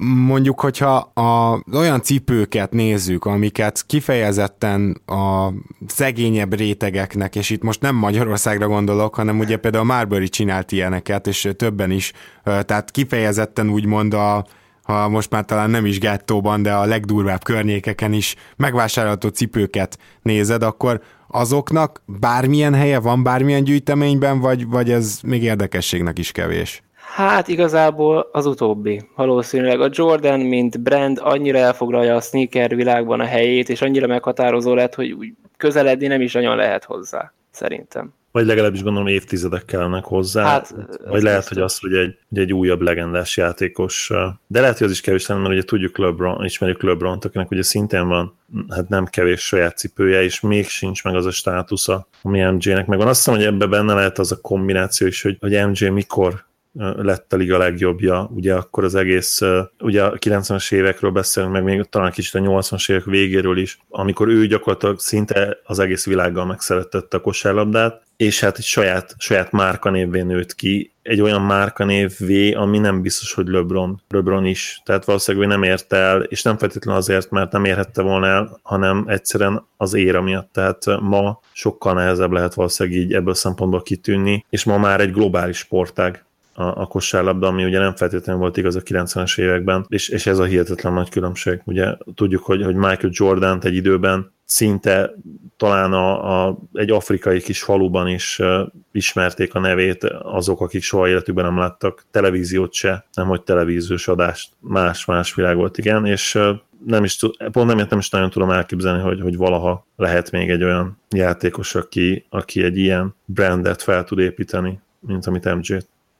Mondjuk, 0.00 0.60
hogyha 0.60 0.96
a, 0.96 1.60
olyan 1.72 2.02
cipőket 2.02 2.72
nézzük, 2.72 3.24
amiket 3.24 3.84
kifejezetten 3.86 5.00
a 5.06 5.52
szegényebb 5.86 6.54
rétegeknek, 6.54 7.36
és 7.36 7.50
itt 7.50 7.62
most 7.62 7.80
nem 7.80 7.94
Magyarországra 7.94 8.66
gondolok, 8.66 9.14
hanem 9.14 9.38
ugye 9.38 9.56
például 9.56 9.90
a 9.90 9.94
Marbury 9.94 10.28
csinált 10.28 10.72
ilyeneket, 10.72 11.26
és 11.26 11.48
többen 11.56 11.90
is, 11.90 12.12
tehát 12.42 12.90
kifejezetten 12.90 13.70
úgymond 13.70 14.14
a, 14.14 14.46
ha 14.82 15.08
most 15.08 15.30
már 15.30 15.44
talán 15.44 15.70
nem 15.70 15.86
is 15.86 15.98
gettóban, 15.98 16.62
de 16.62 16.74
a 16.74 16.84
legdurvább 16.84 17.42
környékeken 17.42 18.12
is 18.12 18.34
megvásárolható 18.56 19.28
cipőket 19.28 19.98
nézed, 20.22 20.62
akkor 20.62 21.02
azoknak 21.28 22.02
bármilyen 22.06 22.74
helye 22.74 22.98
van 22.98 23.22
bármilyen 23.22 23.64
gyűjteményben, 23.64 24.40
vagy, 24.40 24.66
vagy 24.66 24.90
ez 24.90 25.18
még 25.22 25.42
érdekességnek 25.42 26.18
is 26.18 26.32
kevés? 26.32 26.82
Hát 27.14 27.48
igazából 27.48 28.28
az 28.32 28.46
utóbbi. 28.46 29.08
Valószínűleg 29.16 29.80
a 29.80 29.88
Jordan, 29.92 30.40
mint 30.40 30.80
brand 30.80 31.18
annyira 31.22 31.58
elfoglalja 31.58 32.16
a 32.16 32.20
sneaker 32.20 32.74
világban 32.76 33.20
a 33.20 33.24
helyét, 33.24 33.68
és 33.68 33.82
annyira 33.82 34.06
meghatározó 34.06 34.74
lett, 34.74 34.94
hogy 34.94 35.10
úgy 35.10 35.32
közeledni 35.56 36.06
nem 36.06 36.20
is 36.20 36.32
nagyon 36.32 36.56
lehet 36.56 36.84
hozzá, 36.84 37.32
szerintem. 37.50 38.14
Vagy 38.32 38.46
legalábbis 38.46 38.82
gondolom 38.82 39.08
évtizedek 39.08 39.64
kellenek 39.64 40.04
hozzá. 40.04 40.44
Hát, 40.44 40.74
vagy 41.08 41.22
lehet, 41.22 41.38
biztos. 41.38 41.56
hogy 41.56 41.62
az, 41.62 41.78
hogy 41.78 41.94
egy, 41.94 42.18
hogy 42.28 42.38
egy 42.38 42.52
újabb 42.52 42.80
legendás 42.80 43.36
játékos, 43.36 44.12
de 44.46 44.60
lehet, 44.60 44.78
hogy 44.78 44.86
az 44.86 44.92
is 44.92 45.00
kevés 45.00 45.26
lenne, 45.26 45.40
mert 45.40 45.52
ugye 45.52 45.62
tudjuk 45.62 45.98
LeBron, 45.98 46.44
ismerjük 46.44 46.82
LeBron-t, 46.82 47.24
akinek 47.24 47.50
ugye 47.50 47.62
szintén 47.62 48.08
van 48.08 48.38
hát 48.68 48.88
nem 48.88 49.04
kevés 49.04 49.40
saját 49.40 49.76
cipője, 49.76 50.22
és 50.22 50.40
még 50.40 50.68
sincs 50.68 51.04
meg 51.04 51.14
az 51.14 51.26
a 51.26 51.30
státusza, 51.30 52.08
ami 52.22 52.40
MJ-nek 52.40 52.86
megvan. 52.86 53.08
Azt 53.08 53.18
hiszem, 53.18 53.34
hogy 53.34 53.44
ebbe 53.44 53.66
benne 53.66 53.94
lehet 53.94 54.18
az 54.18 54.32
a 54.32 54.40
kombináció 54.40 55.06
is, 55.06 55.22
hogy, 55.22 55.36
hogy 55.40 55.66
MJ 55.66 55.88
mikor 55.88 56.46
lett 56.72 57.32
a 57.32 57.36
liga 57.36 57.58
legjobbja, 57.58 58.30
ugye 58.34 58.54
akkor 58.54 58.84
az 58.84 58.94
egész, 58.94 59.40
ugye 59.80 60.04
a 60.04 60.12
90-es 60.12 60.72
évekről 60.72 61.10
beszélünk, 61.10 61.52
meg 61.52 61.64
még 61.64 61.82
talán 61.82 62.10
kicsit 62.10 62.34
a 62.34 62.38
80-as 62.38 62.90
évek 62.90 63.04
végéről 63.04 63.58
is, 63.58 63.78
amikor 63.88 64.28
ő 64.28 64.46
gyakorlatilag 64.46 64.98
szinte 64.98 65.58
az 65.64 65.78
egész 65.78 66.06
világgal 66.06 66.46
megszeretette 66.46 67.16
a 67.16 67.20
kosárlabdát, 67.20 68.02
és 68.16 68.40
hát 68.40 68.58
egy 68.58 68.64
saját, 68.64 69.14
saját 69.18 69.52
márkanévvé 69.52 70.22
nőtt 70.22 70.54
ki, 70.54 70.92
egy 71.02 71.20
olyan 71.20 71.42
márkanévvé, 71.42 72.52
ami 72.52 72.78
nem 72.78 73.02
biztos, 73.02 73.32
hogy 73.32 73.48
LeBron, 73.48 74.02
LeBron 74.08 74.44
is. 74.44 74.80
Tehát 74.84 75.04
valószínűleg 75.04 75.48
nem 75.48 75.62
ért 75.62 75.92
el, 75.92 76.22
és 76.22 76.42
nem 76.42 76.58
feltétlenül 76.58 77.00
azért, 77.00 77.30
mert 77.30 77.52
nem 77.52 77.64
érhette 77.64 78.02
volna 78.02 78.26
el, 78.26 78.58
hanem 78.62 79.04
egyszerűen 79.08 79.66
az 79.76 79.94
éra 79.94 80.22
miatt. 80.22 80.52
Tehát 80.52 80.84
ma 81.00 81.40
sokkal 81.52 81.94
nehezebb 81.94 82.32
lehet 82.32 82.54
valószínűleg 82.54 82.98
így 82.98 83.12
ebből 83.12 83.32
a 83.32 83.34
szempontból 83.34 83.82
kitűnni, 83.82 84.44
és 84.50 84.64
ma 84.64 84.78
már 84.78 85.00
egy 85.00 85.12
globális 85.12 85.56
sportág 85.56 86.26
a, 86.58 86.80
a 86.80 86.86
kosárlabda, 86.86 87.46
ami 87.46 87.64
ugye 87.64 87.78
nem 87.78 87.94
feltétlenül 87.94 88.40
volt 88.40 88.56
igaz 88.56 88.76
a 88.76 88.82
90-es 88.82 89.40
években, 89.40 89.86
és, 89.88 90.08
és 90.08 90.26
ez 90.26 90.38
a 90.38 90.44
hihetetlen 90.44 90.92
nagy 90.92 91.08
különbség. 91.08 91.60
Ugye 91.64 91.94
tudjuk, 92.14 92.42
hogy, 92.42 92.62
hogy 92.64 92.74
Michael 92.74 93.10
Jordan 93.10 93.58
egy 93.62 93.74
időben 93.74 94.32
szinte 94.44 95.14
talán 95.56 95.92
a, 95.92 96.46
a, 96.46 96.58
egy 96.72 96.90
afrikai 96.90 97.40
kis 97.40 97.62
faluban 97.62 98.08
is 98.08 98.38
uh, 98.38 98.60
ismerték 98.92 99.54
a 99.54 99.60
nevét 99.60 100.04
azok, 100.22 100.60
akik 100.60 100.82
soha 100.82 101.08
életükben 101.08 101.44
nem 101.44 101.58
láttak 101.58 102.04
televíziót 102.10 102.72
se, 102.72 103.06
nem 103.12 103.26
hogy 103.26 103.42
televíziós 103.42 104.08
adást, 104.08 104.52
más-más 104.60 105.34
világ 105.34 105.56
volt, 105.56 105.78
igen, 105.78 106.06
és 106.06 106.34
uh, 106.34 106.48
nem 106.86 107.04
is 107.04 107.18
pont 107.52 107.74
nem, 107.74 107.86
nem 107.90 107.98
is 107.98 108.10
nagyon 108.10 108.30
tudom 108.30 108.50
elképzelni, 108.50 109.02
hogy, 109.02 109.20
hogy 109.20 109.36
valaha 109.36 109.86
lehet 109.96 110.30
még 110.30 110.50
egy 110.50 110.64
olyan 110.64 110.98
játékos, 111.10 111.74
aki, 111.74 112.26
aki 112.28 112.62
egy 112.62 112.78
ilyen 112.78 113.14
brandet 113.24 113.82
fel 113.82 114.04
tud 114.04 114.18
építeni, 114.18 114.80
mint 115.00 115.26
amit 115.26 115.54
MJ 115.54 115.76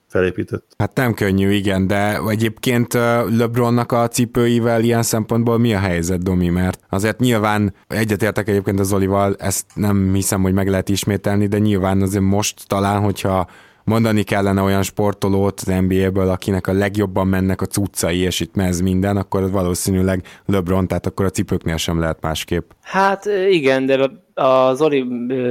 felépített. 0.09 0.65
Hát 0.79 0.95
nem 0.95 1.15
könnyű, 1.15 1.51
igen, 1.51 1.87
de 1.87 2.21
egyébként 2.29 2.93
LeBronnak 3.37 3.93
a 3.93 4.09
cipőivel 4.09 4.83
ilyen 4.83 5.03
szempontból 5.03 5.59
mi 5.59 5.75
a 5.75 5.79
helyzet, 5.79 6.23
Domi? 6.23 6.49
Mert 6.49 6.81
azért 6.89 7.21
nyilván 7.21 7.75
egyetértek 7.89 8.49
egyébként 8.49 8.81
az 8.81 8.93
Olival, 8.93 9.37
ezt 9.39 9.67
nem 9.75 10.15
hiszem, 10.15 10.43
hogy 10.43 10.53
meg 10.53 10.69
lehet 10.69 10.89
ismételni, 10.89 11.47
de 11.47 11.59
nyilván 11.59 12.03
azért 12.03 12.25
most 12.25 12.67
talán, 12.67 13.01
hogyha 13.01 13.49
mondani 13.85 14.23
kellene 14.23 14.63
olyan 14.63 14.83
sportolót 14.83 15.61
az 15.61 15.75
NBA-ből, 15.87 16.29
akinek 16.29 16.67
a 16.67 16.73
legjobban 16.73 17.27
mennek 17.27 17.61
a 17.61 17.67
cuccai, 17.67 18.19
és 18.19 18.41
itt 18.41 18.55
mez 18.55 18.81
minden, 18.81 19.17
akkor 19.17 19.51
valószínűleg 19.51 20.23
LeBron, 20.47 20.87
tehát 20.89 21.07
akkor 21.07 21.25
a 21.25 21.31
cipőknél 21.31 21.77
sem 21.77 22.01
lehet 22.01 22.21
másképp. 22.21 22.71
Hát 22.81 23.29
igen, 23.51 23.87
de 23.87 24.11
a 24.39 24.75
Zoli 24.75 25.07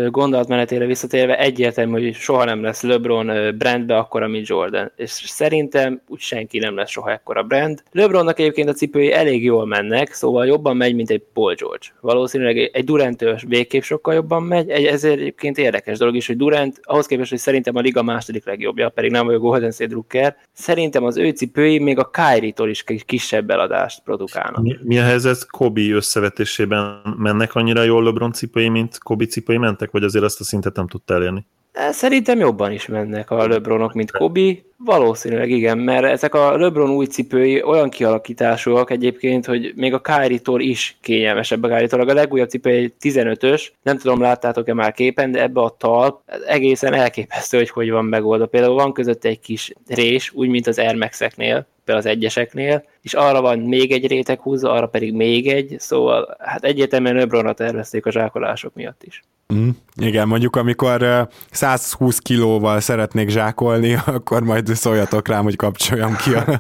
gondolatmenetére 0.10 0.86
visszatérve 0.86 1.40
egyértelmű, 1.40 1.92
hogy 1.92 2.14
soha 2.14 2.46
nem 2.46 2.64
lesz 2.64 2.82
LeBron 2.82 3.56
brandbe 3.58 3.98
akkora, 3.98 4.28
mint 4.28 4.48
Jordan. 4.48 4.92
És 4.96 5.12
szerintem 5.12 6.02
úgy 6.08 6.20
senki 6.20 6.60
nem 6.60 6.76
lesz 6.76 6.90
soha 6.90 7.12
ekkora 7.12 7.44
brand. 7.44 7.84
LeBronnak 7.92 8.40
egyébként 8.40 8.70
a 8.70 8.74
cipői 8.74 9.14
elég 9.14 9.44
jól 9.44 9.66
mennek, 9.66 10.14
szóval 10.14 10.46
jobban 10.46 10.78
megy, 10.78 10.96
mint 10.96 11.10
egy 11.10 11.24
Paul 11.34 11.54
George. 11.54 11.86
Valószínűleg 12.02 12.58
egy 12.74 12.84
Durantős 12.84 13.44
végképp 13.48 13.82
sokkal 13.82 14.14
jobban 14.14 14.44
megy, 14.44 14.70
egy, 14.70 14.86
ezért 14.86 15.20
egyébként 15.20 15.58
érdekes 15.58 15.98
dolog 15.98 16.16
is, 16.16 16.28
hogy 16.28 16.38
Durant 16.38 16.80
ahhoz 16.82 17.06
képest, 17.06 17.30
hogy 17.30 17.40
szerintem 17.40 17.76
a 17.76 17.80
liga 17.80 18.04
második 18.04 18.46
legjobbja, 18.46 18.90
pedig 18.90 19.12
nem 19.12 19.26
vagyok 19.26 19.42
Golden 19.42 19.72
State 19.72 19.90
Drucker, 19.90 20.36
szerintem 20.54 21.04
az 21.04 21.18
ő 21.18 21.30
cipői 21.30 21.80
még 21.80 21.98
a 21.98 22.10
Kyrie-tól 22.10 22.70
is 22.70 22.84
kisebb 23.06 23.50
eladást 23.50 24.02
produkálnak. 24.04 24.62
Mi, 24.62 24.78
mi 24.84 25.00
a 25.00 25.04
helyzet 25.04 25.50
Kobe 25.50 25.82
összevetésében 25.82 27.02
mennek 27.18 27.56
annyira 27.56 27.84
jól 27.84 28.04
LeBron 28.04 28.32
cipői, 28.32 28.70
mint 28.78 28.98
Kobe 28.98 29.26
cipői 29.26 29.58
mentek, 29.58 29.92
vagy 29.92 30.04
azért 30.04 30.24
azt 30.24 30.40
a 30.40 30.44
szintet 30.44 30.76
nem 30.76 30.88
tudta 30.88 31.14
elérni? 31.14 31.46
Szerintem 31.92 32.40
jobban 32.40 32.72
is 32.72 32.86
mennek 32.86 33.32
a 33.32 33.48
LeBronok, 33.48 33.94
mint 33.94 34.12
Kobe. 34.12 34.54
Valószínűleg 34.86 35.50
igen, 35.50 35.78
mert 35.78 36.06
ezek 36.06 36.34
a 36.34 36.58
LeBron 36.58 36.90
új 36.90 37.06
cipői 37.06 37.64
olyan 37.64 37.90
kialakításúak 37.90 38.92
egyébként, 38.92 39.46
hogy 39.46 39.74
még 39.76 39.94
a 39.94 40.02
Kyrie-tól 40.02 40.62
is 40.62 40.98
kényelmesebb 41.02 41.64
a 41.64 41.68
kyrie 41.68 42.12
A 42.12 42.14
legújabb 42.14 42.50
cipő 42.50 42.70
egy 42.70 42.94
15-ös, 43.02 43.68
nem 43.82 43.98
tudom, 43.98 44.22
láttátok-e 44.22 44.74
már 44.74 44.92
képen, 44.92 45.32
de 45.32 45.42
ebbe 45.42 45.62
a 45.62 45.76
talp 45.78 46.20
egészen 46.48 46.94
elképesztő, 46.94 47.58
hogy 47.58 47.70
hogy 47.70 47.92
van 47.92 48.06
megoldva. 48.06 48.46
Például 48.46 48.74
van 48.74 48.94
között 48.94 49.24
egy 49.24 49.40
kis 49.40 49.74
rés, 49.88 50.32
úgy, 50.34 50.50
mint 50.50 50.68
az 50.68 50.80
Air 50.80 50.96
Max-eknél, 50.96 51.68
például 51.86 52.08
az 52.08 52.16
egyeseknél, 52.16 52.84
és 53.02 53.14
arra 53.14 53.42
van 53.42 53.60
még 53.60 53.92
egy 53.92 54.08
réteg 54.08 54.40
húzva, 54.40 54.72
arra 54.72 54.88
pedig 54.88 55.14
még 55.14 55.48
egy, 55.48 55.76
szóval 55.78 56.38
hát 56.40 56.64
egyértelműen 56.64 57.16
LeBronra 57.16 57.54
tervezték 57.54 58.06
a 58.06 58.12
zsákolások 58.12 58.74
miatt 58.74 59.04
is. 59.04 59.24
Mm, 59.54 59.70
igen, 59.96 60.28
mondjuk 60.28 60.56
amikor 60.56 61.28
120 61.52 62.20
kilóval 62.20 62.80
szeretnék 62.80 63.30
zsákolni, 63.30 63.98
akkor 64.06 64.44
majd 64.44 64.67
szóljatok 64.76 65.28
rám, 65.28 65.44
hogy 65.44 65.56
kapcsoljam 65.56 66.16
ki 66.16 66.34
a 66.34 66.60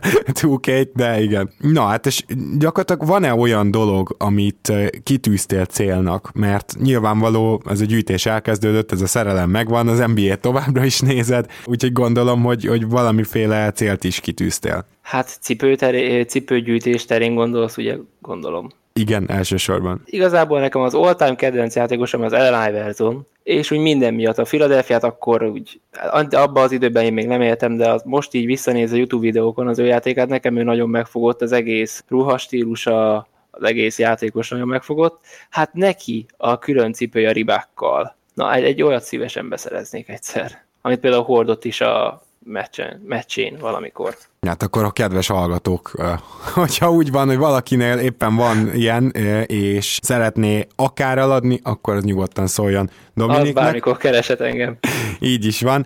2 0.59 0.91
de 0.95 1.21
igen. 1.21 1.49
Na 1.57 1.81
hát, 1.81 2.05
és 2.05 2.23
gyakorlatilag 2.57 3.07
van-e 3.07 3.33
olyan 3.33 3.71
dolog, 3.71 4.15
amit 4.17 4.73
kitűztél 5.03 5.65
célnak? 5.65 6.31
Mert 6.33 6.75
nyilvánvaló, 6.79 7.61
ez 7.69 7.81
a 7.81 7.85
gyűjtés 7.85 8.25
elkezdődött, 8.25 8.91
ez 8.91 9.01
a 9.01 9.07
szerelem 9.07 9.49
megvan, 9.49 9.87
az 9.87 10.03
NBA 10.15 10.35
továbbra 10.35 10.85
is 10.85 10.99
nézed, 10.99 11.45
úgyhogy 11.65 11.91
gondolom, 11.91 12.43
hogy, 12.43 12.65
hogy 12.65 12.89
valamiféle 12.89 13.71
célt 13.71 14.03
is 14.03 14.19
kitűztél. 14.19 14.85
Hát 15.01 15.37
cipőteré, 15.41 16.21
cipőgyűjtés 16.21 17.05
terén 17.05 17.35
gondolsz, 17.35 17.77
ugye 17.77 17.95
gondolom. 18.21 18.69
Igen, 18.93 19.29
elsősorban. 19.29 20.01
Igazából 20.05 20.59
nekem 20.59 20.81
az 20.81 20.93
all-time 20.93 21.35
kedvenc 21.35 21.75
játékosom 21.75 22.21
az 22.21 22.33
Allen 22.33 22.69
Iverson, 22.69 23.25
és 23.47 23.71
úgy 23.71 23.79
minden 23.79 24.13
miatt 24.13 24.37
a 24.37 24.43
Philadelphia-t 24.43 25.03
akkor 25.03 25.43
úgy, 25.43 25.81
abban 26.29 26.63
az 26.63 26.71
időben 26.71 27.03
én 27.03 27.13
még 27.13 27.27
nem 27.27 27.41
éltem, 27.41 27.77
de 27.77 27.89
az 27.89 28.01
most 28.05 28.33
így 28.33 28.45
visszanéz 28.45 28.91
a 28.91 28.95
YouTube 28.95 29.25
videókon 29.25 29.67
az 29.67 29.79
ő 29.79 29.85
játékát, 29.85 30.27
nekem 30.27 30.57
ő 30.57 30.63
nagyon 30.63 30.89
megfogott, 30.89 31.41
az 31.41 31.51
egész 31.51 32.03
ruhastílusa, 32.07 33.27
az 33.51 33.63
egész 33.63 33.99
játékos 33.99 34.49
nagyon 34.49 34.67
megfogott. 34.67 35.19
Hát 35.49 35.73
neki 35.73 36.25
a 36.37 36.59
külön 36.59 36.93
cipője 36.93 37.29
a 37.29 37.31
ribákkal. 37.31 38.15
Na, 38.33 38.53
egy, 38.53 38.63
egy 38.63 38.81
olyat 38.81 39.03
szívesen 39.03 39.49
beszereznék 39.49 40.09
egyszer. 40.09 40.63
Amit 40.81 40.99
például 40.99 41.23
hordott 41.23 41.65
is 41.65 41.81
a 41.81 42.21
meccsen, 42.47 43.01
meccsén 43.05 43.57
valamikor. 43.59 44.17
Hát 44.41 44.63
akkor 44.63 44.83
a 44.83 44.91
kedves 44.91 45.27
hallgatók, 45.27 45.91
hogyha 46.53 46.91
úgy 46.91 47.11
van, 47.11 47.27
hogy 47.27 47.37
valakinél 47.37 47.97
éppen 47.97 48.35
van 48.35 48.73
ilyen, 48.73 49.11
és 49.45 49.99
szeretné 50.01 50.67
akár 50.75 51.17
eladni, 51.17 51.59
akkor 51.63 51.95
az 51.95 52.03
nyugodtan 52.03 52.47
szóljon 52.47 52.89
Dominiknek. 53.13 53.57
Az 53.57 53.63
bármikor 53.63 53.97
kereset 53.97 54.41
engem. 54.41 54.77
Így 55.19 55.45
is 55.45 55.61
van. 55.61 55.85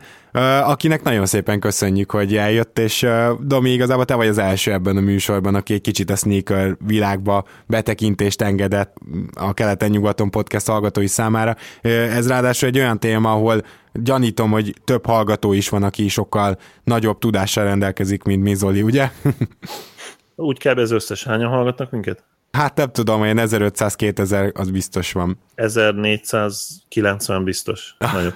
Akinek 0.64 1.04
nagyon 1.04 1.26
szépen 1.26 1.60
köszönjük, 1.60 2.12
hogy 2.12 2.36
eljött, 2.36 2.80
és 2.80 3.08
Domi, 3.40 3.70
igazából 3.70 4.06
te 4.06 4.16
vagy 4.16 4.28
az 4.28 4.38
első 4.38 4.72
ebben 4.72 4.98
a 4.98 5.02
műsorban, 5.02 5.56
aki 5.56 5.74
egy 5.74 5.82
kicsit 5.82 6.10
a 6.10 6.16
sneaker 6.16 6.78
világba 6.86 7.46
betekintést 7.68 8.42
engedett 8.42 8.96
a 9.34 9.54
keleten-nyugaton 9.54 10.30
podcast 10.30 10.68
hallgatói 10.68 11.08
számára. 11.08 11.56
Ez 11.82 12.28
ráadásul 12.28 12.70
egy 12.70 12.78
olyan 12.78 13.00
téma, 13.00 13.32
ahol 13.32 13.64
gyanítom, 13.94 14.52
hogy 14.52 14.74
több 14.84 15.06
hallgató 15.06 15.54
is 15.54 15.70
van, 15.70 15.84
aki 15.84 16.08
sokkal 16.08 16.58
nagyobb 16.84 17.20
tudással 17.20 17.64
rendelkezik, 17.64 18.24
mint 18.24 18.44
mi 18.44 18.54
Zoli, 18.54 18.82
ugye? 18.82 19.10
Úgy 20.36 20.68
kb. 20.68 20.78
az 20.78 20.92
összes. 20.92 21.24
Hányan 21.24 21.50
hallgatnak 21.50 21.92
minket? 21.92 22.24
Hát 22.52 22.76
nem 22.76 22.92
tudom, 22.92 23.22
olyan 23.22 23.38
1500-2000 23.40 24.54
az 24.54 24.70
biztos 24.70 25.12
van. 25.12 25.38
1490 25.56 27.44
biztos. 27.44 27.96
Nagyobb 27.98 28.36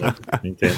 mint 0.42 0.60
én. 0.62 0.70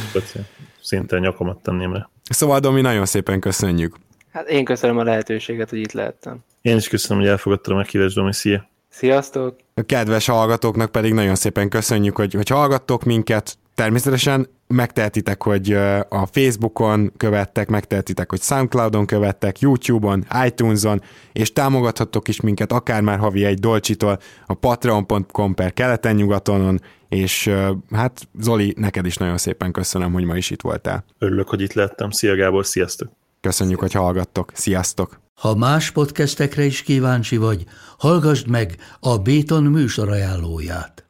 Szinte 0.82 1.18
nyakomat 1.18 1.62
tenném 1.62 1.92
le. 1.92 2.10
Szóval 2.30 2.60
Domi, 2.60 2.80
nagyon 2.80 3.06
szépen 3.06 3.40
köszönjük. 3.40 3.96
Hát 4.32 4.48
én 4.48 4.64
köszönöm 4.64 4.98
a 4.98 5.02
lehetőséget, 5.02 5.70
hogy 5.70 5.78
itt 5.78 5.92
lehettem. 5.92 6.38
Én 6.62 6.76
is 6.76 6.88
köszönöm, 6.88 7.22
hogy 7.22 7.30
elfogadtam 7.30 7.74
a 7.74 7.76
meghívást, 7.76 8.14
Domi. 8.14 8.32
Szia! 8.32 8.68
Sziasztok! 8.88 9.56
A 9.74 9.82
kedves 9.82 10.26
hallgatóknak 10.26 10.92
pedig 10.92 11.12
nagyon 11.12 11.34
szépen 11.34 11.68
köszönjük, 11.68 12.16
hogy, 12.16 12.34
hogy 12.34 12.48
hallgattok 12.48 13.04
minket. 13.04 13.58
Természetesen 13.74 14.48
megtehetitek, 14.74 15.42
hogy 15.42 15.72
a 16.08 16.26
Facebookon 16.30 17.12
követtek, 17.16 17.68
megtehetitek, 17.68 18.30
hogy 18.30 18.40
Soundcloudon 18.40 19.06
követtek, 19.06 19.58
YouTube-on, 19.58 20.26
iTunes-on, 20.46 21.02
és 21.32 21.52
támogathattok 21.52 22.28
is 22.28 22.40
minket 22.40 22.72
akár 22.72 23.02
már 23.02 23.18
havi 23.18 23.44
egy 23.44 23.58
dolcsitól 23.58 24.18
a 24.46 24.54
patreon.com 24.54 25.54
per 25.54 25.72
keleten-nyugatonon, 25.72 26.80
és 27.08 27.50
hát 27.90 28.28
Zoli, 28.40 28.74
neked 28.76 29.06
is 29.06 29.16
nagyon 29.16 29.38
szépen 29.38 29.72
köszönöm, 29.72 30.12
hogy 30.12 30.24
ma 30.24 30.36
is 30.36 30.50
itt 30.50 30.60
voltál. 30.60 31.04
Örülök, 31.18 31.48
hogy 31.48 31.60
itt 31.60 31.72
lettem. 31.72 32.10
Szia 32.10 32.34
Gábor, 32.34 32.66
sziasztok! 32.66 33.12
Köszönjük, 33.40 33.78
hogy 33.78 33.92
hallgattok. 33.92 34.50
Sziasztok! 34.54 35.20
Ha 35.34 35.54
más 35.54 35.90
podcastekre 35.90 36.64
is 36.64 36.82
kíváncsi 36.82 37.36
vagy, 37.36 37.64
hallgassd 37.98 38.48
meg 38.48 38.76
a 39.00 39.18
Béton 39.18 39.62
műsor 39.62 40.08
ajánlóját. 40.08 41.09